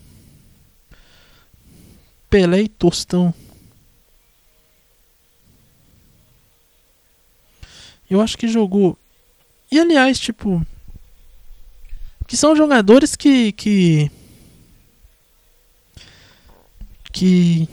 Pelé 2.29 2.61
e 2.61 2.67
Tostão. 2.67 3.33
Eu 8.11 8.19
acho 8.19 8.37
que 8.37 8.45
jogou. 8.45 8.97
E 9.71 9.79
aliás, 9.79 10.19
tipo. 10.19 10.61
Que 12.27 12.35
são 12.35 12.53
jogadores 12.53 13.15
que. 13.15 13.53
Que. 13.53 14.11
Que. 17.13 17.69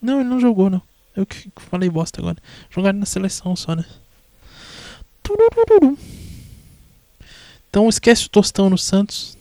Não, 0.00 0.20
ele 0.20 0.28
não 0.30 0.40
jogou, 0.40 0.70
não. 0.70 0.80
Eu 1.14 1.26
que 1.26 1.50
falei 1.56 1.90
bosta 1.90 2.18
agora. 2.18 2.38
Jogaram 2.70 2.98
na 2.98 3.04
seleção 3.04 3.54
só, 3.54 3.76
né? 3.76 3.84
Então 7.68 7.90
esquece 7.90 8.24
o 8.24 8.30
Tostão 8.30 8.70
no 8.70 8.78
Santos. 8.78 9.36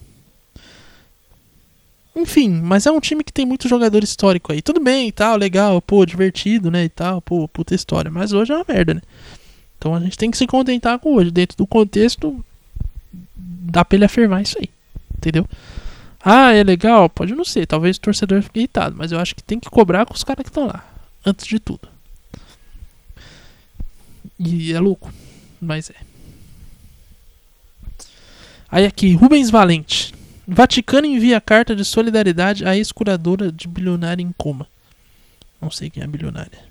Enfim, 2.13 2.49
mas 2.49 2.85
é 2.85 2.91
um 2.91 2.99
time 2.99 3.23
que 3.23 3.31
tem 3.31 3.45
muito 3.45 3.69
jogador 3.69 4.03
histórico 4.03 4.51
aí. 4.51 4.61
Tudo 4.61 4.81
bem 4.81 5.07
e 5.07 5.11
tal, 5.13 5.37
legal, 5.37 5.81
pô, 5.81 6.05
divertido, 6.05 6.69
né? 6.69 6.83
E 6.83 6.89
tal, 6.89 7.21
pô, 7.21 7.47
puta 7.47 7.73
história. 7.73 8.11
Mas 8.11 8.33
hoje 8.33 8.51
é 8.51 8.55
uma 8.57 8.65
merda, 8.67 8.95
né? 8.95 9.01
Então 9.79 9.95
a 9.95 9.99
gente 10.01 10.17
tem 10.17 10.29
que 10.29 10.37
se 10.37 10.45
contentar 10.45 10.99
com 10.99 11.15
hoje. 11.15 11.31
Dentro 11.31 11.57
do 11.57 11.65
contexto, 11.65 12.43
dá 13.35 13.83
pra 13.85 13.95
ele 13.95 14.05
afirmar 14.05 14.41
isso 14.41 14.57
aí. 14.59 14.69
Entendeu? 15.17 15.47
Ah, 16.23 16.51
é 16.51 16.61
legal? 16.63 17.09
Pode 17.09 17.33
não 17.33 17.45
ser. 17.45 17.65
Talvez 17.65 17.95
o 17.95 18.01
torcedor 18.01 18.43
fique 18.43 18.59
irritado. 18.59 18.95
Mas 18.97 19.13
eu 19.13 19.19
acho 19.19 19.33
que 19.33 19.41
tem 19.41 19.57
que 19.57 19.69
cobrar 19.69 20.05
com 20.05 20.13
os 20.13 20.23
caras 20.23 20.43
que 20.43 20.49
estão 20.49 20.67
lá. 20.67 20.85
Antes 21.25 21.47
de 21.47 21.59
tudo. 21.59 21.87
E 24.37 24.73
é 24.73 24.79
louco. 24.79 25.11
Mas 25.61 25.89
é. 25.89 25.95
Aí 28.69 28.85
aqui, 28.85 29.13
Rubens 29.15 29.49
Valente. 29.49 30.13
Vaticano 30.45 31.07
envia 31.07 31.39
carta 31.39 31.75
de 31.75 31.85
solidariedade 31.85 32.65
à 32.65 32.75
ex-curadora 32.75 33.51
de 33.51 33.67
bilionária 33.67 34.21
em 34.21 34.31
coma. 34.37 34.67
Não 35.61 35.71
sei 35.71 35.89
quem 35.89 36.01
é 36.01 36.05
a 36.05 36.09
bilionária. 36.09 36.68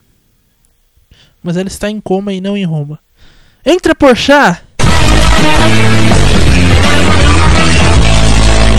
Mas 1.42 1.56
ela 1.56 1.68
está 1.68 1.90
em 1.90 2.00
coma 2.00 2.32
e 2.32 2.40
não 2.40 2.56
em 2.56 2.64
Roma. 2.64 2.98
Entra, 3.64 3.94
Porchat! 3.94 4.62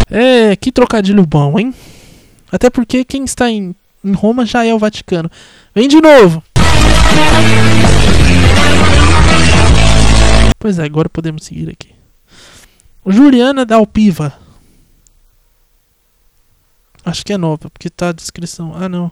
É, 0.10 0.56
que 0.56 0.72
trocadilho 0.72 1.26
bom, 1.26 1.60
hein? 1.60 1.74
Até 2.52 2.70
porque 2.70 3.06
quem 3.06 3.24
está 3.24 3.50
em, 3.50 3.76
em 4.04 4.14
Roma 4.14 4.46
já 4.46 4.66
é 4.66 4.74
o 4.74 4.80
Vaticano. 4.80 5.30
Vem 5.74 5.88
de 5.88 6.02
novo! 6.02 6.44
Pois 10.58 10.80
é, 10.80 10.84
agora 10.84 11.08
podemos 11.08 11.46
seguir 11.46 11.70
aqui. 11.70 11.90
Juliana 13.06 13.66
Dalpiva. 13.66 14.34
Acho 17.06 17.26
que 17.26 17.34
é 17.34 17.38
nova, 17.38 17.70
porque 17.70 17.90
tá 17.90 18.10
a 18.10 18.14
descrição. 18.14 18.74
Ah, 18.76 18.90
não. 18.90 19.12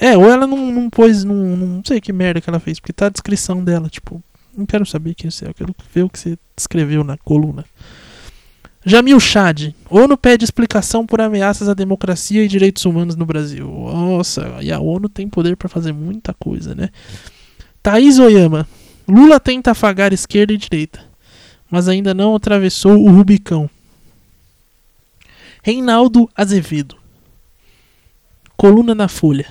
É, 0.00 0.16
ou 0.16 0.30
ela 0.30 0.46
não, 0.46 0.70
não 0.70 0.88
pôs. 0.88 1.24
Não, 1.24 1.34
não 1.34 1.82
sei 1.84 2.00
que 2.00 2.12
merda 2.12 2.40
que 2.40 2.48
ela 2.48 2.60
fez, 2.60 2.78
porque 2.78 2.92
tá 2.92 3.06
a 3.06 3.10
descrição 3.10 3.62
dela. 3.64 3.88
Tipo, 3.88 4.22
não 4.56 4.64
quero 4.64 4.86
saber 4.86 5.14
quem 5.14 5.30
você 5.30 5.46
é, 5.46 5.48
eu 5.48 5.54
quero 5.54 5.74
ver 5.92 6.02
o 6.04 6.08
que 6.08 6.18
você 6.18 6.38
escreveu 6.56 7.02
na 7.02 7.16
coluna. 7.16 7.64
Jamil 8.84 9.18
Chad. 9.18 9.74
ONU 9.90 10.16
pede 10.16 10.44
explicação 10.44 11.04
por 11.04 11.20
ameaças 11.20 11.68
à 11.68 11.74
democracia 11.74 12.42
e 12.42 12.48
direitos 12.48 12.84
humanos 12.84 13.16
no 13.16 13.26
Brasil. 13.26 13.66
Nossa, 13.68 14.58
e 14.60 14.72
a 14.72 14.78
ONU 14.78 15.08
tem 15.08 15.28
poder 15.28 15.56
pra 15.56 15.68
fazer 15.68 15.92
muita 15.92 16.32
coisa, 16.32 16.74
né? 16.74 16.90
Thaís 17.82 18.18
Oyama. 18.18 18.66
Lula 19.06 19.40
tenta 19.40 19.70
afagar 19.70 20.12
esquerda 20.12 20.52
e 20.52 20.58
direita, 20.58 21.00
mas 21.70 21.88
ainda 21.88 22.12
não 22.12 22.34
atravessou 22.36 23.02
o 23.02 23.10
Rubicão. 23.10 23.68
Reinaldo 25.62 26.28
Azevedo. 26.36 26.96
Coluna 28.56 28.94
na 28.94 29.08
folha. 29.08 29.46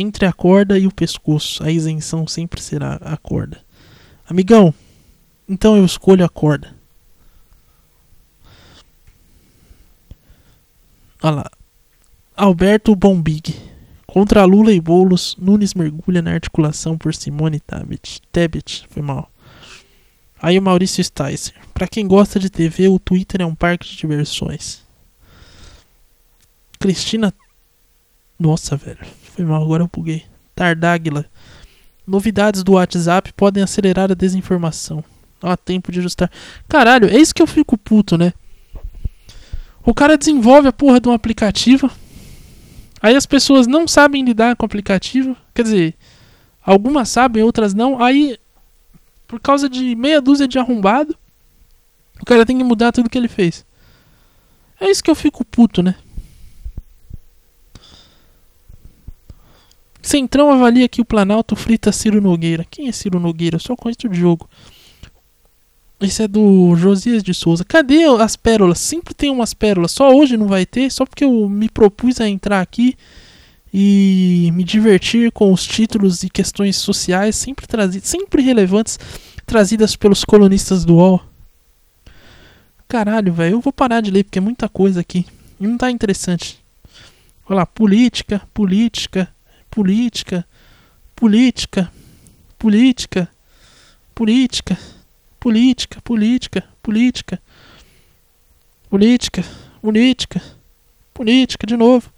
Entre 0.00 0.24
a 0.24 0.32
corda 0.32 0.78
e 0.78 0.86
o 0.86 0.94
pescoço, 0.94 1.60
a 1.64 1.72
isenção 1.72 2.24
sempre 2.24 2.62
será 2.62 2.94
a 3.02 3.16
corda. 3.16 3.60
Amigão, 4.30 4.72
então 5.48 5.76
eu 5.76 5.84
escolho 5.84 6.24
a 6.24 6.28
corda. 6.28 6.72
Olha 11.20 11.34
lá. 11.34 11.50
Alberto 12.36 12.94
Bombig. 12.94 13.56
Contra 14.06 14.44
Lula 14.44 14.72
e 14.72 14.80
Boulos, 14.80 15.34
Nunes 15.36 15.74
mergulha 15.74 16.22
na 16.22 16.30
articulação 16.30 16.96
por 16.96 17.12
Simone 17.12 17.58
Tebet. 17.58 18.22
Tebet, 18.30 18.86
foi 18.88 19.02
mal. 19.02 19.28
Aí 20.40 20.56
o 20.56 20.62
Maurício 20.62 21.02
Sticer. 21.02 21.56
Pra 21.74 21.88
quem 21.88 22.06
gosta 22.06 22.38
de 22.38 22.48
TV, 22.48 22.86
o 22.86 23.00
Twitter 23.00 23.42
é 23.42 23.46
um 23.46 23.54
parque 23.54 23.88
de 23.88 23.96
diversões. 23.96 24.80
Cristina. 26.78 27.34
Nossa, 28.38 28.76
velho. 28.76 29.04
Foi 29.38 29.44
mal, 29.44 29.62
agora 29.62 29.84
eu 29.84 29.90
buguei. 29.92 30.24
Tardáguila. 30.52 31.24
Novidades 32.04 32.64
do 32.64 32.72
WhatsApp 32.72 33.32
podem 33.34 33.62
acelerar 33.62 34.10
a 34.10 34.14
desinformação. 34.14 35.04
Há 35.40 35.56
tempo 35.56 35.92
de 35.92 36.00
ajustar. 36.00 36.28
Caralho, 36.68 37.08
é 37.08 37.16
isso 37.16 37.32
que 37.32 37.40
eu 37.40 37.46
fico 37.46 37.78
puto, 37.78 38.18
né? 38.18 38.32
O 39.84 39.94
cara 39.94 40.18
desenvolve 40.18 40.66
a 40.66 40.72
porra 40.72 40.98
de 40.98 41.08
um 41.08 41.12
aplicativo. 41.12 41.88
Aí 43.00 43.14
as 43.14 43.26
pessoas 43.26 43.68
não 43.68 43.86
sabem 43.86 44.24
lidar 44.24 44.56
com 44.56 44.64
o 44.64 44.66
aplicativo. 44.66 45.36
Quer 45.54 45.62
dizer, 45.62 45.94
algumas 46.60 47.08
sabem, 47.08 47.44
outras 47.44 47.72
não. 47.72 48.02
Aí, 48.02 48.36
por 49.28 49.38
causa 49.38 49.68
de 49.68 49.94
meia 49.94 50.20
dúzia 50.20 50.48
de 50.48 50.58
arrombado, 50.58 51.16
o 52.20 52.24
cara 52.24 52.44
tem 52.44 52.58
que 52.58 52.64
mudar 52.64 52.90
tudo 52.90 53.08
que 53.08 53.16
ele 53.16 53.28
fez. 53.28 53.64
É 54.80 54.90
isso 54.90 55.04
que 55.04 55.12
eu 55.12 55.14
fico 55.14 55.44
puto, 55.44 55.80
né? 55.80 55.94
Centrão 60.08 60.50
avalia 60.50 60.88
que 60.88 61.02
o 61.02 61.04
Planalto 61.04 61.54
frita 61.54 61.92
Ciro 61.92 62.18
Nogueira. 62.18 62.64
Quem 62.70 62.88
é 62.88 62.92
Ciro 62.92 63.20
Nogueira? 63.20 63.56
Eu 63.56 63.60
só 63.60 63.76
conheço 63.76 64.08
o 64.08 64.14
jogo. 64.14 64.48
Esse 66.00 66.22
é 66.22 66.26
do 66.26 66.74
Josias 66.76 67.22
de 67.22 67.34
Souza. 67.34 67.62
Cadê 67.62 68.04
as 68.04 68.34
pérolas? 68.34 68.78
Sempre 68.78 69.12
tem 69.12 69.30
umas 69.30 69.52
pérolas. 69.52 69.90
Só 69.92 70.10
hoje 70.10 70.38
não 70.38 70.46
vai 70.46 70.64
ter, 70.64 70.90
só 70.90 71.04
porque 71.04 71.26
eu 71.26 71.46
me 71.46 71.68
propus 71.68 72.22
a 72.22 72.26
entrar 72.26 72.62
aqui 72.62 72.96
e 73.70 74.50
me 74.54 74.64
divertir 74.64 75.30
com 75.30 75.52
os 75.52 75.66
títulos 75.66 76.22
e 76.22 76.30
questões 76.30 76.76
sociais 76.76 77.36
sempre 77.36 77.66
trazidas, 77.66 78.08
sempre 78.08 78.40
relevantes, 78.40 78.98
trazidas 79.44 79.94
pelos 79.94 80.24
colunistas 80.24 80.86
do 80.86 80.94
UOL. 80.94 81.20
Caralho, 82.88 83.30
velho, 83.30 83.56
eu 83.56 83.60
vou 83.60 83.74
parar 83.74 84.00
de 84.00 84.10
ler 84.10 84.24
porque 84.24 84.38
é 84.38 84.40
muita 84.40 84.70
coisa 84.70 85.00
aqui. 85.00 85.26
E 85.60 85.66
não 85.66 85.76
tá 85.76 85.90
interessante. 85.90 86.58
Olha 87.46 87.56
lá, 87.56 87.66
política, 87.66 88.40
política, 88.54 89.28
política, 89.78 90.44
política, 91.14 91.92
política, 92.58 93.30
política, 94.12 94.76
política, 95.38 96.00
política, 96.02 96.64
política, 96.82 97.42
política, 98.90 99.44
política, 99.80 100.42
política, 101.14 101.64
de 101.64 101.76
novo. 101.76 102.12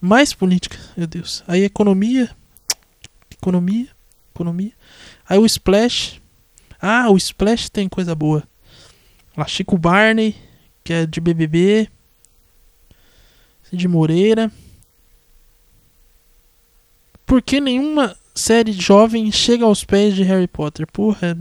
Mais 0.00 0.32
política, 0.32 0.78
meu 0.96 1.08
Deus. 1.08 1.42
Aí 1.48 1.64
economia, 1.64 2.30
economia, 3.32 3.88
economia. 4.32 4.72
Aí 5.28 5.40
o 5.40 5.46
Splash. 5.46 6.20
Ah, 6.80 7.10
o 7.10 7.16
Splash 7.16 7.68
tem 7.68 7.88
coisa 7.88 8.14
boa. 8.14 8.44
Lá, 9.36 9.44
Chico 9.44 9.76
Barney, 9.76 10.36
que 10.84 10.92
é 10.92 11.04
de 11.04 11.20
BBB. 11.20 11.90
Cid 13.64 13.88
Moreira. 13.88 14.52
Por 17.30 17.40
que 17.40 17.60
nenhuma 17.60 18.16
série 18.34 18.72
jovem 18.72 19.30
chega 19.30 19.64
aos 19.64 19.84
pés 19.84 20.16
de 20.16 20.24
Harry 20.24 20.48
Potter? 20.48 20.84
Porra, 20.92 21.38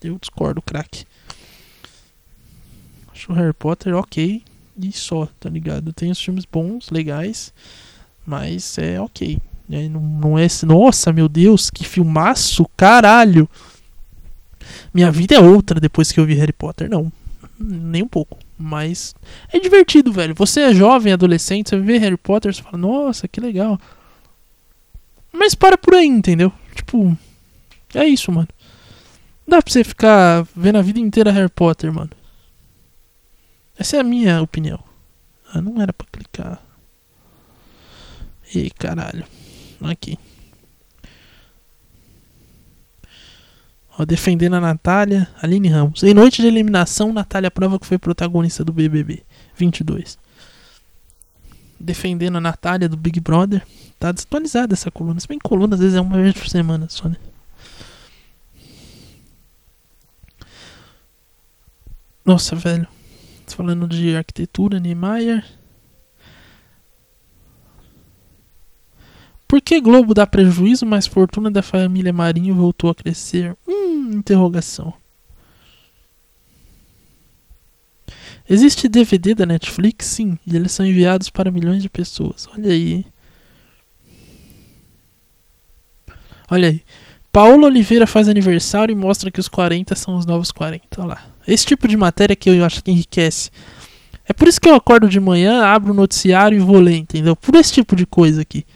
eu 0.00 0.16
discordo, 0.16 0.62
craque. 0.62 1.04
Acho 3.12 3.32
o 3.32 3.34
Harry 3.34 3.52
Potter 3.52 3.92
ok 3.96 4.40
e 4.80 4.92
só, 4.92 5.26
tá 5.40 5.50
ligado? 5.50 5.92
Tem 5.92 6.12
os 6.12 6.22
filmes 6.22 6.44
bons, 6.44 6.90
legais, 6.90 7.52
mas 8.24 8.78
é 8.78 9.00
ok. 9.00 9.36
né? 9.68 9.88
Não, 9.88 10.00
não 10.00 10.38
é. 10.38 10.46
Nossa, 10.64 11.12
meu 11.12 11.28
Deus, 11.28 11.70
que 11.70 11.84
filmaço, 11.84 12.64
caralho! 12.76 13.50
Minha 14.94 15.10
vida 15.10 15.34
é 15.34 15.40
outra 15.40 15.80
depois 15.80 16.12
que 16.12 16.20
eu 16.20 16.24
vi 16.24 16.34
Harry 16.34 16.52
Potter, 16.52 16.88
não. 16.88 17.12
Nem 17.58 18.04
um 18.04 18.08
pouco. 18.08 18.38
Mas 18.56 19.12
é 19.52 19.58
divertido, 19.58 20.12
velho. 20.12 20.36
Você 20.36 20.60
é 20.60 20.72
jovem, 20.72 21.12
adolescente, 21.12 21.70
você 21.70 21.80
vê 21.80 21.98
Harry 21.98 22.16
Potter, 22.16 22.54
você 22.54 22.62
fala, 22.62 22.78
nossa, 22.78 23.26
que 23.26 23.40
legal. 23.40 23.76
Mas 25.32 25.54
para 25.54 25.78
por 25.78 25.94
aí, 25.94 26.06
entendeu? 26.06 26.52
Tipo, 26.74 27.16
é 27.94 28.04
isso, 28.04 28.30
mano. 28.30 28.48
Não 29.46 29.56
dá 29.56 29.62
pra 29.62 29.72
você 29.72 29.82
ficar 29.82 30.46
vendo 30.54 30.78
a 30.78 30.82
vida 30.82 31.00
inteira 31.00 31.32
Harry 31.32 31.48
Potter, 31.48 31.92
mano. 31.92 32.10
Essa 33.76 33.96
é 33.96 34.00
a 34.00 34.04
minha 34.04 34.40
opinião. 34.42 34.82
Ah, 35.52 35.60
não 35.60 35.80
era 35.80 35.92
pra 35.92 36.06
clicar. 36.10 36.62
Ih, 38.54 38.70
caralho. 38.70 39.24
Aqui. 39.80 40.18
Ó, 43.98 44.04
defendendo 44.04 44.54
a 44.54 44.60
Natália, 44.60 45.28
Aline 45.42 45.68
Ramos. 45.68 46.02
Em 46.02 46.14
noite 46.14 46.40
de 46.40 46.48
eliminação, 46.48 47.12
Natália 47.12 47.50
prova 47.50 47.78
que 47.78 47.86
foi 47.86 47.98
protagonista 47.98 48.64
do 48.64 48.72
BBB 48.72 49.22
22. 49.56 50.18
Defendendo 51.82 52.36
a 52.36 52.40
Natália 52.40 52.88
do 52.88 52.96
Big 52.96 53.20
Brother. 53.20 53.66
Tá 53.98 54.12
desatualizada 54.12 54.72
essa 54.72 54.90
coluna. 54.90 55.20
Se 55.20 55.28
bem 55.28 55.38
que 55.38 55.48
coluna 55.48 55.74
às 55.74 55.80
vezes 55.80 55.96
é 55.96 56.00
uma 56.00 56.16
vez 56.16 56.34
por 56.34 56.48
semana 56.48 56.86
só, 56.88 57.08
né? 57.08 57.16
Nossa, 62.24 62.54
velho. 62.54 62.86
Falando 63.48 63.86
de 63.88 64.16
arquitetura, 64.16 64.78
Niemeyer. 64.78 65.44
Por 69.46 69.60
que 69.60 69.80
Globo 69.80 70.14
dá 70.14 70.26
prejuízo, 70.26 70.86
mas 70.86 71.06
fortuna 71.06 71.50
da 71.50 71.62
família 71.62 72.12
Marinho 72.12 72.54
voltou 72.54 72.88
a 72.88 72.94
crescer? 72.94 73.54
Hum, 73.68 74.12
interrogação. 74.12 74.94
Existe 78.52 78.86
DVD 78.86 79.34
da 79.34 79.46
Netflix? 79.46 80.04
Sim, 80.04 80.38
e 80.46 80.54
eles 80.54 80.72
são 80.72 80.84
enviados 80.84 81.30
para 81.30 81.50
milhões 81.50 81.82
de 81.82 81.88
pessoas. 81.88 82.46
Olha 82.54 82.70
aí. 82.70 83.02
Olha 86.50 86.68
aí. 86.68 86.82
Paulo 87.32 87.64
Oliveira 87.64 88.06
faz 88.06 88.28
aniversário 88.28 88.92
e 88.92 88.94
mostra 88.94 89.30
que 89.30 89.40
os 89.40 89.48
40 89.48 89.94
são 89.94 90.18
os 90.18 90.26
novos 90.26 90.52
40. 90.52 91.00
Olha 91.00 91.08
lá. 91.08 91.24
Esse 91.48 91.64
tipo 91.64 91.88
de 91.88 91.96
matéria 91.96 92.36
que 92.36 92.50
eu 92.50 92.62
acho 92.62 92.84
que 92.84 92.90
enriquece. 92.90 93.50
É 94.28 94.34
por 94.34 94.46
isso 94.46 94.60
que 94.60 94.68
eu 94.68 94.74
acordo 94.74 95.08
de 95.08 95.18
manhã, 95.18 95.64
abro 95.64 95.92
o 95.92 95.96
noticiário 95.96 96.54
e 96.54 96.60
vou 96.60 96.78
ler, 96.78 96.96
entendeu? 96.96 97.34
Por 97.34 97.54
esse 97.54 97.72
tipo 97.72 97.96
de 97.96 98.04
coisa 98.04 98.42
aqui. 98.42 98.66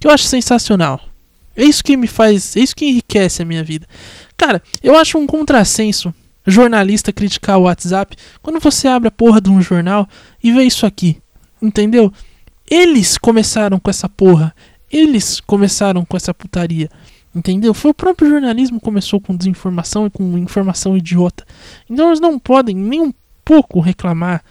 Que 0.00 0.08
eu 0.08 0.10
acho 0.10 0.24
sensacional. 0.24 1.00
É 1.56 1.62
isso 1.62 1.84
que 1.84 1.96
me 1.96 2.08
faz. 2.08 2.56
É 2.56 2.60
isso 2.60 2.74
que 2.74 2.86
enriquece 2.86 3.40
a 3.40 3.44
minha 3.44 3.62
vida. 3.62 3.86
Cara, 4.36 4.60
eu 4.82 4.96
acho 4.98 5.16
um 5.16 5.28
contrassenso 5.28 6.12
jornalista 6.46 7.12
criticar 7.12 7.58
o 7.58 7.62
WhatsApp 7.62 8.16
quando 8.42 8.60
você 8.60 8.88
abre 8.88 9.08
a 9.08 9.12
porra 9.12 9.40
de 9.40 9.50
um 9.50 9.60
jornal 9.60 10.08
e 10.42 10.52
vê 10.52 10.64
isso 10.64 10.86
aqui. 10.86 11.20
Entendeu? 11.60 12.12
Eles 12.70 13.18
começaram 13.18 13.78
com 13.78 13.90
essa 13.90 14.08
porra. 14.08 14.54
Eles 14.90 15.40
começaram 15.40 16.04
com 16.04 16.16
essa 16.16 16.34
putaria. 16.34 16.88
Entendeu? 17.34 17.72
Foi 17.72 17.92
o 17.92 17.94
próprio 17.94 18.28
jornalismo 18.28 18.78
que 18.78 18.84
começou 18.84 19.20
com 19.20 19.36
desinformação 19.36 20.06
e 20.06 20.10
com 20.10 20.36
informação 20.36 20.96
idiota. 20.96 21.46
Então 21.88 22.08
eles 22.08 22.20
não 22.20 22.38
podem 22.38 22.76
nem 22.76 23.00
um 23.00 23.12
pouco 23.44 23.80
reclamar 23.80 24.42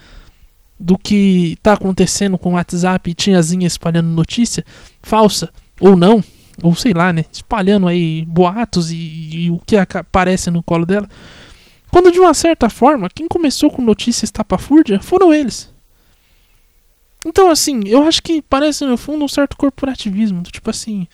do 0.79 0.97
que 0.97 1.57
tá 1.61 1.73
acontecendo 1.73 2.39
com 2.39 2.51
o 2.51 2.53
WhatsApp 2.53 3.09
e 3.09 3.13
tiazinha 3.13 3.67
espalhando 3.67 4.07
notícia 4.07 4.65
falsa 5.03 5.49
ou 5.79 5.95
não, 5.95 6.23
ou 6.63 6.73
sei 6.73 6.91
lá, 6.91 7.13
né? 7.13 7.25
Espalhando 7.31 7.87
aí 7.87 8.25
boatos 8.25 8.91
e, 8.91 8.95
e 8.95 9.51
o 9.51 9.59
que 9.59 9.75
aparece 9.77 10.49
no 10.49 10.63
colo 10.63 10.85
dela. 10.85 11.07
Quando 11.91 12.11
de 12.11 12.19
uma 12.19 12.33
certa 12.33 12.69
forma, 12.69 13.09
quem 13.09 13.27
começou 13.27 13.69
com 13.69 13.81
notícias 13.81 14.23
estapafúrdia 14.23 15.01
foram 15.01 15.33
eles. 15.33 15.71
Então, 17.25 17.51
assim, 17.51 17.81
eu 17.85 18.03
acho 18.03 18.23
que 18.23 18.41
parece 18.41 18.85
no 18.85 18.97
fundo 18.97 19.25
um 19.25 19.27
certo 19.27 19.57
corporativismo. 19.57 20.41
Do 20.41 20.49
tipo 20.49 20.69
assim, 20.69 21.07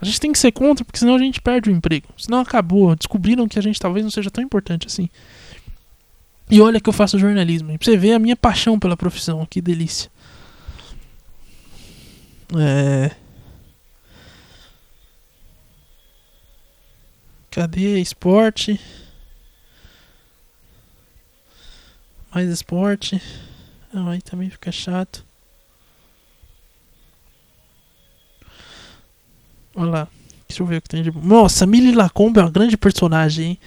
a 0.00 0.04
gente 0.04 0.20
tem 0.20 0.32
que 0.32 0.38
ser 0.38 0.50
contra, 0.50 0.84
porque 0.84 0.98
senão 0.98 1.14
a 1.14 1.18
gente 1.18 1.40
perde 1.40 1.70
o 1.70 1.72
emprego. 1.72 2.08
Senão 2.16 2.40
acabou. 2.40 2.96
Descobriram 2.96 3.46
que 3.46 3.58
a 3.58 3.62
gente 3.62 3.78
talvez 3.78 4.04
não 4.04 4.10
seja 4.10 4.30
tão 4.30 4.42
importante 4.42 4.86
assim. 4.86 5.08
E 6.50 6.60
olha 6.60 6.80
que 6.80 6.88
eu 6.88 6.92
faço 6.92 7.18
jornalismo. 7.18 7.70
E 7.70 7.78
pra 7.78 7.84
você 7.84 7.96
ver 7.96 8.14
a 8.14 8.18
minha 8.18 8.34
paixão 8.34 8.78
pela 8.78 8.96
profissão. 8.96 9.46
Que 9.46 9.60
delícia. 9.60 10.10
É. 12.58 13.10
Cadê 17.50 18.00
esporte? 18.00 18.80
Mais 22.34 22.48
esporte. 22.48 23.20
Ah, 23.92 24.10
aí 24.10 24.22
também 24.22 24.48
fica 24.48 24.72
chato. 24.72 25.24
Olha 29.74 29.90
lá. 29.90 30.08
Deixa 30.48 30.62
eu 30.62 30.66
ver 30.66 30.76
o 30.78 30.82
que 30.82 30.88
tem 30.88 31.02
de. 31.02 31.10
Nossa, 31.10 31.66
Milly 31.66 31.92
Lacombe 31.92 32.38
é 32.38 32.42
uma 32.42 32.50
grande 32.50 32.76
personagem, 32.76 33.46
hein? 33.46 33.58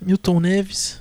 Milton 0.00 0.40
Neves. 0.40 1.00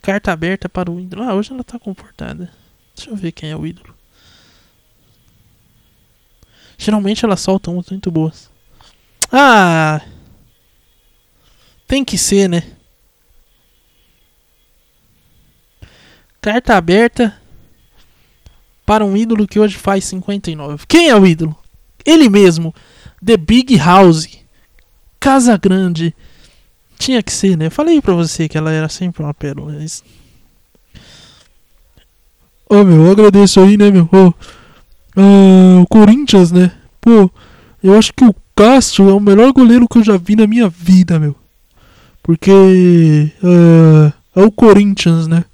Carta 0.00 0.32
aberta 0.32 0.68
para 0.68 0.90
o 0.90 1.00
ídolo. 1.00 1.24
Ah, 1.24 1.34
hoje 1.34 1.52
ela 1.52 1.64
tá 1.64 1.78
comportada. 1.78 2.52
Deixa 2.94 3.10
eu 3.10 3.16
ver 3.16 3.32
quem 3.32 3.50
é 3.50 3.56
o 3.56 3.66
ídolo. 3.66 3.94
Geralmente 6.78 7.24
elas 7.24 7.40
soltam 7.40 7.74
umas 7.74 7.90
muito 7.90 8.10
boas. 8.10 8.55
Ah! 9.32 10.00
Tem 11.86 12.04
que 12.04 12.18
ser, 12.18 12.48
né? 12.48 12.62
Carta 16.40 16.76
aberta 16.76 17.36
para 18.84 19.04
um 19.04 19.16
ídolo 19.16 19.46
que 19.46 19.58
hoje 19.58 19.76
faz 19.76 20.04
59. 20.04 20.84
Quem 20.86 21.08
é 21.08 21.16
o 21.16 21.26
ídolo? 21.26 21.56
Ele 22.04 22.28
mesmo. 22.28 22.74
The 23.24 23.36
Big 23.36 23.76
House. 23.78 24.28
Casa 25.18 25.56
Grande. 25.56 26.14
Tinha 26.98 27.22
que 27.22 27.32
ser, 27.32 27.56
né? 27.56 27.68
Falei 27.68 28.00
pra 28.00 28.14
você 28.14 28.48
que 28.48 28.56
ela 28.56 28.70
era 28.70 28.88
sempre 28.88 29.22
uma 29.22 29.34
pérola. 29.34 29.72
mas- 29.72 30.04
Ô 32.68 32.82
meu, 32.84 33.06
eu 33.06 33.10
agradeço 33.12 33.60
aí, 33.60 33.76
né, 33.76 33.90
meu? 33.90 34.08
Ah, 35.16 35.80
o 35.82 35.86
Corinthians, 35.88 36.50
né? 36.52 36.70
Pô, 37.00 37.30
eu 37.82 37.96
acho 37.98 38.12
que 38.12 38.24
o 38.24 38.34
Castro 38.56 39.10
é 39.10 39.12
o 39.12 39.20
melhor 39.20 39.52
goleiro 39.52 39.86
que 39.86 39.98
eu 39.98 40.04
já 40.04 40.16
vi 40.16 40.34
na 40.34 40.46
minha 40.46 40.66
vida, 40.66 41.20
meu. 41.20 41.36
Porque 42.22 43.30
ah, 43.44 44.12
é 44.34 44.42
o 44.42 44.50
Corinthians, 44.50 45.26
né? 45.26 45.44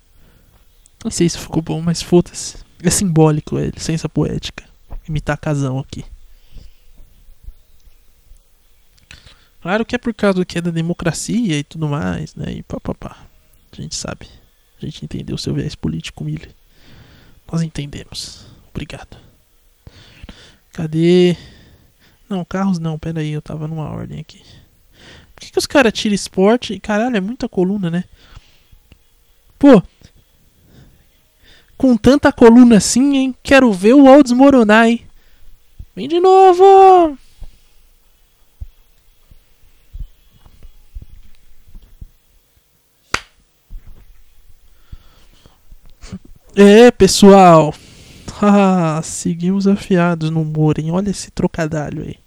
Não 1.04 1.10
sei 1.10 1.28
se 1.28 1.36
ficou 1.36 1.60
bom, 1.60 1.80
mas 1.82 2.00
foda-se. 2.00 2.58
É 2.80 2.90
simbólico, 2.90 3.58
é 3.58 3.66
licença 3.66 4.08
poética. 4.08 4.64
Imitar 5.08 5.36
casão 5.36 5.80
aqui. 5.80 6.04
Claro 9.60 9.84
que 9.84 9.94
é 9.94 9.98
por 9.98 10.14
causa 10.14 10.44
que 10.44 10.58
é 10.58 10.60
da 10.60 10.70
democracia 10.70 11.58
e 11.58 11.64
tudo 11.64 11.88
mais, 11.88 12.34
né? 12.36 12.52
E 12.52 12.62
papapá. 12.62 13.16
A 13.72 13.82
gente 13.82 13.96
sabe. 13.96 14.28
A 14.80 14.84
gente 14.84 15.04
entendeu 15.04 15.34
o 15.34 15.38
seu 15.38 15.54
viés 15.54 15.74
político, 15.74 16.24
Mili. 16.24 16.50
Nós 17.50 17.62
entendemos. 17.62 18.46
Obrigado. 18.70 19.16
Cadê? 20.72 21.36
Não, 22.32 22.46
carros 22.46 22.78
não, 22.78 22.98
pera 22.98 23.20
aí, 23.20 23.30
eu 23.30 23.42
tava 23.42 23.68
numa 23.68 23.90
ordem 23.90 24.18
aqui. 24.18 24.42
Por 25.34 25.42
que, 25.42 25.52
que 25.52 25.58
os 25.58 25.66
caras 25.66 25.92
tiram 25.92 26.14
esporte? 26.14 26.80
Caralho, 26.80 27.14
é 27.14 27.20
muita 27.20 27.46
coluna, 27.46 27.90
né? 27.90 28.04
Pô, 29.58 29.82
com 31.76 31.94
tanta 31.94 32.32
coluna 32.32 32.78
assim, 32.78 33.16
hein? 33.18 33.34
Quero 33.42 33.70
ver 33.70 33.92
o 33.92 34.04
UOL 34.04 34.22
desmoronar, 34.22 34.86
hein? 34.86 35.06
Vem 35.94 36.08
de 36.08 36.20
novo! 36.20 37.18
É, 46.56 46.90
pessoal. 46.90 47.74
Ah, 48.44 49.00
seguimos 49.04 49.68
afiados 49.68 50.28
no 50.28 50.42
hein? 50.76 50.90
Olha 50.90 51.10
esse 51.10 51.30
trocadalho 51.30 52.02
aí. 52.02 52.21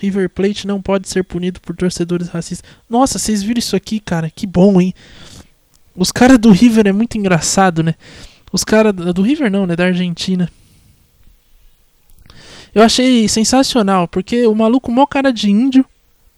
River 0.00 0.30
Plate 0.30 0.66
não 0.66 0.80
pode 0.80 1.08
ser 1.08 1.22
punido 1.22 1.60
por 1.60 1.76
torcedores 1.76 2.28
racistas. 2.28 2.68
Nossa, 2.88 3.18
vocês 3.18 3.42
viram 3.42 3.58
isso 3.58 3.76
aqui, 3.76 4.00
cara? 4.00 4.30
Que 4.30 4.46
bom, 4.46 4.80
hein? 4.80 4.94
Os 5.94 6.10
caras 6.10 6.38
do 6.38 6.50
River 6.50 6.86
é 6.86 6.92
muito 6.92 7.18
engraçado, 7.18 7.82
né? 7.82 7.94
Os 8.50 8.64
caras 8.64 8.94
do 8.94 9.22
River 9.22 9.50
não, 9.50 9.66
né? 9.66 9.76
Da 9.76 9.84
Argentina. 9.84 10.50
Eu 12.74 12.82
achei 12.82 13.28
sensacional, 13.28 14.08
porque 14.08 14.46
o 14.46 14.54
maluco, 14.54 14.90
mó 14.90 15.04
cara 15.04 15.32
de 15.32 15.50
índio, 15.50 15.84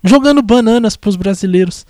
jogando 0.03 0.43
bananas 0.43 0.97
pros 0.97 1.15
brasileiros. 1.15 1.87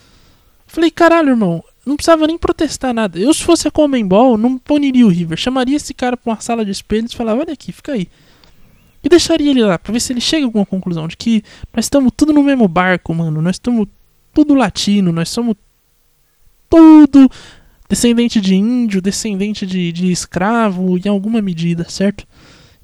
Falei, 0.67 0.91
caralho, 0.91 1.31
irmão, 1.31 1.65
não 1.87 1.97
precisava 1.97 2.27
nem 2.27 2.37
protestar 2.37 2.93
nada. 2.93 3.19
Eu, 3.19 3.33
se 3.33 3.43
fosse 3.43 3.67
a 3.67 3.71
Comembol, 3.71 4.37
não 4.37 4.59
puniria 4.59 5.07
o 5.07 5.11
River. 5.11 5.39
Chamaria 5.39 5.77
esse 5.77 5.95
cara 5.95 6.17
pra 6.17 6.33
uma 6.33 6.41
sala 6.41 6.65
de 6.65 6.71
espelhos 6.71 7.13
e 7.13 7.17
falava, 7.17 7.41
olha 7.41 7.53
aqui, 7.53 7.73
fica 7.73 7.93
aí. 7.93 8.09
E 9.03 9.09
deixaria 9.09 9.51
ele 9.51 9.63
lá, 9.63 9.79
pra 9.79 9.93
ver 9.93 10.01
se 10.01 10.13
ele 10.13 10.21
chega 10.21 10.45
a 10.45 10.47
alguma 10.47 10.65
conclusão 10.65 11.09
de 11.09 11.17
que 11.17 11.43
nós 11.75 11.87
estamos 11.87 12.13
tudo 12.17 12.33
no 12.33 12.43
mesmo 12.43 12.69
barco, 12.69 13.13
mano. 13.15 13.43
Nós 13.43 13.57
estamos 13.57 13.89
tudo 14.33 14.55
latino, 14.55 15.13
nós 15.13 15.29
somos 15.29 15.57
tudo 16.71 17.31
descendente 17.89 18.41
de 18.41 18.55
índio, 18.55 19.03
descendente 19.03 19.67
de, 19.67 19.93
de 19.93 20.11
escravo, 20.11 20.97
em 20.97 21.09
alguma 21.09 21.43
medida, 21.43 21.87
certo? 21.89 22.27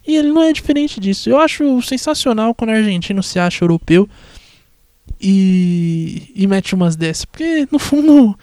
E 0.06 0.16
ele 0.16 0.28
não 0.28 0.42
é 0.42 0.52
diferente 0.52 1.00
disso. 1.00 1.30
Eu 1.30 1.38
acho 1.38 1.80
sensacional 1.82 2.54
quando 2.54 2.70
o 2.70 2.74
argentino 2.74 3.22
se 3.22 3.38
acha 3.38 3.64
europeu 3.64 4.08
e, 5.20 6.30
e 6.34 6.46
mete 6.46 6.74
umas 6.74 6.96
dessas. 6.96 7.24
Porque, 7.24 7.66
no 7.70 7.78
fundo, 7.78 8.38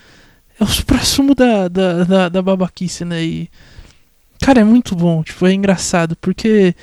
é 0.59 0.63
o 0.63 0.67
supra-sumo 0.67 1.35
da, 1.35 1.67
da, 1.67 2.03
da, 2.03 2.29
da 2.29 2.41
babaquice, 2.41 3.03
né? 3.05 3.23
E, 3.23 3.49
cara, 4.41 4.61
é 4.61 4.63
muito 4.63 4.95
bom. 4.95 5.23
Tipo, 5.23 5.47
é 5.47 5.53
engraçado. 5.53 6.15
Porque 6.15 6.75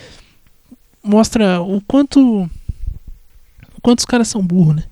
mostra 1.02 1.60
o 1.60 1.80
quanto. 1.80 2.42
O 3.76 3.80
quanto 3.82 4.00
os 4.00 4.04
caras 4.04 4.28
são 4.28 4.44
burros, 4.46 4.76
né? 4.76 4.84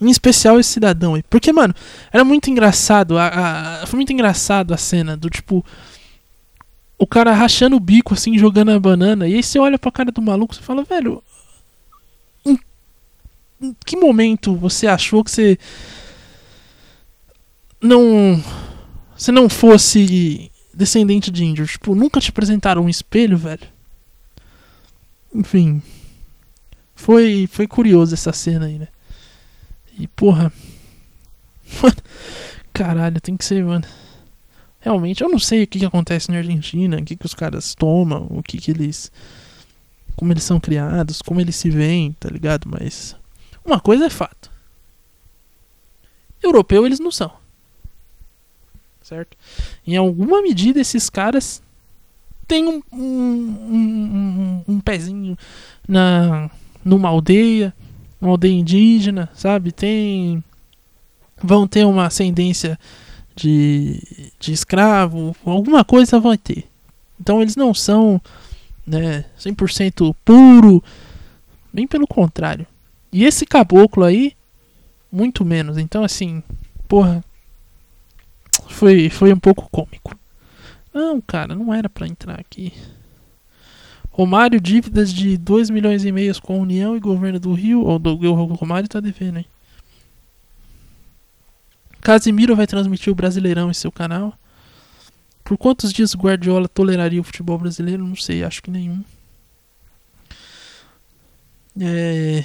Em 0.00 0.10
especial 0.10 0.58
esse 0.58 0.70
cidadão 0.70 1.14
aí. 1.14 1.22
Porque, 1.24 1.52
mano, 1.52 1.74
era 2.12 2.24
muito 2.24 2.50
engraçado. 2.50 3.16
A, 3.18 3.82
a- 3.82 3.86
foi 3.86 3.96
muito 3.98 4.12
engraçado 4.12 4.74
a 4.74 4.76
cena 4.76 5.16
do 5.16 5.30
tipo. 5.30 5.64
O 6.98 7.06
cara 7.06 7.32
rachando 7.34 7.76
o 7.76 7.80
bico, 7.80 8.14
assim, 8.14 8.38
jogando 8.38 8.70
a 8.70 8.78
banana. 8.80 9.26
E 9.28 9.34
aí 9.34 9.42
você 9.42 9.58
olha 9.58 9.78
pra 9.78 9.90
cara 9.90 10.12
do 10.12 10.22
maluco 10.22 10.54
e 10.54 10.58
fala, 10.62 10.84
velho. 10.84 11.22
Em, 12.44 12.58
em 13.60 13.76
que 13.84 13.96
momento 13.96 14.54
você 14.56 14.86
achou 14.86 15.22
que 15.24 15.30
você. 15.30 15.58
Não. 17.80 18.42
Você 19.16 19.30
não 19.30 19.48
fosse 19.48 20.50
descendente 20.74 21.30
de 21.30 21.44
índio? 21.44 21.66
Tipo, 21.66 21.94
nunca 21.94 22.20
te 22.20 22.30
apresentaram 22.30 22.82
um 22.84 22.88
espelho, 22.88 23.36
velho? 23.36 23.68
Enfim. 25.34 25.82
Foi, 26.94 27.48
foi 27.50 27.66
curioso 27.66 28.14
essa 28.14 28.32
cena 28.32 28.66
aí, 28.66 28.78
né? 28.78 28.88
E 29.98 30.06
porra. 30.06 30.52
Mano, 31.82 31.96
caralho, 32.72 33.20
tem 33.20 33.36
que 33.36 33.44
ser, 33.44 33.64
mano. 33.64 33.84
Realmente, 34.80 35.22
eu 35.22 35.28
não 35.28 35.38
sei 35.38 35.62
o 35.62 35.66
que, 35.66 35.78
que 35.78 35.86
acontece 35.86 36.30
na 36.30 36.38
Argentina, 36.38 36.98
o 36.98 37.04
que, 37.04 37.16
que 37.16 37.24
os 37.24 37.34
caras 37.34 37.74
tomam, 37.74 38.26
o 38.30 38.42
que, 38.42 38.58
que 38.58 38.70
eles. 38.70 39.10
Como 40.16 40.32
eles 40.32 40.42
são 40.42 40.60
criados, 40.60 41.22
como 41.22 41.40
eles 41.40 41.56
se 41.56 41.70
veem, 41.70 42.12
tá 42.20 42.28
ligado? 42.28 42.68
Mas. 42.68 43.16
Uma 43.64 43.80
coisa 43.80 44.06
é 44.06 44.10
fato. 44.10 44.50
Europeu 46.42 46.84
eles 46.84 46.98
não 46.98 47.10
são. 47.10 47.32
Certo? 49.02 49.36
Em 49.86 49.96
alguma 49.96 50.42
medida 50.42 50.80
esses 50.80 51.08
caras 51.08 51.62
têm 52.52 52.66
um, 52.66 52.82
um, 52.92 53.02
um, 53.72 54.64
um- 54.68 54.80
pezinho 54.80 55.38
na 55.88 56.50
numa 56.84 57.08
aldeia, 57.08 57.72
uma 58.20 58.32
aldeia 58.32 58.52
indígena, 58.52 59.30
sabe? 59.32 59.72
Tem 59.72 60.44
vão 61.42 61.66
ter 61.66 61.86
uma 61.86 62.06
ascendência 62.06 62.78
de, 63.34 64.30
de 64.38 64.52
escravo, 64.52 65.34
alguma 65.46 65.82
coisa 65.82 66.20
vai 66.20 66.36
ter. 66.36 66.66
Então 67.18 67.40
eles 67.40 67.56
não 67.56 67.72
são 67.72 68.20
né, 68.86 69.24
100% 69.40 70.14
puro, 70.22 70.84
bem 71.72 71.86
pelo 71.86 72.06
contrário. 72.06 72.66
E 73.10 73.24
esse 73.24 73.46
caboclo 73.46 74.04
aí, 74.04 74.34
muito 75.10 75.42
menos. 75.42 75.78
Então 75.78 76.04
assim, 76.04 76.42
porra, 76.86 77.24
foi, 78.68 79.08
foi 79.08 79.32
um 79.32 79.38
pouco 79.38 79.68
cômico. 79.70 80.14
Não, 80.92 81.20
cara, 81.20 81.54
não 81.54 81.72
era 81.72 81.88
pra 81.88 82.06
entrar 82.06 82.38
aqui. 82.38 82.72
Romário, 84.10 84.60
dívidas 84.60 85.12
de 85.12 85.38
2 85.38 85.70
milhões 85.70 86.04
e 86.04 86.12
meio 86.12 86.38
com 86.42 86.54
a 86.54 86.58
União 86.58 86.94
e 86.94 87.00
governo 87.00 87.40
do 87.40 87.54
Rio. 87.54 87.98
Do, 87.98 88.10
o 88.10 88.54
Romário 88.54 88.88
tá 88.88 89.00
devendo, 89.00 89.38
hein? 89.38 89.46
Casimiro 92.02 92.54
vai 92.54 92.66
transmitir 92.66 93.10
o 93.12 93.16
Brasileirão 93.16 93.70
em 93.70 93.74
seu 93.74 93.90
canal. 93.90 94.36
Por 95.42 95.56
quantos 95.56 95.92
dias 95.92 96.14
o 96.14 96.18
Guardiola 96.18 96.68
toleraria 96.68 97.20
o 97.20 97.24
futebol 97.24 97.58
brasileiro? 97.58 98.06
Não 98.06 98.16
sei, 98.16 98.44
acho 98.44 98.62
que 98.62 98.70
nenhum. 98.70 99.02
É. 101.80 102.44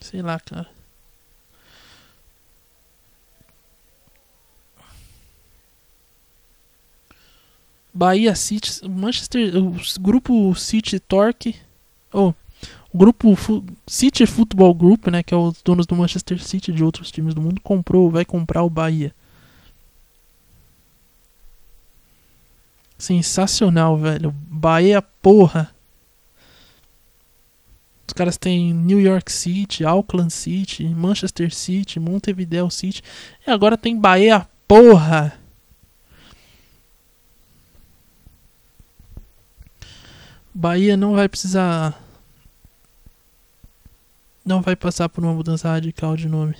Sei 0.00 0.20
lá, 0.22 0.38
cara. 0.40 0.73
Bahia 7.94 8.34
City, 8.34 8.88
Manchester, 8.88 9.54
o 9.56 9.76
grupo 10.00 10.54
City 10.56 10.98
Torque, 10.98 11.54
oh, 12.12 12.34
o 12.92 12.98
grupo 12.98 13.36
Fu- 13.36 13.64
City 13.86 14.26
Football 14.26 14.74
Group, 14.74 15.06
né, 15.08 15.22
que 15.22 15.32
é 15.32 15.36
os 15.36 15.62
donos 15.62 15.86
do 15.86 15.94
Manchester 15.94 16.42
City 16.42 16.72
e 16.72 16.74
de 16.74 16.82
outros 16.82 17.10
times 17.10 17.34
do 17.34 17.40
mundo, 17.40 17.60
comprou, 17.60 18.10
vai 18.10 18.24
comprar 18.24 18.62
o 18.64 18.70
Bahia. 18.70 19.14
Sensacional, 22.98 23.96
velho. 23.98 24.30
Bahia, 24.48 25.02
porra. 25.02 25.70
Os 28.06 28.12
caras 28.14 28.36
têm 28.36 28.72
New 28.72 29.00
York 29.00 29.30
City, 29.32 29.84
Auckland 29.84 30.32
City, 30.32 30.84
Manchester 30.86 31.52
City, 31.54 31.98
Montevideo 31.98 32.70
City. 32.70 33.02
E 33.46 33.50
agora 33.50 33.76
tem 33.76 33.98
Bahia, 33.98 34.46
porra. 34.68 35.32
Bahia 40.54 40.96
não 40.96 41.14
vai 41.14 41.28
precisar. 41.28 42.00
Não 44.44 44.62
vai 44.62 44.76
passar 44.76 45.08
por 45.08 45.24
uma 45.24 45.34
mudança 45.34 45.68
radical 45.68 46.16
de 46.16 46.28
nome. 46.28 46.54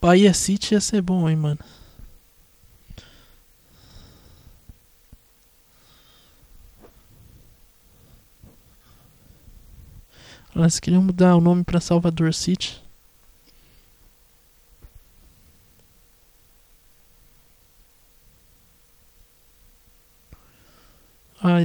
Bahia 0.00 0.34
City 0.34 0.74
ia 0.74 0.80
ser 0.82 1.00
bom, 1.00 1.28
hein, 1.28 1.36
mano. 1.36 1.58
Elas 10.54 10.78
queriam 10.78 11.02
mudar 11.02 11.36
o 11.36 11.40
nome 11.40 11.64
pra 11.64 11.80
Salvador 11.80 12.34
City. 12.34 12.82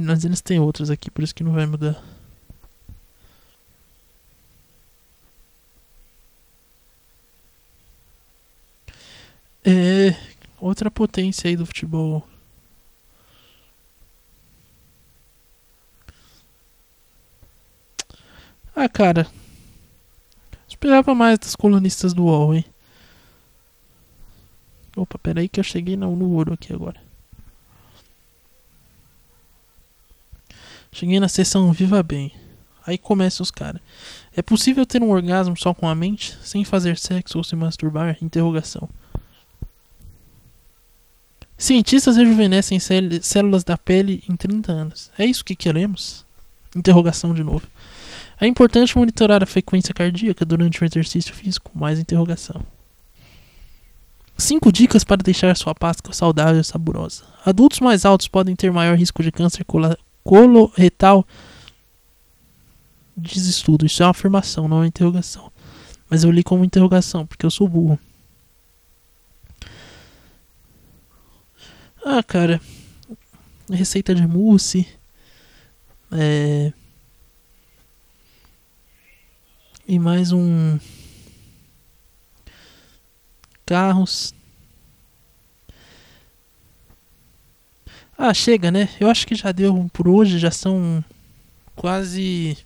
Mas 0.00 0.24
eles 0.24 0.40
têm 0.40 0.58
outros 0.60 0.90
aqui, 0.90 1.10
por 1.10 1.22
isso 1.22 1.34
que 1.34 1.44
não 1.44 1.52
vai 1.52 1.66
mudar. 1.66 2.02
É. 9.64 10.14
Outra 10.60 10.90
potência 10.90 11.48
aí 11.48 11.56
do 11.56 11.66
futebol. 11.66 12.26
Ah, 18.76 18.88
cara. 18.88 19.26
Esperava 20.68 21.14
mais 21.14 21.38
das 21.38 21.56
colunistas 21.56 22.12
do 22.12 22.24
UOL, 22.24 22.54
hein? 22.54 22.64
Opa, 24.96 25.18
peraí 25.18 25.48
que 25.48 25.58
eu 25.58 25.64
cheguei 25.64 25.96
no, 25.96 26.14
no 26.14 26.30
ouro 26.32 26.52
aqui 26.52 26.72
agora. 26.72 27.03
Cheguei 30.94 31.18
na 31.18 31.26
sessão 31.26 31.72
Viva 31.72 32.00
Bem. 32.04 32.32
Aí 32.86 32.96
começa 32.96 33.42
os 33.42 33.50
caras. 33.50 33.82
É 34.36 34.40
possível 34.40 34.86
ter 34.86 35.02
um 35.02 35.10
orgasmo 35.10 35.56
só 35.56 35.74
com 35.74 35.88
a 35.88 35.94
mente, 35.94 36.38
sem 36.40 36.64
fazer 36.64 36.96
sexo 36.96 37.36
ou 37.36 37.42
se 37.42 37.56
masturbar? 37.56 38.16
Interrogação. 38.22 38.88
Cientistas 41.58 42.16
rejuvenescem 42.16 42.78
cél- 42.78 43.20
células 43.22 43.64
da 43.64 43.76
pele 43.76 44.22
em 44.28 44.36
30 44.36 44.70
anos. 44.70 45.10
É 45.18 45.26
isso 45.26 45.44
que 45.44 45.56
queremos? 45.56 46.24
Interrogação 46.76 47.34
de 47.34 47.42
novo. 47.42 47.66
É 48.40 48.46
importante 48.46 48.96
monitorar 48.96 49.42
a 49.42 49.46
frequência 49.46 49.92
cardíaca 49.92 50.44
durante 50.44 50.80
o 50.80 50.84
exercício 50.84 51.34
físico? 51.34 51.72
Mais 51.74 51.98
interrogação. 51.98 52.62
5 54.38 54.70
dicas 54.70 55.02
para 55.02 55.22
deixar 55.22 55.56
sua 55.56 55.74
pasta 55.74 56.12
saudável 56.12 56.60
e 56.60 56.64
saborosa. 56.64 57.24
Adultos 57.44 57.80
mais 57.80 58.04
altos 58.04 58.28
podem 58.28 58.54
ter 58.54 58.70
maior 58.70 58.96
risco 58.96 59.24
de 59.24 59.32
câncer 59.32 59.64
coloretal. 60.24 61.26
Diz 63.16 63.46
estudo. 63.46 63.86
Isso 63.86 64.02
é 64.02 64.06
uma 64.06 64.10
afirmação, 64.10 64.66
não 64.66 64.78
é 64.78 64.80
uma 64.80 64.86
interrogação. 64.86 65.52
Mas 66.10 66.24
eu 66.24 66.30
li 66.30 66.42
como 66.42 66.64
interrogação, 66.64 67.26
porque 67.26 67.46
eu 67.46 67.50
sou 67.50 67.68
burro. 67.68 67.98
Ah, 72.04 72.22
cara. 72.22 72.60
Receita 73.70 74.14
de 74.14 74.26
mousse. 74.26 74.86
É. 76.12 76.72
E 79.86 79.98
mais 79.98 80.32
um. 80.32 80.78
Carros. 83.64 84.33
Ah, 88.16 88.32
chega, 88.32 88.70
né? 88.70 88.88
Eu 89.00 89.10
acho 89.10 89.26
que 89.26 89.34
já 89.34 89.50
deu 89.50 89.90
por 89.92 90.08
hoje, 90.08 90.38
já 90.38 90.50
são 90.50 91.04
quase 91.74 92.56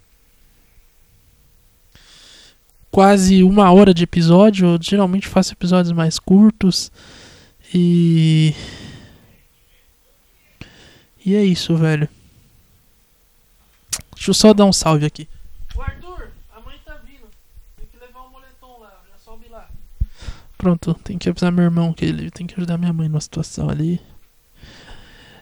quase 2.91 3.43
uma 3.43 3.73
hora 3.73 3.95
de 3.95 4.05
episódio. 4.05 4.75
Eu 4.75 4.79
geralmente 4.81 5.29
faço 5.29 5.53
episódios 5.53 5.93
mais 5.93 6.19
curtos. 6.19 6.91
E. 7.73 8.55
E 11.25 11.35
é 11.35 11.45
isso, 11.45 11.77
velho. 11.77 12.09
Deixa 14.15 14.31
eu 14.31 14.35
só 14.35 14.53
dar 14.53 14.65
um 14.65 14.73
salve 14.73 15.07
aqui. 15.07 15.29
O 15.77 15.83
Arthur, 15.83 16.29
a 16.55 16.61
mãe 16.61 16.77
tá 16.85 16.97
vindo. 17.05 17.29
Tem 17.77 17.87
que 17.87 17.99
levar 17.99 18.27
um 18.27 18.31
moletom 18.31 18.81
lá, 18.81 19.03
já 19.13 19.19
sobe 19.19 19.47
lá. 19.49 19.69
Pronto, 20.57 20.95
tem 21.05 21.17
que 21.17 21.29
avisar 21.29 21.53
meu 21.53 21.65
irmão 21.65 21.93
que 21.93 22.05
ele 22.05 22.31
tem 22.31 22.47
que 22.47 22.55
ajudar 22.55 22.79
minha 22.79 22.93
mãe 22.93 23.09
numa 23.09 23.21
situação 23.21 23.71
ali. 23.71 24.01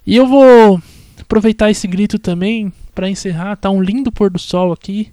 E 0.07 0.17
eu 0.17 0.27
vou 0.27 0.81
aproveitar 1.21 1.71
esse 1.71 1.87
grito 1.87 2.19
também 2.19 2.73
pra 2.95 3.11
encerrar. 3.11 3.57
Tá 3.57 3.71
um 3.71 3.83
lindo 3.83 4.13
pôr 4.13 4.31
do 4.31 4.39
sol 4.39 4.73
aqui. 4.73 5.13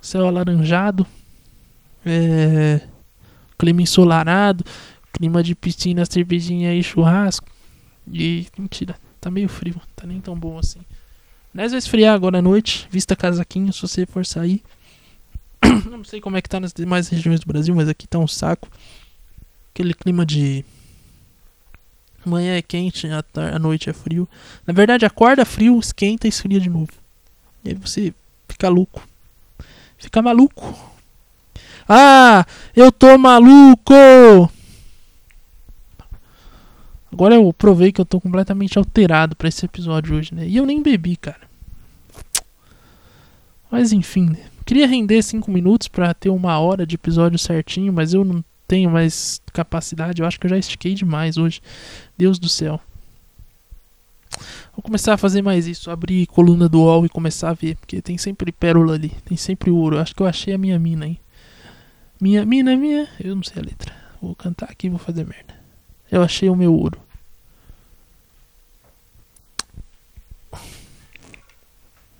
Céu 0.00 0.26
alaranjado. 0.26 1.06
É... 2.04 2.80
Clima 3.56 3.82
ensolarado. 3.82 4.64
Clima 5.12 5.42
de 5.42 5.54
piscina, 5.54 6.04
cervejinha 6.04 6.74
e 6.74 6.82
churrasco. 6.82 7.46
E 8.10 8.46
mentira, 8.58 8.96
tá 9.20 9.30
meio 9.30 9.48
frio, 9.48 9.80
tá 9.94 10.06
nem 10.06 10.20
tão 10.20 10.36
bom 10.36 10.58
assim. 10.58 10.80
Mas 11.52 11.70
vai 11.72 11.78
esfriar 11.78 12.14
agora 12.14 12.38
à 12.38 12.42
noite, 12.42 12.88
vista 12.90 13.14
casaquinho 13.14 13.72
se 13.72 13.82
você 13.82 14.06
for 14.06 14.24
sair. 14.24 14.62
Não 15.90 16.02
sei 16.02 16.20
como 16.20 16.36
é 16.36 16.42
que 16.42 16.48
tá 16.48 16.58
nas 16.58 16.72
demais 16.72 17.08
regiões 17.08 17.40
do 17.40 17.46
Brasil, 17.46 17.74
mas 17.74 17.88
aqui 17.88 18.08
tá 18.08 18.18
um 18.18 18.26
saco. 18.26 18.68
Aquele 19.72 19.94
clima 19.94 20.24
de. 20.24 20.64
Manhã 22.24 22.56
é 22.56 22.62
quente, 22.62 23.08
tar- 23.32 23.54
à 23.54 23.58
noite 23.58 23.90
é 23.90 23.92
frio. 23.92 24.28
Na 24.66 24.72
verdade, 24.72 25.04
acorda 25.04 25.44
frio, 25.44 25.78
esquenta 25.78 26.26
e 26.26 26.30
esfria 26.30 26.60
de 26.60 26.70
novo. 26.70 26.92
E 27.64 27.70
aí 27.70 27.74
você 27.74 28.14
fica 28.48 28.68
louco. 28.68 29.02
Fica 29.98 30.20
maluco. 30.22 30.78
Ah, 31.88 32.46
eu 32.74 32.90
tô 32.92 33.18
maluco! 33.18 33.92
Agora 37.12 37.34
eu 37.34 37.52
provei 37.52 37.92
que 37.92 38.00
eu 38.00 38.04
tô 38.06 38.20
completamente 38.20 38.78
alterado 38.78 39.36
pra 39.36 39.48
esse 39.48 39.64
episódio 39.66 40.16
hoje, 40.16 40.34
né? 40.34 40.46
E 40.46 40.56
eu 40.56 40.64
nem 40.64 40.82
bebi, 40.82 41.16
cara. 41.16 41.40
Mas 43.70 43.92
enfim, 43.92 44.30
né? 44.30 44.44
Queria 44.64 44.86
render 44.86 45.22
5 45.22 45.50
minutos 45.50 45.88
pra 45.88 46.14
ter 46.14 46.30
uma 46.30 46.58
hora 46.58 46.86
de 46.86 46.94
episódio 46.94 47.38
certinho, 47.38 47.92
mas 47.92 48.14
eu 48.14 48.24
não 48.24 48.42
tenho 48.66 48.90
mais 48.90 49.42
capacidade. 49.52 50.22
Eu 50.22 50.26
acho 50.26 50.40
que 50.40 50.46
eu 50.46 50.50
já 50.50 50.56
estiquei 50.58 50.94
demais 50.94 51.36
hoje. 51.36 51.60
Deus 52.22 52.38
do 52.38 52.48
céu. 52.48 52.80
Vou 54.72 54.80
começar 54.80 55.14
a 55.14 55.18
fazer 55.18 55.42
mais 55.42 55.66
isso, 55.66 55.90
abrir 55.90 56.24
coluna 56.28 56.68
do 56.68 56.82
UOL 56.82 57.04
e 57.04 57.08
começar 57.08 57.50
a 57.50 57.52
ver, 57.52 57.74
porque 57.74 58.00
tem 58.00 58.16
sempre 58.16 58.52
pérola 58.52 58.94
ali, 58.94 59.10
tem 59.24 59.36
sempre 59.36 59.72
ouro. 59.72 59.98
Acho 59.98 60.14
que 60.14 60.22
eu 60.22 60.26
achei 60.28 60.54
a 60.54 60.58
minha 60.58 60.78
mina 60.78 61.06
aí. 61.06 61.20
Minha 62.20 62.46
mina, 62.46 62.76
minha, 62.76 63.08
eu 63.18 63.34
não 63.34 63.42
sei 63.42 63.60
a 63.60 63.64
letra. 63.64 63.92
Vou 64.20 64.36
cantar 64.36 64.70
aqui 64.70 64.86
e 64.86 64.90
vou 64.90 65.00
fazer 65.00 65.26
merda. 65.26 65.52
Eu 66.08 66.22
achei 66.22 66.48
o 66.48 66.54
meu 66.54 66.72
ouro. 66.72 66.96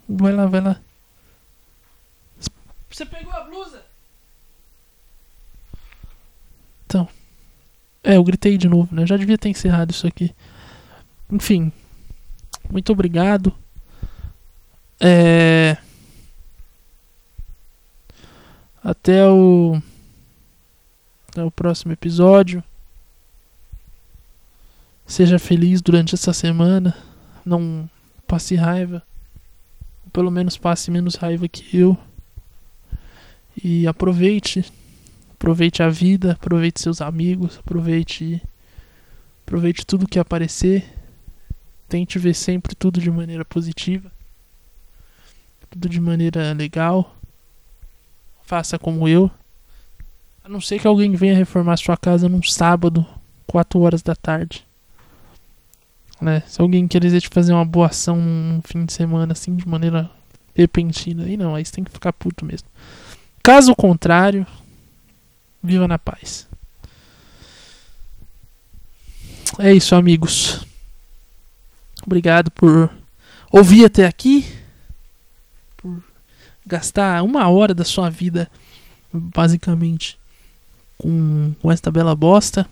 Vai 0.09 0.33
lá, 0.33 0.47
vai 0.47 0.61
lá. 0.63 0.81
Você 2.91 3.07
pegou 3.07 3.33
a 3.33 3.45
blusa? 3.45 3.85
Então. 6.87 7.09
É, 8.05 8.17
eu 8.17 8.25
gritei 8.25 8.59
de 8.59 8.69
novo, 8.69 8.95
né? 8.95 9.07
Já 9.07 9.17
devia 9.17 9.39
ter 9.39 9.49
encerrado 9.49 9.91
isso 9.91 10.07
aqui. 10.07 10.35
Enfim. 11.31 11.71
Muito 12.71 12.93
obrigado. 12.93 13.55
É. 15.01 15.77
Até 18.83 19.29
o. 19.29 19.81
Até 21.29 21.45
o 21.45 21.51
próximo 21.51 21.93
episódio. 21.93 22.63
Seja 25.07 25.39
feliz 25.39 25.81
durante 25.81 26.15
essa 26.15 26.33
semana. 26.33 26.97
Não 27.45 27.89
passe 28.27 28.57
raiva. 28.57 29.03
Ou 30.05 30.11
pelo 30.11 30.31
menos 30.31 30.57
passe 30.57 30.91
menos 30.91 31.15
raiva 31.15 31.47
que 31.49 31.77
eu. 31.77 31.97
E 33.63 33.87
aproveite. 33.87 34.65
Aproveite 35.43 35.83
a 35.83 35.89
vida, 35.89 36.35
aproveite 36.35 36.81
seus 36.81 37.01
amigos, 37.01 37.59
aproveite 37.59 38.41
aproveite 39.45 39.85
tudo 39.85 40.07
que 40.07 40.21
aparecer. 40.21 40.85
Tente 41.89 42.17
ver 42.17 42.33
sempre 42.33 42.77
tudo 42.77 43.01
de 43.01 43.11
maneira 43.11 43.45
positiva. 43.45 44.09
Tudo 45.69 45.89
de 45.89 46.01
maneira 46.01 46.53
legal. 46.53 47.17
Faça 48.45 48.79
como 48.79 49.09
eu. 49.09 49.29
A 50.45 50.49
não 50.49 50.61
ser 50.61 50.79
que 50.79 50.87
alguém 50.87 51.11
venha 51.17 51.35
reformar 51.35 51.77
sua 51.77 51.97
casa 51.97 52.29
num 52.29 52.45
sábado, 52.45 53.05
4 53.49 53.81
horas 53.81 54.01
da 54.01 54.15
tarde. 54.15 54.65
Né? 56.21 56.45
Se 56.47 56.63
alguém 56.63 56.87
quiser 56.87 57.21
te 57.21 57.29
fazer 57.29 57.53
uma 57.53 57.65
boa 57.65 57.89
ação 57.89 58.15
num 58.15 58.63
fim 58.63 58.85
de 58.85 58.93
semana, 58.93 59.33
assim, 59.33 59.57
de 59.57 59.67
maneira 59.67 60.09
repentina, 60.55 61.25
aí 61.25 61.37
não, 61.37 61.53
aí 61.53 61.65
você 61.65 61.73
tem 61.73 61.83
que 61.83 61.91
ficar 61.91 62.13
puto 62.13 62.45
mesmo. 62.45 62.69
Caso 63.43 63.75
contrário, 63.75 64.47
viva 65.63 65.87
na 65.87 65.99
paz. 65.99 66.47
É 69.59 69.73
isso, 69.73 69.95
amigos. 69.95 70.67
Obrigado 72.05 72.51
por 72.51 72.91
ouvir 73.51 73.85
até 73.85 74.07
aqui. 74.07 74.47
Por 75.77 76.03
gastar 76.67 77.23
uma 77.23 77.49
hora 77.49 77.75
da 77.75 77.85
sua 77.85 78.09
vida, 78.09 78.51
basicamente, 79.13 80.19
com, 80.99 81.55
com 81.61 81.71
esta 81.71 81.91
bela 81.91 82.17
bosta. 82.17 82.69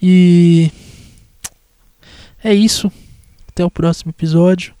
E 0.00 0.72
é 2.42 2.54
isso. 2.54 2.90
Até 3.48 3.64
o 3.64 3.70
próximo 3.70 4.10
episódio. 4.10 4.74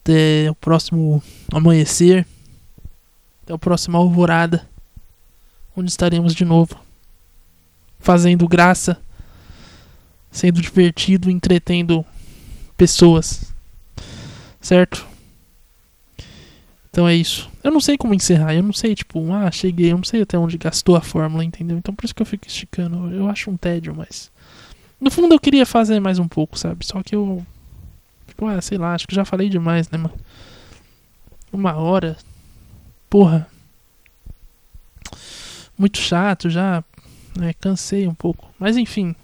Até 0.00 0.50
o 0.50 0.54
próximo 0.54 1.22
amanhecer. 1.52 2.26
Até 3.42 3.54
o 3.54 3.58
próximo 3.58 3.96
alvorada. 3.96 4.66
Onde 5.76 5.90
estaremos 5.90 6.34
de 6.34 6.44
novo. 6.44 6.78
Fazendo 7.98 8.48
graça. 8.48 9.00
Sendo 10.30 10.60
divertido, 10.60 11.30
entretendo 11.30 12.04
pessoas. 12.76 13.52
Certo? 14.60 15.06
Então 16.90 17.08
é 17.08 17.14
isso. 17.14 17.50
Eu 17.62 17.72
não 17.72 17.80
sei 17.80 17.98
como 17.98 18.14
encerrar. 18.14 18.54
Eu 18.54 18.62
não 18.62 18.72
sei, 18.72 18.94
tipo, 18.94 19.32
ah, 19.32 19.50
cheguei. 19.50 19.90
Eu 19.90 19.96
não 19.96 20.04
sei 20.04 20.22
até 20.22 20.38
onde 20.38 20.56
gastou 20.56 20.94
a 20.94 21.00
fórmula, 21.00 21.44
entendeu? 21.44 21.76
Então 21.76 21.92
por 21.92 22.04
isso 22.04 22.14
que 22.14 22.22
eu 22.22 22.26
fico 22.26 22.46
esticando. 22.46 23.10
Eu 23.10 23.28
acho 23.28 23.50
um 23.50 23.56
tédio, 23.56 23.92
mas. 23.96 24.30
No 25.00 25.10
fundo 25.10 25.34
eu 25.34 25.40
queria 25.40 25.66
fazer 25.66 25.98
mais 25.98 26.20
um 26.20 26.28
pouco, 26.28 26.56
sabe? 26.56 26.86
Só 26.86 27.02
que 27.02 27.16
eu. 27.16 27.44
Tipo, 28.28 28.46
ah, 28.46 28.60
sei 28.60 28.78
lá, 28.78 28.94
acho 28.94 29.08
que 29.08 29.14
já 29.14 29.24
falei 29.24 29.48
demais, 29.48 29.90
né, 29.90 29.98
mano? 29.98 30.14
Uma 31.52 31.74
hora. 31.74 32.16
Porra. 33.10 33.48
Muito 35.76 35.98
chato 35.98 36.48
já. 36.48 36.82
Né? 37.36 37.52
Cansei 37.60 38.06
um 38.06 38.14
pouco. 38.14 38.48
Mas 38.58 38.76
enfim. 38.76 39.14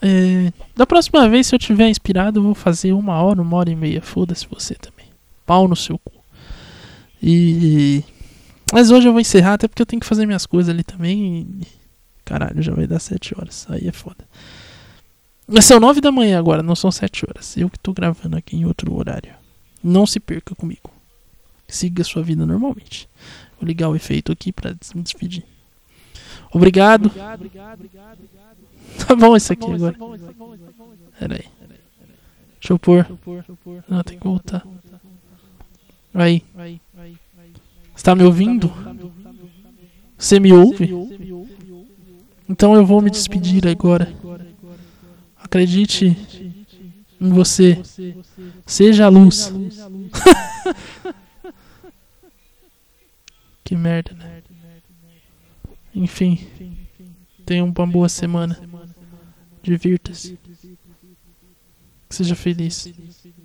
É, 0.00 0.52
da 0.76 0.86
próxima 0.86 1.28
vez, 1.28 1.46
se 1.46 1.54
eu 1.54 1.58
tiver 1.58 1.88
inspirado, 1.88 2.38
eu 2.38 2.44
vou 2.44 2.54
fazer 2.54 2.92
uma 2.92 3.20
hora, 3.22 3.42
uma 3.42 3.56
hora 3.56 3.70
e 3.70 3.76
meia. 3.76 4.02
Foda-se 4.02 4.46
você 4.48 4.74
também. 4.74 5.06
Pau 5.46 5.66
no 5.66 5.76
seu 5.76 5.98
cu. 5.98 6.12
E. 7.22 8.04
Mas 8.72 8.90
hoje 8.90 9.08
eu 9.08 9.12
vou 9.12 9.20
encerrar, 9.20 9.54
até 9.54 9.66
porque 9.66 9.80
eu 9.80 9.86
tenho 9.86 10.00
que 10.00 10.06
fazer 10.06 10.26
minhas 10.26 10.46
coisas 10.46 10.72
ali 10.72 10.84
também. 10.84 11.46
E... 11.60 11.66
Caralho, 12.24 12.60
já 12.60 12.74
vai 12.74 12.86
dar 12.86 13.00
7 13.00 13.34
horas. 13.38 13.66
Aí 13.70 13.88
é 13.88 13.92
foda. 13.92 14.28
Mas 15.46 15.64
são 15.64 15.80
9 15.80 16.02
da 16.02 16.12
manhã 16.12 16.38
agora, 16.38 16.62
não 16.62 16.76
são 16.76 16.92
7 16.92 17.24
horas. 17.26 17.56
Eu 17.56 17.70
que 17.70 17.78
tô 17.78 17.94
gravando 17.94 18.36
aqui 18.36 18.56
em 18.56 18.66
outro 18.66 18.94
horário. 18.94 19.32
Não 19.82 20.06
se 20.06 20.20
perca 20.20 20.54
comigo. 20.54 20.92
Siga 21.66 22.04
sua 22.04 22.22
vida 22.22 22.44
normalmente. 22.44 23.08
Vou 23.60 23.66
ligar 23.66 23.88
o 23.88 23.96
efeito 23.96 24.30
aqui 24.30 24.52
pra 24.52 24.74
me 24.94 25.02
despedir. 25.02 25.44
Obrigado. 26.52 27.10
Tá 29.06 29.14
bom 29.14 29.36
isso 29.36 29.52
aqui 29.52 29.70
agora. 29.70 29.96
Pera 31.18 31.34
aí. 31.34 31.44
Deixa 32.60 32.72
eu 32.72 32.78
pôr. 32.78 33.06
Não, 33.88 34.02
tem 34.02 34.18
que 34.18 34.24
voltar. 34.24 34.66
Aí. 36.14 36.42
Você 37.94 38.04
tá 38.04 38.14
me 38.14 38.24
ouvindo? 38.24 38.72
Você 40.16 40.40
me 40.40 40.52
ouve? 40.52 40.90
Então 42.48 42.74
eu 42.74 42.86
vou 42.86 43.02
me 43.02 43.10
despedir 43.10 43.66
agora. 43.66 44.12
Acredite 45.36 46.16
em 47.20 47.28
você. 47.30 47.80
Seja 48.64 49.06
a 49.06 49.08
luz. 49.08 49.52
que 53.68 53.76
merda, 53.76 54.14
né? 54.14 54.42
Enfim. 55.94 56.48
Tenha 57.44 57.62
uma 57.62 57.86
boa 57.86 58.08
semana. 58.08 58.58
Divirta-se. 59.62 60.38
Seja 62.08 62.34
feliz. 62.34 62.90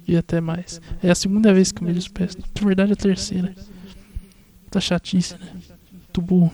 E 0.08 0.16
até 0.16 0.40
mais. 0.40 0.80
É 1.04 1.12
a 1.12 1.16
segunda 1.16 1.54
vez 1.54 1.74
que 1.74 1.84
eu 1.84 1.88
me 1.88 1.94
despeço. 1.94 2.38
Na 2.38 2.66
verdade, 2.66 2.92
é 2.92 2.94
a 2.94 2.96
terceira. 2.96 3.54
Puta 4.64 4.80
chatice, 4.80 5.34
né? 5.38 5.52
Muito 5.92 6.22
burro. 6.22 6.54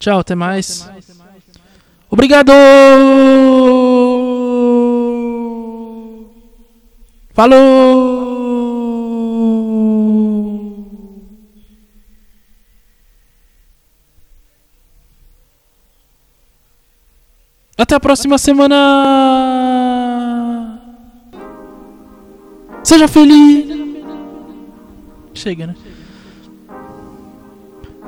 Tchau, 0.00 0.18
até 0.18 0.34
mais. 0.34 0.90
Obrigado! 2.10 2.50
Falou! 7.32 8.01
Até 17.82 17.96
a 17.96 18.00
próxima 18.00 18.38
semana! 18.38 18.78
Seja 22.84 23.08
feliz! 23.08 23.66
Chega, 25.34 25.66
né? 25.66 25.74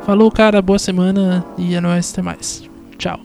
Falou, 0.03 0.31
cara. 0.31 0.63
Boa 0.63 0.79
semana 0.79 1.45
e 1.59 1.75
é 1.75 1.81
nóis. 1.81 2.13
Até 2.13 2.23
mais. 2.23 2.63
Tchau. 2.97 3.19